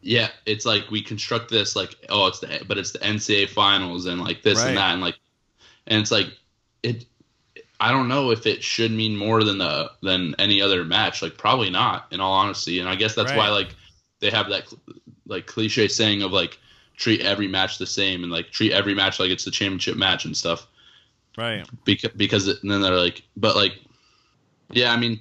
yeah 0.00 0.28
it's 0.46 0.64
like 0.64 0.90
we 0.90 1.02
construct 1.02 1.50
this 1.50 1.74
like 1.74 1.96
oh 2.08 2.28
it's 2.28 2.38
the 2.38 2.64
but 2.68 2.78
it's 2.78 2.92
the 2.92 3.00
ncaa 3.00 3.48
finals 3.48 4.06
and 4.06 4.20
like 4.20 4.42
this 4.42 4.58
right. 4.58 4.68
and 4.68 4.76
that 4.76 4.92
and 4.92 5.02
like 5.02 5.16
and 5.88 6.00
it's 6.00 6.12
like 6.12 6.28
it 6.84 7.04
i 7.80 7.90
don't 7.90 8.08
know 8.08 8.30
if 8.30 8.46
it 8.46 8.62
should 8.62 8.92
mean 8.92 9.16
more 9.16 9.42
than 9.42 9.58
the 9.58 9.90
than 10.02 10.34
any 10.38 10.62
other 10.62 10.84
match. 10.84 11.22
Like 11.22 11.36
probably 11.36 11.70
not 11.70 12.06
in 12.12 12.20
all 12.20 12.32
honesty. 12.32 12.78
And 12.80 12.88
i 12.88 12.94
guess 12.94 13.14
that's 13.14 13.30
right. 13.30 13.38
why 13.38 13.48
like 13.50 13.74
they 14.20 14.30
have 14.30 14.48
that 14.50 14.72
like 15.26 15.46
cliche 15.46 15.88
saying 15.88 16.22
of 16.22 16.32
like 16.32 16.58
treat 16.96 17.20
every 17.20 17.46
match 17.46 17.78
the 17.78 17.86
same 17.86 18.22
and 18.22 18.32
like 18.32 18.50
treat 18.50 18.72
every 18.72 18.94
match 18.94 19.20
like 19.20 19.30
it's 19.30 19.44
the 19.44 19.50
championship 19.50 19.96
match 19.96 20.24
and 20.24 20.36
stuff. 20.36 20.66
Right. 21.36 21.64
Because 21.84 22.10
because 22.16 22.48
it, 22.48 22.62
and 22.62 22.70
then 22.70 22.80
they're 22.80 22.96
like, 22.96 23.22
but 23.36 23.54
like, 23.54 23.78
yeah, 24.72 24.92
I 24.92 24.96
mean, 24.96 25.20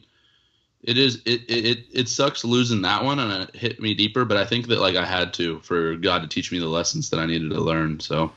it 0.84 0.98
is 0.98 1.22
it 1.26 1.42
it 1.48 1.86
it 1.92 2.10
sucks 2.10 2.44
losing 2.44 2.82
that 2.82 3.04
one 3.04 3.20
and 3.20 3.44
it 3.44 3.56
hit 3.56 3.80
me 3.80 3.94
deeper, 3.94 4.26
but 4.26 4.38
I 4.38 4.46
think 4.46 4.68
that 4.68 4.80
like 4.80 4.96
I 4.96 5.06
had 5.06 5.34
to 5.36 5.60
for 5.60 5.96
God 5.96 6.24
to 6.24 6.28
teach 6.28 6.52
me 6.52 6.60
the 6.60 6.66
lessons 6.68 7.10
that 7.12 7.20
I 7.20 7.26
needed 7.26 7.52
to 7.52 7.62
learn. 7.62 8.00
So. 8.00 8.32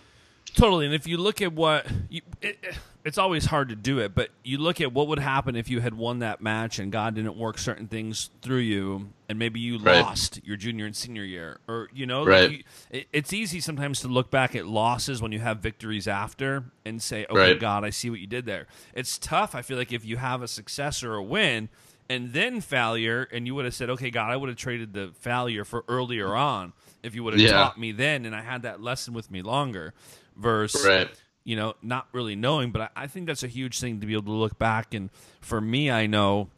Totally, 0.52 0.84
and 0.84 0.94
if 0.94 1.06
you 1.06 1.16
look 1.16 1.40
at 1.42 1.52
what 1.52 1.86
you, 2.08 2.22
it, 2.42 2.58
it's 3.04 3.18
always 3.18 3.46
hard 3.46 3.68
to 3.70 3.76
do 3.76 3.98
it, 3.98 4.14
but 4.14 4.28
you 4.44 4.58
look 4.58 4.80
at 4.80 4.92
what 4.92 5.08
would 5.08 5.18
happen 5.18 5.56
if 5.56 5.70
you 5.70 5.80
had 5.80 5.94
won 5.94 6.18
that 6.18 6.40
match 6.40 6.78
and 6.78 6.92
God 6.92 7.14
didn't 7.14 7.36
work 7.36 7.56
certain 7.56 7.88
things 7.88 8.30
through 8.42 8.58
you, 8.58 9.12
and 9.28 9.38
maybe 9.38 9.58
you 9.58 9.78
right. 9.78 10.02
lost 10.02 10.40
your 10.44 10.56
junior 10.56 10.84
and 10.86 10.94
senior 10.94 11.24
year, 11.24 11.60
or 11.66 11.88
you 11.94 12.06
know, 12.06 12.24
right. 12.24 12.42
Like 12.42 12.50
you, 12.50 12.64
it, 12.90 13.06
it's 13.12 13.32
easy 13.32 13.60
sometimes 13.60 14.00
to 14.00 14.08
look 14.08 14.30
back 14.30 14.54
at 14.54 14.66
losses 14.66 15.22
when 15.22 15.32
you 15.32 15.38
have 15.38 15.58
victories 15.58 16.06
after 16.06 16.64
and 16.84 17.00
say, 17.02 17.24
"Okay, 17.30 17.52
right. 17.52 17.60
God, 17.60 17.84
I 17.84 17.90
see 17.90 18.10
what 18.10 18.20
you 18.20 18.26
did 18.26 18.44
there." 18.44 18.66
It's 18.94 19.18
tough. 19.18 19.54
I 19.54 19.62
feel 19.62 19.78
like 19.78 19.92
if 19.92 20.04
you 20.04 20.18
have 20.18 20.42
a 20.42 20.48
success 20.48 21.02
or 21.02 21.14
a 21.14 21.22
win, 21.22 21.68
and 22.08 22.32
then 22.32 22.60
failure, 22.60 23.28
and 23.32 23.46
you 23.46 23.54
would 23.54 23.64
have 23.64 23.74
said, 23.74 23.88
"Okay, 23.90 24.10
God, 24.10 24.30
I 24.30 24.36
would 24.36 24.48
have 24.48 24.58
traded 24.58 24.92
the 24.92 25.12
failure 25.20 25.64
for 25.64 25.84
earlier 25.88 26.34
on 26.34 26.72
if 27.02 27.14
you 27.14 27.24
would 27.24 27.32
have 27.32 27.40
Yeah. 27.40 27.52
taught 27.52 27.78
me 27.78 27.92
then, 27.92 28.26
and 28.26 28.34
I 28.36 28.42
had 28.42 28.62
that 28.62 28.82
lesson 28.82 29.14
with 29.14 29.30
me 29.30 29.40
longer." 29.42 29.94
Versus, 30.36 30.86
Right. 30.86 31.10
You 31.44 31.56
know, 31.56 31.74
not 31.82 32.08
really 32.12 32.36
knowing. 32.36 32.70
But 32.70 32.82
I, 32.82 33.04
I 33.04 33.06
think 33.06 33.26
that's 33.26 33.42
a 33.42 33.48
huge 33.48 33.80
thing 33.80 34.00
to 34.00 34.06
be 34.06 34.14
able 34.14 34.24
to 34.24 34.38
look 34.38 34.58
back. 34.58 34.94
And 34.94 35.10
for 35.40 35.60
me, 35.60 35.90
I 35.90 36.06
know 36.06 36.48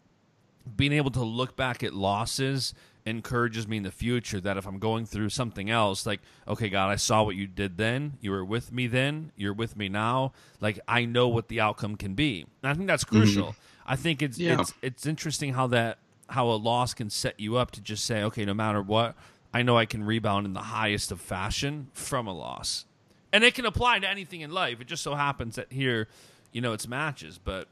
being 0.76 0.92
able 0.92 1.10
to 1.12 1.22
look 1.22 1.56
back 1.56 1.82
at 1.82 1.94
losses 1.94 2.74
encourages 3.04 3.66
me 3.66 3.78
in 3.78 3.82
the 3.82 3.90
future 3.90 4.40
that 4.40 4.56
if 4.56 4.66
I'm 4.66 4.78
going 4.78 5.06
through 5.06 5.30
something 5.30 5.70
else, 5.70 6.06
like, 6.06 6.20
okay, 6.46 6.68
God, 6.68 6.88
I 6.88 6.96
saw 6.96 7.22
what 7.24 7.36
you 7.36 7.46
did 7.46 7.76
then. 7.76 8.14
You 8.20 8.30
were 8.30 8.44
with 8.44 8.72
me 8.72 8.86
then. 8.86 9.32
You're 9.36 9.52
with 9.52 9.76
me 9.76 9.88
now. 9.88 10.32
Like, 10.60 10.78
I 10.86 11.04
know 11.04 11.28
what 11.28 11.48
the 11.48 11.60
outcome 11.60 11.96
can 11.96 12.14
be. 12.14 12.46
And 12.62 12.70
I 12.70 12.74
think 12.74 12.86
that's 12.86 13.04
mm-hmm. 13.04 13.16
crucial. 13.16 13.56
I 13.86 13.96
think 13.96 14.22
it's 14.22 14.38
Yeah. 14.38 14.60
it's 14.60 14.72
it's 14.80 15.06
interesting 15.06 15.54
how 15.54 15.66
that 15.68 15.98
how 16.28 16.48
a 16.48 16.54
loss 16.54 16.94
can 16.94 17.10
set 17.10 17.38
you 17.40 17.56
up 17.56 17.72
to 17.72 17.80
just 17.80 18.04
say, 18.04 18.22
okay, 18.22 18.44
no 18.44 18.54
matter 18.54 18.80
what, 18.80 19.16
I 19.52 19.62
know 19.62 19.76
I 19.76 19.86
can 19.86 20.04
rebound 20.04 20.46
in 20.46 20.52
the 20.54 20.60
highest 20.60 21.12
of 21.12 21.20
fashion 21.20 21.88
from 21.92 22.26
a 22.26 22.32
loss. 22.32 22.86
And 23.32 23.44
it 23.44 23.54
can 23.54 23.64
apply 23.64 23.98
to 23.98 24.08
anything 24.08 24.42
in 24.42 24.50
life. 24.50 24.80
It 24.80 24.86
just 24.86 25.02
so 25.02 25.14
happens 25.14 25.56
that 25.56 25.72
here, 25.72 26.08
you 26.52 26.60
know, 26.60 26.72
it's 26.72 26.86
matches, 26.86 27.38
but 27.42 27.66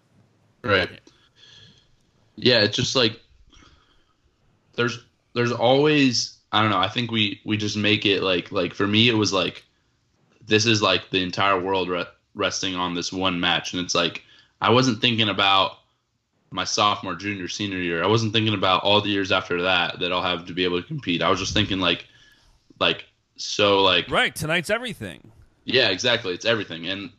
Right. 0.63 1.01
Yeah, 2.37 2.61
it's 2.61 2.77
just 2.77 2.97
like 2.97 3.21
there's 4.75 5.05
there's 5.35 5.53
always 5.53 6.39
I 6.53 6.63
don't 6.63 6.71
know, 6.71 6.79
I 6.79 6.89
think 6.89 7.11
we 7.11 7.41
we 7.45 7.57
just 7.57 7.77
make 7.77 8.07
it 8.07 8.23
like 8.23 8.53
like 8.53 8.75
for 8.75 8.87
me 8.87 9.09
it 9.09 9.15
was 9.15 9.33
like 9.33 9.65
this 10.47 10.67
is 10.67 10.83
like 10.83 11.11
the 11.11 11.23
entire 11.23 11.61
world 11.61 11.89
re- 11.89 12.07
resting 12.35 12.75
on 12.75 12.95
this 12.95 13.13
one 13.13 13.41
match 13.41 13.73
and 13.73 13.83
it's 13.83 13.95
like 13.95 14.23
I 14.61 14.71
wasn't 14.71 15.01
thinking 15.01 15.29
about 15.29 15.73
my 16.51 16.65
sophomore, 16.65 17.15
junior, 17.15 17.47
senior 17.49 17.79
year. 17.79 18.03
I 18.03 18.09
wasn't 18.09 18.33
thinking 18.33 18.55
about 18.55 18.83
all 18.83 19.01
the 19.01 19.09
years 19.09 19.31
after 19.31 19.63
that 19.63 20.01
that 20.01 20.13
I'll 20.13 20.23
have 20.23 20.47
to 20.47 20.53
be 20.53 20.65
able 20.65 20.81
to 20.83 20.87
compete. 20.87 21.23
I 21.23 21.31
was 21.31 21.39
just 21.39 21.55
thinking 21.55 21.79
like 21.79 22.07
like 22.79 23.05
so 23.37 23.83
like 23.83 24.11
right, 24.11 24.35
tonight's 24.35 24.71
everything. 24.71 25.33
Yeah, 25.65 25.89
exactly. 25.89 26.33
It's 26.35 26.45
everything. 26.45 26.87
And 26.87 27.11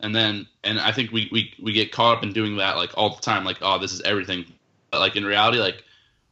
and 0.00 0.14
then 0.14 0.46
and 0.64 0.78
I 0.78 0.92
think 0.92 1.12
we, 1.12 1.28
we 1.32 1.54
we 1.62 1.72
get 1.72 1.92
caught 1.92 2.16
up 2.16 2.22
in 2.22 2.32
doing 2.32 2.56
that 2.56 2.76
like 2.76 2.90
all 2.96 3.14
the 3.14 3.20
time, 3.20 3.44
like, 3.44 3.58
oh, 3.62 3.78
this 3.78 3.92
is 3.92 4.00
everything. 4.02 4.44
But 4.90 5.00
like 5.00 5.16
in 5.16 5.24
reality, 5.24 5.58
like 5.58 5.84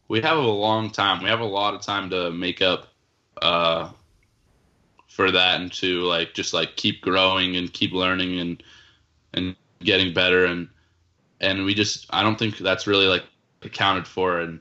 we 0.09 0.21
have 0.21 0.39
a 0.39 0.41
long 0.41 0.91
time. 0.91 1.23
We 1.23 1.29
have 1.29 1.41
a 1.41 1.45
lot 1.45 1.75
of 1.75 1.83
time 1.83 2.11
to 2.11 2.31
make 2.31 2.63
up 2.63 2.89
uh 3.43 3.91
for 5.09 5.31
that 5.31 5.61
and 5.61 5.73
to 5.73 6.03
like 6.03 6.35
just 6.35 6.53
like 6.53 6.77
keep 6.77 7.01
growing 7.01 7.57
and 7.57 7.73
keep 7.73 7.93
learning 7.93 8.39
and 8.39 8.63
and 9.33 9.57
getting 9.81 10.13
better 10.13 10.45
and 10.45 10.69
and 11.41 11.65
we 11.65 11.75
just 11.75 12.07
I 12.11 12.23
don't 12.23 12.39
think 12.39 12.59
that's 12.59 12.87
really 12.87 13.07
like 13.07 13.25
accounted 13.63 14.07
for 14.07 14.41
and 14.41 14.61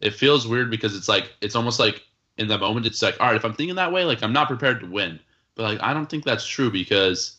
it 0.00 0.14
feels 0.14 0.46
weird 0.46 0.70
because 0.70 0.96
it's 0.96 1.08
like 1.08 1.34
it's 1.40 1.56
almost 1.56 1.80
like 1.80 2.02
in 2.38 2.48
that 2.48 2.60
moment 2.60 2.86
it's 2.86 3.02
like 3.02 3.16
all 3.20 3.28
right 3.28 3.36
if 3.36 3.44
I'm 3.44 3.54
thinking 3.54 3.76
that 3.76 3.92
way 3.92 4.04
like 4.04 4.22
I'm 4.22 4.32
not 4.32 4.48
prepared 4.48 4.80
to 4.80 4.86
win 4.86 5.18
but 5.56 5.64
like 5.64 5.82
I 5.82 5.94
don't 5.94 6.08
think 6.08 6.24
that's 6.24 6.46
true 6.46 6.70
because 6.70 7.36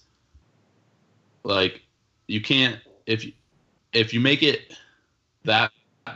like 1.43 1.81
you 2.27 2.41
can't 2.41 2.79
if 3.05 3.25
you 3.25 3.33
if 3.93 4.13
you 4.13 4.19
make 4.19 4.43
it 4.43 4.73
that 5.45 5.71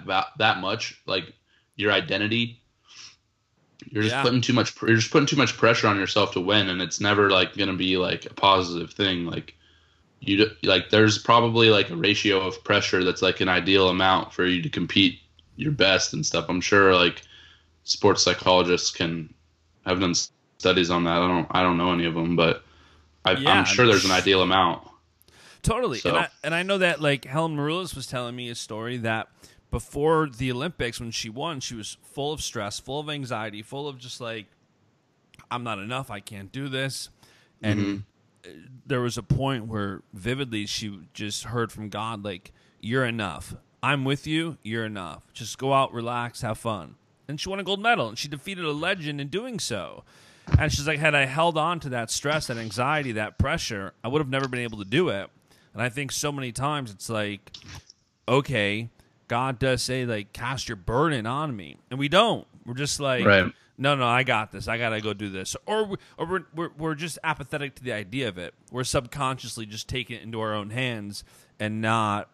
that, 0.06 0.28
that 0.38 0.60
much 0.60 1.02
like 1.06 1.34
your 1.76 1.92
identity 1.92 2.62
you're 3.92 4.04
just 4.04 4.16
Yeah. 4.16 4.22
putting 4.22 4.42
too 4.42 4.54
much 4.54 4.80
you're 4.82 4.96
just 4.96 5.12
putting 5.12 5.28
too 5.28 5.36
much 5.38 5.58
pressure 5.58 5.88
on 5.88 5.98
yourself 5.98 6.34
to 6.34 6.42
win 6.42 6.70
and 6.70 6.82
it's 6.82 7.00
never 7.00 7.30
like 7.30 7.56
going 7.56 7.70
to 7.70 7.78
be 7.78 7.98
like 7.98 8.26
a 8.26 8.34
positive 8.34 8.92
thing 8.92 9.26
like 9.26 9.56
you 10.22 10.50
like 10.64 10.90
there's 10.90 11.18
probably 11.18 11.70
like 11.70 11.90
a 11.90 11.96
ratio 11.96 12.40
of 12.46 12.64
pressure 12.64 13.04
that's 13.04 13.22
like 13.22 13.42
an 13.42 13.50
ideal 13.50 13.90
amount 13.90 14.34
for 14.34 14.46
you 14.46 14.62
to 14.62 14.70
compete 14.70 15.20
your 15.56 15.72
best 15.72 16.14
and 16.14 16.26
stuff 16.26 16.46
i'm 16.50 16.62
sure 16.62 16.94
like 16.96 17.24
sports 17.84 18.24
psychologists 18.24 18.92
can 18.92 19.34
have 19.86 20.00
done 20.00 20.14
studies 20.62 20.89
on 20.91 21.04
that 21.06 21.17
i 21.21 21.28
don't 21.28 21.47
i 21.52 21.62
don't 21.63 21.78
know 21.78 21.91
any 21.91 22.06
of 22.06 22.13
them 22.13 22.36
but 22.36 22.63
I, 23.26 23.32
Yeah, 23.34 23.52
i'm 23.52 23.65
sure 23.65 23.86
there's 23.88 24.06
an 24.06 24.12
ideal 24.12 24.41
amount 24.41 24.88
Totally. 25.63 26.00
So- 26.00 26.10
And 26.10 26.17
I 26.17 26.28
and 26.43 26.56
I 26.56 26.63
know 26.63 26.80
that 26.80 27.02
like 27.02 27.26
Helen 27.26 27.56
Maroulis 27.56 27.95
was 27.95 28.08
telling 28.08 28.36
me 28.36 28.50
a 28.50 28.56
story 28.56 28.97
that 28.97 29.28
before 29.69 30.28
the 30.28 30.52
Olympics 30.52 31.00
when 31.00 31.12
she 31.12 31.30
won, 31.30 31.60
she 31.60 31.76
was 31.76 31.97
full 32.02 32.34
of 32.34 32.41
stress, 32.41 32.80
full 32.80 33.00
of 33.00 33.10
anxiety, 33.12 33.62
full 33.62 33.88
of 33.88 34.00
just 34.00 34.19
like 34.19 34.47
I'm 35.52 35.63
not 35.63 35.78
enough, 35.78 36.10
I 36.10 36.19
can't 36.19 36.52
do 36.52 36.67
this. 36.67 37.10
And 37.62 38.04
uh, 38.43 38.50
there 38.88 39.02
was 39.02 39.19
a 39.19 39.24
point 39.24 39.67
where 39.67 40.02
vividly 40.13 40.65
she 40.65 41.00
just 41.13 41.43
heard 41.43 41.71
from 41.71 41.89
God 41.89 42.24
like 42.26 42.52
you're 42.80 43.06
enough. 43.06 43.54
I'm 43.84 44.04
with 44.04 44.26
you, 44.26 44.58
you're 44.63 44.86
enough. 44.86 45.32
Just 45.32 45.60
go 45.60 45.74
out, 45.74 45.93
relax, 45.93 46.41
have 46.41 46.58
fun. 46.58 46.95
And 47.28 47.39
she 47.39 47.50
won 47.50 47.60
a 47.60 47.63
gold 47.63 47.82
medal 47.82 48.10
and 48.10 48.17
she 48.17 48.28
defeated 48.28 48.65
a 48.65 48.71
legend 48.71 49.21
in 49.21 49.28
doing 49.28 49.60
so. 49.60 50.04
And 50.60 50.72
she's 50.72 50.88
like, 50.88 51.00
had 51.00 51.16
I 51.16 51.26
held 51.26 51.58
on 51.58 51.80
to 51.82 51.90
that 51.90 52.12
stress, 52.12 52.48
that 52.48 52.58
anxiety, 52.58 53.14
that 53.14 53.38
pressure, 53.38 53.94
I 54.04 54.08
would 54.10 54.20
have 54.20 54.30
never 54.30 54.48
been 54.48 54.60
able 54.60 54.78
to 54.80 54.86
do 54.86 55.10
it. 55.10 55.30
And 55.74 55.82
I 55.82 55.90
think 55.90 56.12
so 56.12 56.32
many 56.32 56.52
times 56.52 56.92
it's 56.92 57.10
like, 57.10 57.52
okay, 58.28 58.90
God 59.28 59.60
does 59.60 59.82
say 59.82 60.06
like 60.06 60.34
cast 60.34 60.68
your 60.70 60.76
burden 60.76 61.26
on 61.26 61.56
me, 61.56 61.78
and 61.90 61.98
we 62.00 62.10
don't. 62.10 62.46
We're 62.66 62.74
just 62.74 63.00
like, 63.00 63.26
Right. 63.26 63.52
no, 63.78 63.96
no, 63.96 64.06
I 64.06 64.24
got 64.24 64.52
this. 64.52 64.68
I 64.68 64.78
gotta 64.78 65.00
go 65.02 65.14
do 65.14 65.30
this, 65.30 65.56
or 65.66 65.86
we- 65.86 65.98
or 66.18 66.26
we're, 66.26 66.44
we're 66.54 66.70
we're 66.78 66.96
just 66.96 67.18
apathetic 67.24 67.76
to 67.76 67.84
the 67.84 67.94
idea 67.94 68.28
of 68.28 68.38
it. 68.38 68.54
We're 68.72 68.84
subconsciously 68.84 69.66
just 69.66 69.88
taking 69.88 70.18
it 70.18 70.24
into 70.24 70.40
our 70.42 70.54
own 70.54 70.70
hands 70.72 71.24
and 71.60 71.82
not 71.82 72.30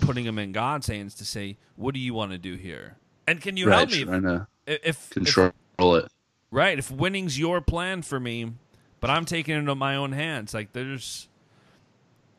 putting 0.00 0.24
them 0.24 0.38
in 0.38 0.50
God's 0.52 0.88
hands 0.88 1.14
to 1.16 1.24
say, 1.24 1.58
what 1.76 1.94
do 1.94 2.00
you 2.00 2.12
want 2.14 2.32
to 2.32 2.38
do 2.38 2.56
here? 2.56 2.96
And 3.28 3.40
can 3.40 3.56
you 3.56 3.68
help 3.68 3.88
right 3.90 3.92
me 3.98 4.04
trying 4.04 4.22
to 4.22 4.46
if, 4.66 4.80
if, 4.82 4.86
if 4.86 5.10
control 5.10 5.52
it 5.96 6.10
Right. 6.52 6.78
If 6.78 6.90
winning's 6.92 7.38
your 7.40 7.60
plan 7.62 8.02
for 8.02 8.20
me, 8.20 8.52
but 9.00 9.10
I'm 9.10 9.24
taking 9.24 9.56
it 9.56 9.58
into 9.60 9.74
my 9.74 9.96
own 9.96 10.12
hands, 10.12 10.54
like 10.54 10.72
there's 10.74 11.28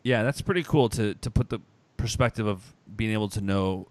Yeah, 0.04 0.24
that's 0.24 0.42
pretty 0.42 0.64
cool 0.64 0.90
to 0.90 1.16
to 1.16 1.32
put 1.32 1.50
the 1.50 1.60
perspective 1.98 2.48
of 2.48 2.74
being 2.96 3.12
able 3.12 3.30
to 3.30 3.42
know, 3.42 3.88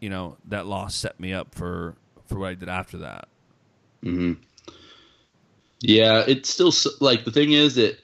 you 0.00 0.10
know, 0.10 0.38
that 0.46 0.66
loss 0.66 0.94
set 0.94 1.20
me 1.20 1.32
up 1.32 1.54
for 1.54 1.96
for 2.26 2.38
what 2.38 2.50
I 2.50 2.54
did 2.54 2.68
after 2.68 2.98
that. 2.98 3.28
hmm 4.02 4.32
Yeah, 5.80 6.24
it's 6.26 6.50
still 6.50 6.72
like 7.00 7.24
the 7.24 7.32
thing 7.32 7.52
is 7.52 7.78
it 7.78 8.00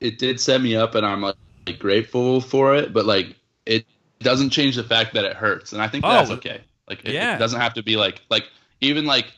it 0.00 0.18
did 0.18 0.40
set 0.40 0.60
me 0.60 0.76
up, 0.76 0.94
and 0.94 1.06
I'm 1.06 1.22
like, 1.22 1.36
like, 1.66 1.78
grateful 1.78 2.40
for 2.40 2.74
it. 2.76 2.92
But 2.92 3.06
like, 3.06 3.36
it 3.66 3.86
doesn't 4.20 4.50
change 4.50 4.76
the 4.76 4.84
fact 4.84 5.14
that 5.14 5.24
it 5.24 5.36
hurts, 5.36 5.72
and 5.72 5.80
I 5.82 5.88
think 5.88 6.06
that's 6.06 6.30
Oh, 6.30 6.34
okay. 6.34 6.62
Like, 6.88 7.04
it, 7.04 7.14
yeah. 7.14 7.36
it 7.36 7.38
doesn't 7.38 7.60
have 7.60 7.74
to 7.74 7.82
be 7.82 7.96
like 7.96 8.20
like 8.30 8.44
even 8.80 9.06
like 9.06 9.32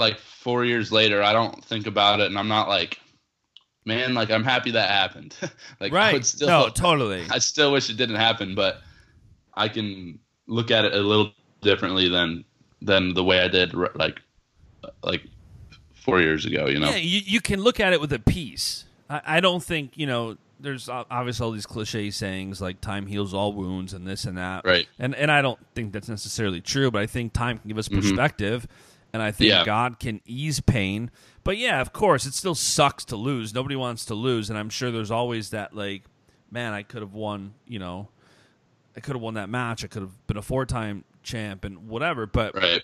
like 0.00 0.18
four 0.18 0.64
years 0.64 0.90
later, 0.90 1.22
I 1.22 1.32
don't 1.32 1.64
think 1.64 1.86
about 1.86 2.18
it, 2.18 2.26
and 2.26 2.38
I'm 2.38 2.48
not 2.48 2.68
like, 2.68 2.98
man, 3.84 4.14
like 4.14 4.30
I'm 4.30 4.42
happy 4.42 4.72
that 4.72 4.90
happened. 4.90 5.36
like, 5.80 5.92
I 5.92 5.96
right. 5.96 6.12
would 6.14 6.26
still, 6.26 6.48
no, 6.48 6.68
totally. 6.70 7.24
I 7.30 7.38
still 7.38 7.70
wish 7.70 7.90
it 7.90 7.96
didn't 7.96 8.16
happen, 8.16 8.56
but 8.56 8.78
I 9.54 9.68
can 9.68 10.18
look 10.46 10.70
at 10.72 10.84
it 10.84 10.94
a 10.94 11.00
little 11.00 11.32
differently 11.60 12.08
than 12.08 12.44
than 12.82 13.14
the 13.14 13.22
way 13.22 13.40
I 13.40 13.48
did 13.48 13.74
like 13.94 14.20
like 15.04 15.22
four 15.94 16.20
years 16.20 16.46
ago. 16.46 16.66
You 16.66 16.80
know, 16.80 16.90
Yeah, 16.90 16.96
you, 16.96 17.20
you 17.24 17.40
can 17.40 17.60
look 17.62 17.78
at 17.78 17.92
it 17.92 18.00
with 18.00 18.12
a 18.12 18.18
peace. 18.18 18.86
I, 19.08 19.20
I 19.26 19.40
don't 19.40 19.62
think, 19.62 19.96
you 19.96 20.06
know, 20.06 20.38
there's 20.58 20.88
obviously 20.88 21.44
all 21.44 21.52
these 21.52 21.66
cliche 21.66 22.10
sayings 22.10 22.60
like 22.60 22.80
time 22.80 23.06
heals 23.06 23.32
all 23.32 23.52
wounds 23.52 23.92
and 23.92 24.06
this 24.06 24.24
and 24.24 24.38
that. 24.38 24.64
Right. 24.64 24.88
And 24.98 25.14
and 25.14 25.30
I 25.30 25.42
don't 25.42 25.58
think 25.74 25.92
that's 25.92 26.08
necessarily 26.08 26.60
true, 26.60 26.90
but 26.90 27.02
I 27.02 27.06
think 27.06 27.32
time 27.32 27.58
can 27.58 27.68
give 27.68 27.78
us 27.78 27.88
mm-hmm. 27.88 28.00
perspective 28.00 28.66
and 29.12 29.22
I 29.22 29.30
think. 29.32 29.50
Yeah. 29.50 29.64
God 29.64 29.98
can 29.98 30.20
ease 30.24 30.60
pain. 30.60 31.10
But 31.42 31.56
yeah, 31.56 31.80
of 31.80 31.92
course, 31.92 32.26
it 32.26 32.34
still 32.34 32.54
sucks 32.54 33.04
to 33.06 33.16
lose. 33.16 33.54
Nobody 33.54 33.76
wants 33.76 34.04
to 34.06 34.14
lose, 34.14 34.50
and 34.50 34.58
I'm 34.58 34.70
sure 34.70 34.90
there's 34.90 35.10
always 35.10 35.50
that 35.50 35.74
like, 35.74 36.02
man, 36.50 36.72
I 36.72 36.82
could 36.82 37.02
have 37.02 37.14
won, 37.14 37.54
you 37.66 37.78
know, 37.78 38.08
I 38.96 39.00
could 39.00 39.14
have 39.14 39.22
won 39.22 39.34
that 39.34 39.48
match. 39.48 39.84
I 39.84 39.86
could 39.86 40.02
have 40.02 40.26
been 40.26 40.36
a 40.36 40.42
four-time 40.42 41.04
champ 41.22 41.64
and 41.64 41.88
whatever, 41.88 42.26
but 42.26 42.54
right? 42.54 42.82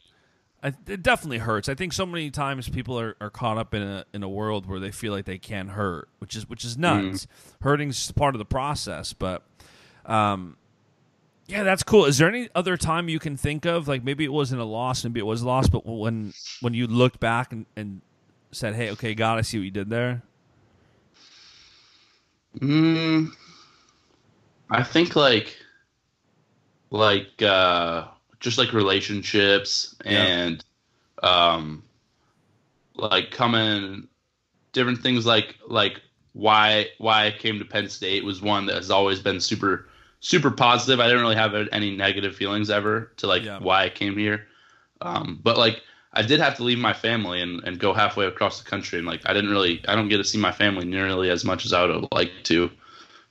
I, 0.62 0.72
it 0.86 1.02
definitely 1.02 1.38
hurts. 1.38 1.68
I 1.68 1.74
think 1.74 1.92
so 1.92 2.06
many 2.06 2.30
times 2.30 2.68
people 2.68 2.98
are, 2.98 3.16
are 3.20 3.30
caught 3.30 3.58
up 3.58 3.74
in 3.74 3.82
a 3.82 4.04
in 4.14 4.22
a 4.22 4.28
world 4.28 4.66
where 4.66 4.80
they 4.80 4.90
feel 4.90 5.12
like 5.12 5.26
they 5.26 5.38
can't 5.38 5.70
hurt, 5.70 6.08
which 6.18 6.34
is 6.34 6.48
which 6.48 6.64
is 6.64 6.78
nuts. 6.78 7.26
Hurting's 7.60 7.96
just 7.96 8.14
part 8.16 8.34
of 8.34 8.38
the 8.38 8.46
process, 8.46 9.12
but 9.12 9.44
um, 10.06 10.56
yeah, 11.48 11.62
that's 11.62 11.82
cool. 11.82 12.06
Is 12.06 12.18
there 12.18 12.28
any 12.28 12.48
other 12.54 12.76
time 12.76 13.08
you 13.08 13.18
can 13.18 13.36
think 13.36 13.64
of, 13.66 13.86
like 13.88 14.02
maybe 14.02 14.24
it 14.24 14.32
wasn't 14.32 14.60
a 14.60 14.64
loss, 14.64 15.04
maybe 15.04 15.20
it 15.20 15.26
was 15.26 15.42
a 15.42 15.46
loss, 15.46 15.68
but 15.68 15.86
when 15.86 16.34
when 16.60 16.74
you 16.74 16.86
looked 16.86 17.20
back 17.20 17.52
and, 17.52 17.66
and 17.76 18.00
said, 18.52 18.74
"Hey, 18.74 18.90
okay, 18.90 19.14
God, 19.14 19.38
I 19.38 19.42
see 19.42 19.58
what 19.58 19.64
you 19.64 19.70
did 19.70 19.90
there." 19.90 20.22
Mm, 22.60 23.30
I 24.70 24.82
think 24.82 25.16
like 25.16 25.56
like 26.90 27.42
uh 27.42 28.06
just 28.40 28.58
like 28.58 28.72
relationships 28.72 29.94
Yeah. 30.04 30.24
and 30.24 30.64
um 31.22 31.82
like 32.94 33.30
coming 33.30 34.08
different 34.72 35.00
things 35.02 35.26
like 35.26 35.56
like 35.68 36.00
why 36.32 36.86
why 36.98 37.26
I 37.26 37.30
came 37.32 37.58
to 37.58 37.64
Penn 37.64 37.88
State 37.88 38.24
was 38.24 38.42
one 38.42 38.66
that 38.66 38.76
has 38.76 38.90
always 38.90 39.20
been 39.20 39.40
super 39.40 39.88
super 40.20 40.50
positive. 40.50 41.00
I 41.00 41.06
didn't 41.06 41.22
really 41.22 41.36
have 41.36 41.54
any 41.72 41.94
negative 41.96 42.34
feelings 42.36 42.70
ever 42.70 43.12
to 43.18 43.26
like 43.26 43.44
Yeah. 43.44 43.58
why 43.58 43.84
I 43.84 43.88
came 43.90 44.16
here. 44.16 44.46
Um, 45.00 45.40
but 45.42 45.58
like 45.58 45.82
I 46.12 46.22
did 46.22 46.40
have 46.40 46.56
to 46.56 46.64
leave 46.64 46.78
my 46.78 46.92
family 46.94 47.42
and, 47.42 47.62
and 47.64 47.78
go 47.78 47.92
halfway 47.92 48.26
across 48.26 48.62
the 48.62 48.68
country, 48.68 48.98
and 48.98 49.06
like 49.06 49.20
I 49.26 49.32
didn't 49.34 49.50
really 49.50 49.82
I 49.88 49.94
don't 49.94 50.08
get 50.08 50.16
to 50.18 50.24
see 50.24 50.38
my 50.38 50.52
family 50.52 50.84
nearly 50.86 51.30
as 51.30 51.44
much 51.44 51.64
as 51.66 51.72
I 51.72 51.82
would 51.84 51.94
have 51.94 52.08
liked 52.12 52.44
to. 52.46 52.70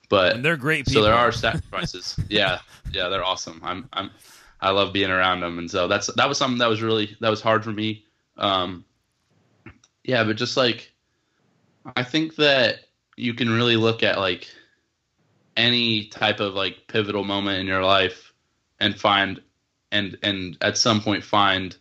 But 0.09 0.35
And 0.35 0.45
they're 0.45 0.57
great 0.57 0.85
people. 0.85 1.01
so 1.01 1.03
there 1.03 1.15
are 1.15 1.31
sacrifices. 1.31 2.15
yeah, 2.29 2.59
yeah, 2.93 3.09
they're 3.09 3.23
awesome. 3.25 3.59
I'm 3.63 3.89
I'm 3.93 4.11
I 4.61 4.69
love 4.69 4.93
being 4.93 5.09
around 5.11 5.41
them, 5.41 5.57
and 5.59 5.69
so 5.69 5.87
that's 5.87 6.07
that 6.13 6.29
was 6.29 6.37
something 6.37 6.59
that 6.59 6.69
was 6.69 6.81
really 6.81 7.17
that 7.21 7.29
was 7.29 7.41
hard 7.41 7.63
for 7.63 7.71
me. 7.71 8.05
Um, 8.37 8.85
yeah, 10.03 10.23
but 10.23 10.37
just 10.37 10.55
like 10.57 10.93
I 11.95 12.03
think 12.03 12.35
that 12.35 12.79
you 13.17 13.33
can 13.33 13.49
really 13.49 13.75
look 13.77 14.03
at 14.03 14.17
like 14.19 14.47
any 15.55 16.05
type 16.07 16.39
of 16.39 16.53
like 16.53 16.87
pivotal 16.87 17.23
moment 17.23 17.59
in 17.59 17.67
your 17.67 17.83
life 17.83 18.33
and 18.79 18.99
find 18.99 19.41
and 19.91 20.17
and 20.23 20.57
at 20.61 20.77
some 20.77 21.01
point 21.01 21.23
find 21.23 21.77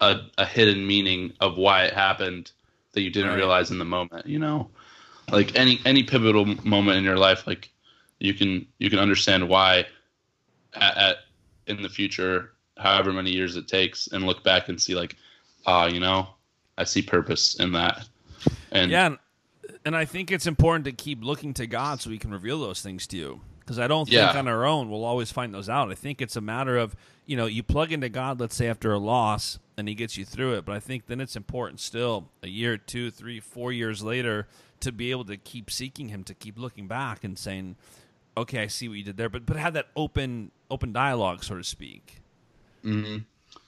a, 0.00 0.20
a 0.38 0.44
hidden 0.44 0.86
meaning 0.86 1.32
of 1.40 1.56
why 1.56 1.84
it 1.84 1.94
happened 1.94 2.50
that 2.92 3.02
you 3.02 3.10
didn't 3.10 3.30
Right. 3.30 3.36
realize 3.36 3.70
in 3.70 3.78
the 3.78 3.84
moment 3.84 4.26
you 4.26 4.38
know 4.38 4.70
like 5.30 5.56
any 5.56 5.80
any 5.84 6.02
pivotal 6.02 6.44
moment 6.64 6.98
in 6.98 7.04
your 7.04 7.16
life 7.18 7.46
like 7.46 7.70
you 8.18 8.34
can 8.34 8.66
you 8.78 8.90
can 8.90 8.98
understand 8.98 9.48
why 9.48 9.86
at, 10.74 10.96
at 10.96 11.16
in 11.66 11.82
the 11.82 11.88
future 11.88 12.52
however 12.78 13.12
many 13.12 13.30
years 13.30 13.56
it 13.56 13.68
takes 13.68 14.08
and 14.08 14.24
look 14.24 14.42
back 14.44 14.68
and 14.68 14.80
see 14.80 14.94
like 14.94 15.16
ah 15.66 15.86
you 15.86 16.00
know 16.00 16.26
i 16.78 16.84
see 16.84 17.02
purpose 17.02 17.58
in 17.60 17.72
that 17.72 18.06
and 18.72 18.90
Yeah, 18.92 19.16
and, 19.88 19.96
I 19.96 20.04
think 20.04 20.30
it's 20.30 20.46
important 20.46 20.84
to 20.84 20.92
keep 20.92 21.22
looking 21.22 21.54
to 21.54 21.66
God 21.66 22.00
so 22.00 22.10
He 22.10 22.18
can 22.18 22.30
reveal 22.30 22.60
those 22.60 22.80
things 22.82 23.06
to 23.08 23.16
you. 23.16 23.40
Because 23.60 23.78
I 23.78 23.86
don't 23.86 24.06
think 24.06 24.14
Yeah. 24.16 24.38
on 24.38 24.48
our 24.48 24.64
own 24.64 24.88
we'll 24.90 25.04
always 25.04 25.30
find 25.30 25.52
those 25.52 25.68
out. 25.68 25.90
I 25.90 25.94
think 25.94 26.22
it's 26.22 26.36
a 26.36 26.40
matter 26.40 26.78
of 26.78 26.96
you 27.26 27.36
know 27.36 27.46
you 27.46 27.62
plug 27.62 27.92
into 27.92 28.08
God, 28.08 28.40
let's 28.40 28.54
say 28.56 28.66
after 28.68 28.92
a 28.92 28.98
loss, 28.98 29.58
and 29.76 29.88
He 29.88 29.94
gets 29.94 30.16
you 30.16 30.24
through 30.24 30.54
it. 30.54 30.64
But 30.64 30.74
I 30.74 30.80
think 30.80 31.06
then 31.06 31.20
it's 31.20 31.36
important 31.36 31.80
still 31.80 32.28
a 32.42 32.48
year, 32.48 32.78
two, 32.78 33.10
three, 33.10 33.40
four 33.40 33.70
years 33.72 34.02
later 34.02 34.46
to 34.80 34.92
be 34.92 35.10
able 35.10 35.24
to 35.26 35.36
keep 35.36 35.70
seeking 35.70 36.08
Him, 36.08 36.24
to 36.24 36.34
keep 36.34 36.58
looking 36.58 36.86
back 36.88 37.24
and 37.24 37.38
saying, 37.38 37.76
"Okay, 38.36 38.60
I 38.62 38.66
see 38.68 38.88
what 38.88 38.96
you 38.98 39.04
did 39.04 39.16
there," 39.18 39.28
but 39.28 39.44
but 39.44 39.56
have 39.56 39.74
that 39.74 39.88
open 39.96 40.50
open 40.70 40.92
dialogue, 40.92 41.44
so 41.44 41.56
to 41.56 41.64
speak. 41.64 42.20
Mm-hmm. 42.84 43.18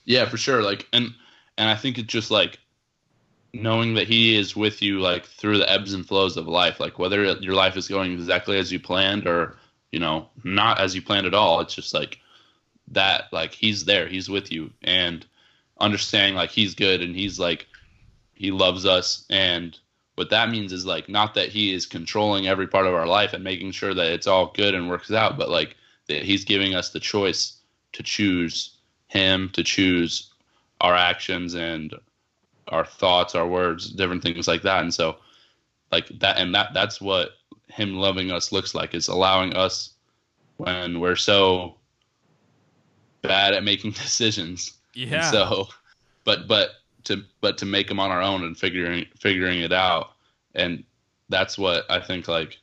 Yeah, 0.07 0.29
for 0.29 0.37
sure. 0.39 0.63
Like, 0.63 0.87
and 0.93 1.13
and 1.59 1.69
I 1.69 1.75
think 1.77 1.99
it's 1.99 2.09
just 2.09 2.31
like 2.31 2.59
knowing 3.53 3.95
that 3.95 4.09
he 4.09 4.37
is 4.37 4.57
with 4.57 4.83
you, 4.83 5.01
like 5.01 5.27
through 5.27 5.59
the 5.59 5.71
ebbs 5.71 5.93
and 5.95 6.07
flows 6.07 6.37
of 6.37 6.47
life. 6.47 6.81
Like 6.81 6.99
whether 6.99 7.25
your 7.41 7.55
life 7.55 7.77
is 7.77 7.89
going 7.89 8.13
exactly 8.13 8.59
as 8.59 8.71
you 8.73 8.81
planned 8.81 9.27
or 9.27 9.57
you 9.93 9.99
know 9.99 10.29
not 10.45 10.81
as 10.81 10.95
you 10.95 11.03
planned 11.03 11.27
at 11.27 11.35
all. 11.35 11.61
It's 11.61 11.75
just 11.75 11.95
like 11.95 12.19
that. 12.89 13.33
Like 13.33 13.53
he's 13.53 13.85
there. 13.85 14.07
He's 14.09 14.29
with 14.29 14.53
you, 14.53 14.71
and 14.83 15.27
understanding 15.81 16.35
like 16.35 16.51
he's 16.51 16.75
good 16.75 17.01
and 17.01 17.17
he's 17.17 17.41
like 17.41 17.67
he 18.35 18.51
loves 18.51 18.87
us 18.87 19.25
and 19.31 19.79
what 20.15 20.31
that 20.31 20.51
means 20.51 20.73
is 20.73 20.85
like 20.85 21.09
not 21.09 21.35
that 21.35 21.49
he 21.49 21.73
is 21.73 21.87
controlling 21.87 22.47
every 22.47 22.67
part 22.67 22.87
of 22.87 22.95
our 22.95 23.07
life 23.07 23.33
and 23.33 23.43
making 23.43 23.73
sure 23.73 23.95
that 23.95 24.13
it's 24.13 24.27
all 24.27 24.53
good 24.55 24.75
and 24.75 24.89
works 24.89 25.11
out 25.11 25.39
but 25.39 25.49
like 25.49 25.77
that 26.09 26.23
he's 26.23 26.45
giving 26.45 26.75
us 26.75 26.91
the 26.91 27.01
choice 27.01 27.57
to 27.93 28.03
choose 28.03 28.77
him 29.09 29.49
to 29.55 29.65
choose 29.65 30.31
our 30.81 30.95
actions 30.95 31.55
and 31.55 31.95
our 32.71 32.85
thoughts 32.85 33.35
our 33.35 33.47
words 33.47 33.91
different 33.91 34.23
things 34.23 34.47
like 34.49 34.63
that 34.63 34.83
and 34.83 34.93
so 34.95 35.17
like 35.93 36.07
that 36.21 36.39
and 36.39 36.55
that 36.55 36.73
that's 36.75 37.01
what 37.01 37.31
him 37.69 37.95
loving 37.95 38.31
us 38.31 38.53
looks 38.53 38.75
like 38.75 38.95
is 38.95 39.09
allowing 39.09 39.55
us 39.55 39.95
when 40.57 41.01
we're 41.01 41.17
so 41.17 41.77
bad 43.23 43.55
at 43.55 43.65
making 43.65 43.91
decisions 44.05 44.75
Yeah. 44.95 45.17
and 45.17 45.25
so, 45.27 45.69
but 46.25 46.47
but 46.49 46.71
to 47.05 47.23
but 47.41 47.57
to 47.59 47.67
make 47.67 47.89
them 47.89 47.99
on 48.01 48.11
our 48.11 48.21
own 48.21 48.45
and 48.45 48.57
figuring 48.57 49.07
figuring 49.19 49.61
it 49.61 49.73
out, 49.73 50.11
and 50.55 50.85
that's 51.29 51.57
what 51.57 51.91
I 51.91 52.01
think 52.01 52.29
like. 52.29 52.59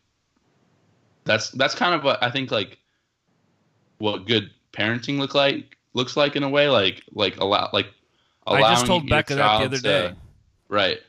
That's 1.24 1.50
that's 1.52 1.74
kind 1.76 1.96
of 1.96 2.04
what 2.04 2.22
I 2.24 2.30
think 2.30 2.52
like. 2.52 2.78
What 3.98 4.28
good 4.28 4.52
parenting 4.74 5.18
look 5.18 5.34
like 5.34 5.76
looks 5.94 6.16
like 6.16 6.36
in 6.36 6.44
a 6.44 6.50
way 6.50 6.70
like 6.70 7.02
like 7.14 7.38
a 7.38 7.46
lot 7.46 7.74
like 7.74 7.88
I 8.56 8.62
just 8.74 8.86
told 8.86 9.10
Becca 9.10 9.36
that 9.36 9.60
the 9.60 9.66
other 9.66 9.78
to- 9.78 9.82
day. 9.84 10.14
right. 10.70 11.00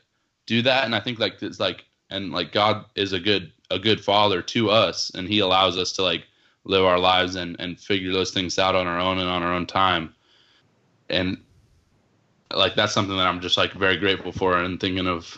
Do 0.45 0.61
that 0.63 0.85
and 0.85 0.95
i 0.95 0.99
think 0.99 1.19
like 1.19 1.41
it's 1.43 1.59
like 1.59 1.85
and 2.09 2.31
like 2.31 2.51
god 2.51 2.85
is 2.95 3.13
a 3.13 3.19
good 3.19 3.51
a 3.69 3.77
good 3.77 4.03
father 4.03 4.41
to 4.41 4.71
us 4.71 5.11
and 5.13 5.27
he 5.27 5.39
allows 5.39 5.77
us 5.77 5.91
to 5.93 6.01
like 6.03 6.23
live 6.63 6.83
our 6.83 6.97
lives 6.97 7.35
and 7.35 7.55
and 7.59 7.79
figure 7.79 8.11
those 8.11 8.31
things 8.31 8.57
out 8.57 8.75
on 8.75 8.87
our 8.87 8.99
own 8.99 9.19
and 9.19 9.29
on 9.29 9.43
our 9.43 9.53
own 9.53 9.67
time. 9.67 10.13
And 11.09 11.37
like 12.53 12.73
that's 12.75 12.93
something 12.93 13.15
that 13.15 13.27
i'm 13.27 13.41
just 13.41 13.57
like 13.57 13.73
very 13.73 13.95
grateful 13.97 14.31
for 14.31 14.57
and 14.57 14.79
thinking 14.79 15.07
of. 15.07 15.37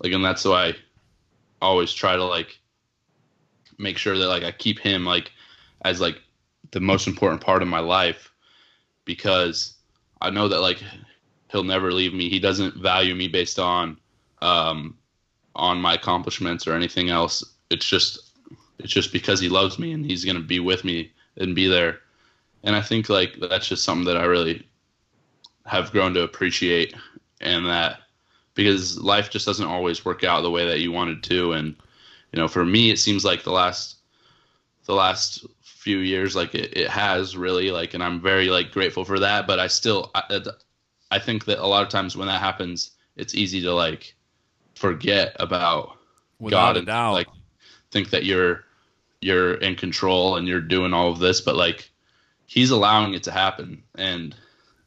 Like 0.00 0.12
and 0.12 0.24
that's 0.24 0.44
why 0.44 0.66
i 0.68 0.74
always 1.60 1.92
try 1.92 2.14
to 2.16 2.24
like 2.24 2.58
make 3.78 3.98
sure 3.98 4.16
that 4.16 4.28
like 4.28 4.44
i 4.44 4.52
keep 4.52 4.78
him 4.78 5.04
like 5.04 5.32
as 5.84 6.00
like 6.00 6.20
the 6.70 6.80
most 6.80 7.06
important 7.08 7.40
part 7.40 7.62
of 7.62 7.68
my 7.68 7.80
life 7.80 8.30
because 9.04 9.74
i 10.20 10.30
know 10.30 10.46
that 10.48 10.60
like 10.60 10.80
he'll 11.52 11.62
never 11.62 11.92
leave 11.92 12.14
me. 12.14 12.28
He 12.30 12.38
doesn't 12.38 12.76
value 12.76 13.14
me 13.14 13.28
based 13.28 13.58
on 13.58 13.98
um 14.40 14.96
on 15.54 15.80
my 15.80 15.94
accomplishments 15.94 16.66
or 16.66 16.72
anything 16.72 17.10
else. 17.10 17.44
It's 17.70 17.86
just 17.86 18.32
it's 18.78 18.92
just 18.92 19.12
because 19.12 19.38
he 19.38 19.48
loves 19.48 19.78
me 19.78 19.92
and 19.92 20.04
he's 20.04 20.24
to 20.24 20.40
be 20.40 20.58
with 20.58 20.82
me 20.82 21.12
and 21.36 21.54
be 21.54 21.68
there. 21.68 22.00
And 22.64 22.74
i 22.74 22.80
think 22.80 23.08
like 23.08 23.36
that's 23.40 23.68
just 23.68 23.84
something 23.84 24.06
that 24.06 24.16
i 24.16 24.24
really 24.24 24.66
have 25.66 25.92
grown 25.92 26.14
to 26.14 26.22
appreciate 26.22 26.94
and 27.40 27.66
that 27.66 28.00
because 28.54 28.98
life 29.00 29.30
just 29.30 29.46
doesn't 29.46 29.66
always 29.66 30.04
work 30.04 30.24
out 30.24 30.42
the 30.42 30.50
way 30.50 30.66
that 30.66 30.80
you 30.80 30.92
wanted 30.92 31.22
to. 31.24 31.52
And 31.52 31.76
you 32.32 32.40
know 32.40 32.48
for 32.48 32.64
me 32.64 32.90
it 32.90 32.98
seems 32.98 33.24
like 33.24 33.42
the 33.42 33.52
last 33.52 33.96
the 34.86 34.94
last 34.94 35.46
few 35.60 35.98
years 35.98 36.36
like 36.36 36.54
it, 36.54 36.76
it 36.76 36.88
has 36.88 37.36
really 37.36 37.72
like 37.72 37.94
and 37.94 38.02
i'm 38.04 38.20
very 38.20 38.48
like 38.48 38.70
grateful 38.70 39.04
for 39.04 39.18
that. 39.18 39.46
But 39.46 39.58
i 39.58 39.66
still 39.66 40.10
I, 40.14 40.22
I 41.12 41.18
think 41.18 41.44
that 41.44 41.58
a 41.58 41.66
lot 41.66 41.82
of 41.82 41.90
times 41.90 42.16
when 42.16 42.26
that 42.28 42.40
happens 42.40 42.92
it's 43.16 43.34
easy 43.34 43.60
to 43.60 43.74
like 43.74 44.14
forget 44.74 45.36
about 45.38 45.98
Without 46.40 46.56
god 46.56 46.76
and 46.78 46.86
doubt. 46.86 47.12
like 47.12 47.28
think 47.90 48.08
that 48.10 48.24
you're 48.24 48.64
you're 49.20 49.54
in 49.54 49.76
control 49.76 50.36
and 50.36 50.48
you're 50.48 50.62
doing 50.62 50.94
all 50.94 51.10
of 51.12 51.18
this 51.18 51.42
but 51.42 51.54
like 51.54 51.90
he's 52.46 52.70
allowing 52.70 53.12
it 53.12 53.22
to 53.24 53.30
happen 53.30 53.82
and 53.96 54.34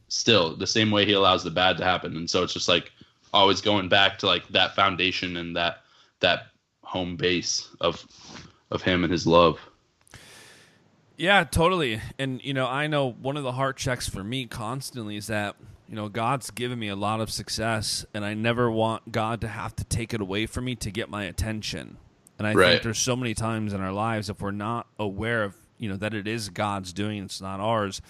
still 0.08 0.56
the 0.56 0.66
same 0.66 0.90
way 0.90 1.06
he 1.06 1.14
allows 1.14 1.44
the 1.44 1.52
bad 1.52 1.78
to 1.78 1.84
happen 1.84 2.18
and 2.18 2.28
so 2.28 2.42
it's 2.42 2.54
just 2.54 2.68
like 2.68 2.92
always 3.32 3.62
going 3.62 3.88
back 3.88 4.18
to 4.18 4.26
like 4.26 4.48
that 4.48 4.76
foundation 4.76 5.38
and 5.38 5.56
that 5.56 5.84
that 6.22 6.48
home 6.84 7.16
base 7.16 7.70
of 7.82 8.04
of 8.72 8.82
him 8.82 9.04
and 9.04 9.12
his 9.14 9.28
love 9.28 9.60
Yeah, 11.18 11.46
totally. 11.46 12.02
And 12.20 12.44
you 12.44 12.54
know, 12.54 12.68
I 12.68 12.88
know 12.88 13.12
one 13.12 13.38
of 13.38 13.44
the 13.44 13.54
heart 13.54 13.78
checks 13.78 14.10
for 14.10 14.22
me 14.22 14.48
constantly 14.48 15.16
is 15.16 15.28
that 15.28 15.56
you 15.90 15.96
know 15.96 16.10
God's 16.10 16.52
given 16.52 16.80
me 16.80 16.88
a 16.90 16.96
lot 16.96 17.20
of 17.22 17.30
success, 17.32 18.06
and 18.14 18.26
I 18.26 18.34
never 18.34 18.70
want 18.72 19.12
God 19.12 19.42
to 19.42 19.48
have 19.48 19.76
to 19.78 19.84
take 19.84 20.14
it 20.14 20.22
away 20.22 20.46
from 20.46 20.66
me 20.66 20.76
to 20.76 20.92
get 20.92 21.10
my 21.10 21.24
attention. 21.26 21.98
And 22.38 22.48
I 22.48 22.54
Right. 22.54 22.72
think 22.72 22.84
there's 22.84 23.00
so 23.00 23.16
many 23.16 23.34
times 23.34 23.72
in 23.74 23.82
our 23.82 23.94
lives 23.94 24.30
if 24.30 24.42
we're 24.42 24.52
not 24.52 24.88
aware 25.00 25.44
of 25.44 25.56
you 25.78 25.90
know 25.90 25.98
that 25.98 26.14
it 26.14 26.28
is 26.28 26.50
God's 26.50 26.94
doing, 26.94 27.24
it's 27.24 27.42
not 27.42 27.60
ours. 27.60 28.02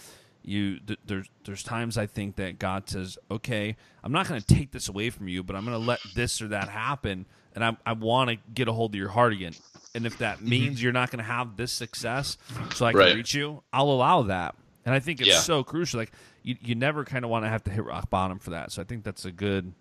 You 0.42 0.78
th- 0.78 0.98
there's 1.04 1.26
there's 1.44 1.62
times 1.62 1.98
I 1.98 2.06
think 2.06 2.36
that 2.36 2.58
God 2.58 2.88
says, 2.88 3.18
okay, 3.30 3.76
I'm 4.04 4.12
not 4.12 4.28
going 4.28 4.40
to 4.40 4.46
take 4.54 4.70
this 4.70 4.88
away 4.88 5.10
from 5.10 5.26
you, 5.28 5.42
but 5.42 5.56
I'm 5.56 5.64
going 5.64 5.76
to 5.78 5.84
let 5.84 6.00
this 6.14 6.40
or 6.40 6.48
that 6.48 6.68
happen, 6.68 7.26
and 7.54 7.64
I 7.64 7.76
I 7.84 7.92
want 7.94 8.30
to 8.30 8.36
get 8.54 8.68
a 8.68 8.72
hold 8.72 8.94
of 8.94 8.98
your 8.98 9.08
heart 9.10 9.32
again. 9.32 9.56
And 9.94 10.06
if 10.06 10.18
that 10.18 10.38
mm-hmm. 10.38 10.48
means 10.48 10.82
you're 10.82 10.92
not 10.92 11.10
going 11.10 11.18
to 11.24 11.30
have 11.30 11.56
this 11.56 11.72
success, 11.72 12.36
so 12.74 12.86
I 12.86 12.92
can 12.92 13.00
Right. 13.00 13.14
reach 13.14 13.34
you, 13.34 13.62
I'll 13.72 13.90
allow 13.90 14.22
that. 14.22 14.54
And 14.84 14.94
I 14.94 15.00
think 15.00 15.20
it's 15.20 15.30
Yeah. 15.30 15.40
so 15.40 15.64
crucial. 15.64 15.98
Like 15.98 16.12
you, 16.46 16.56
you 16.62 16.74
never 16.76 17.04
kind 17.04 17.24
of 17.24 17.30
want 17.30 17.44
to 17.44 17.48
have 17.48 17.64
to 17.64 17.70
hit 17.72 17.84
rock 17.84 18.08
bottom 18.08 18.38
for 18.38 18.50
that. 18.50 18.70
So 18.70 18.80
I 18.80 18.84
think 18.84 19.02
that's 19.02 19.24
a 19.24 19.32
good, 19.32 19.72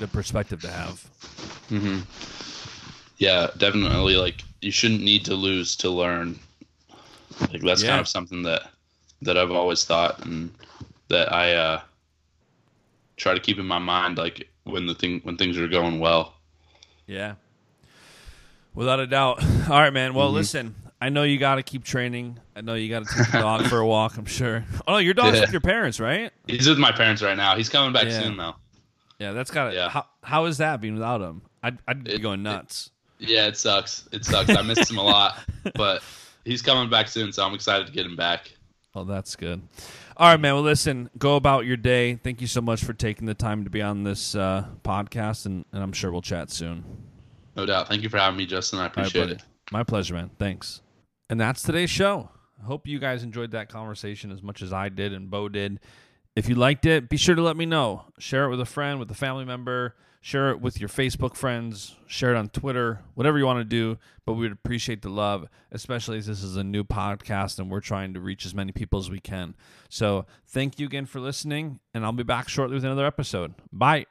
good 0.00 0.12
perspective 0.12 0.60
to 0.62 0.68
have. 0.68 1.08
yeah 3.18 3.48
definitely 3.58 4.16
like 4.16 4.42
you 4.60 4.70
shouldn't 4.72 5.02
need 5.02 5.24
to 5.24 5.34
lose 5.34 5.76
to 5.76 5.88
learn 5.90 6.36
like 7.52 7.62
that's 7.62 7.82
Yeah. 7.82 7.90
kind 7.90 8.00
of 8.00 8.08
something 8.08 8.42
that 8.42 8.62
that 9.22 9.36
i've 9.38 9.52
always 9.52 9.84
thought 9.84 10.24
and 10.24 10.50
that 11.08 11.32
i 11.32 11.52
uh 11.54 11.80
try 13.16 13.34
to 13.34 13.40
keep 13.40 13.58
in 13.58 13.66
my 13.66 13.78
mind 13.78 14.18
like 14.18 14.48
when 14.64 14.86
the 14.86 14.94
thing 14.94 15.20
when 15.22 15.36
things 15.36 15.58
are 15.58 15.68
going 15.68 16.00
well 16.00 16.34
Yeah, 17.06 17.34
without 18.74 19.00
a 19.00 19.06
doubt. 19.06 19.42
All 19.70 19.80
right, 19.80 19.92
man. 19.92 20.14
Well, 20.14 20.28
Mm-hmm. 20.28 20.36
listen. 20.36 20.74
I 21.00 21.08
know 21.08 21.22
you 21.22 21.38
got 21.38 21.54
to 21.56 21.62
keep 21.62 21.84
training. 21.84 22.38
I 22.54 22.60
know 22.60 22.74
you 22.74 22.90
got 22.90 23.06
to 23.06 23.14
take 23.16 23.32
the 23.32 23.38
dog 23.38 23.66
for 23.66 23.78
a 23.78 23.86
walk. 23.94 24.16
I'm 24.18 24.26
sure. 24.26 24.64
Oh, 24.86 24.92
no, 24.92 24.98
your 24.98 25.14
dog's 25.14 25.36
Yeah. 25.36 25.42
with 25.42 25.52
your 25.52 25.60
parents, 25.62 25.98
right? 25.98 26.30
he's 26.46 26.68
with 26.68 26.78
my 26.78 26.92
parents 26.92 27.22
right 27.22 27.36
now 27.36 27.56
he's 27.56 27.68
coming 27.68 27.92
back 27.92 28.04
Yeah. 28.04 28.20
soon 28.22 28.36
though 28.36 28.54
Yeah, 29.18 29.32
that's 29.32 29.50
got 29.50 29.70
to. 29.70 29.74
Yeah. 29.74 29.88
How, 29.88 30.06
how 30.22 30.44
is 30.46 30.58
that 30.58 30.80
being 30.80 30.94
without 30.94 31.20
him? 31.20 31.42
I'd, 31.62 31.78
I'd 31.88 32.04
be 32.04 32.12
It- 32.12 32.18
going 32.22 32.42
nuts. 32.42 32.90
yeah 33.18 33.46
it 33.46 33.56
sucks 33.56 34.08
it 34.12 34.24
sucks 34.24 34.48
i 34.48 34.62
missed 34.62 34.90
him 34.90 34.96
a 34.96 35.02
lot 35.02 35.38
but 35.74 36.02
he's 36.44 36.62
coming 36.62 36.88
back 36.90 37.06
soon, 37.08 37.32
so 37.32 37.44
I'm 37.44 37.54
excited 37.54 37.86
to 37.86 37.92
get 37.92 38.06
him 38.06 38.16
back. 38.16 38.50
Oh, 38.94 39.04
that's 39.04 39.36
good. 39.36 39.60
All 40.16 40.26
right, 40.28 40.40
man. 40.40 40.54
Well, 40.54 40.62
listen, 40.64 41.08
go 41.16 41.36
about 41.36 41.64
your 41.64 41.76
day. 41.76 42.16
Thank 42.16 42.40
you 42.40 42.46
so 42.46 42.60
much 42.60 42.82
for 42.82 42.92
taking 42.92 43.26
the 43.26 43.34
time 43.34 43.62
to 43.64 43.70
be 43.70 43.80
on 43.82 44.02
this 44.02 44.34
uh, 44.34 44.64
podcast, 44.82 45.46
and, 45.46 45.64
and 45.72 45.82
I'm 45.82 45.92
sure 45.92 46.10
we'll 46.10 46.22
chat 46.22 46.50
soon. 46.50 46.82
No 47.56 47.64
doubt. 47.66 47.88
Thank 47.88 48.02
you 48.02 48.08
for 48.08 48.18
having 48.18 48.36
me, 48.36 48.46
Justin. 48.46 48.80
I 48.80 48.86
appreciate 48.86 49.20
right, 49.22 49.30
it. 49.32 49.42
My 49.70 49.82
pleasure, 49.84 50.14
man. 50.14 50.30
Thanks. 50.38 50.80
And 51.30 51.40
that's 51.40 51.62
today's 51.62 51.90
show. 51.90 52.28
I 52.60 52.66
hope 52.66 52.88
you 52.88 52.98
guys 52.98 53.22
enjoyed 53.22 53.52
that 53.52 53.68
conversation 53.68 54.32
as 54.32 54.42
much 54.42 54.62
as 54.62 54.72
I 54.72 54.88
did 54.88 55.12
and 55.12 55.30
Bo 55.30 55.48
did. 55.48 55.78
If 56.34 56.48
you 56.48 56.56
liked 56.56 56.86
it, 56.86 57.08
be 57.08 57.16
sure 57.16 57.36
to 57.36 57.42
let 57.42 57.56
me 57.56 57.66
know. 57.66 58.06
Share 58.18 58.46
it 58.46 58.50
with 58.50 58.60
a 58.60 58.66
friend, 58.66 58.98
with 58.98 59.08
a 59.12 59.14
family 59.14 59.44
member. 59.44 59.94
Share 60.20 60.50
it 60.50 60.60
with 60.60 60.80
your 60.80 60.88
Facebook 60.88 61.36
friends. 61.36 61.94
Share 62.08 62.34
it 62.34 62.36
on 62.36 62.48
Twitter, 62.48 63.02
whatever 63.14 63.38
you 63.38 63.46
want 63.46 63.60
to 63.60 63.64
do. 63.64 63.96
But 64.26 64.32
we 64.32 64.40
would 64.40 64.52
appreciate 64.52 65.02
the 65.02 65.08
love, 65.08 65.48
especially 65.70 66.18
as 66.18 66.26
this 66.26 66.42
is 66.42 66.56
a 66.56 66.64
new 66.64 66.82
podcast 66.82 67.60
and 67.60 67.70
we're 67.70 67.80
trying 67.80 68.12
to 68.14 68.20
reach 68.20 68.44
as 68.44 68.52
many 68.52 68.72
people 68.72 68.98
as 68.98 69.08
we 69.08 69.20
can. 69.20 69.54
So 69.88 70.26
thank 70.48 70.80
you 70.80 70.86
again 70.86 71.06
for 71.06 71.20
listening, 71.20 71.78
and 71.94 72.04
I'll 72.04 72.10
be 72.10 72.24
back 72.24 72.48
shortly 72.48 72.74
with 72.74 72.84
another 72.84 73.06
episode. 73.06 73.54
Bye. 73.72 74.06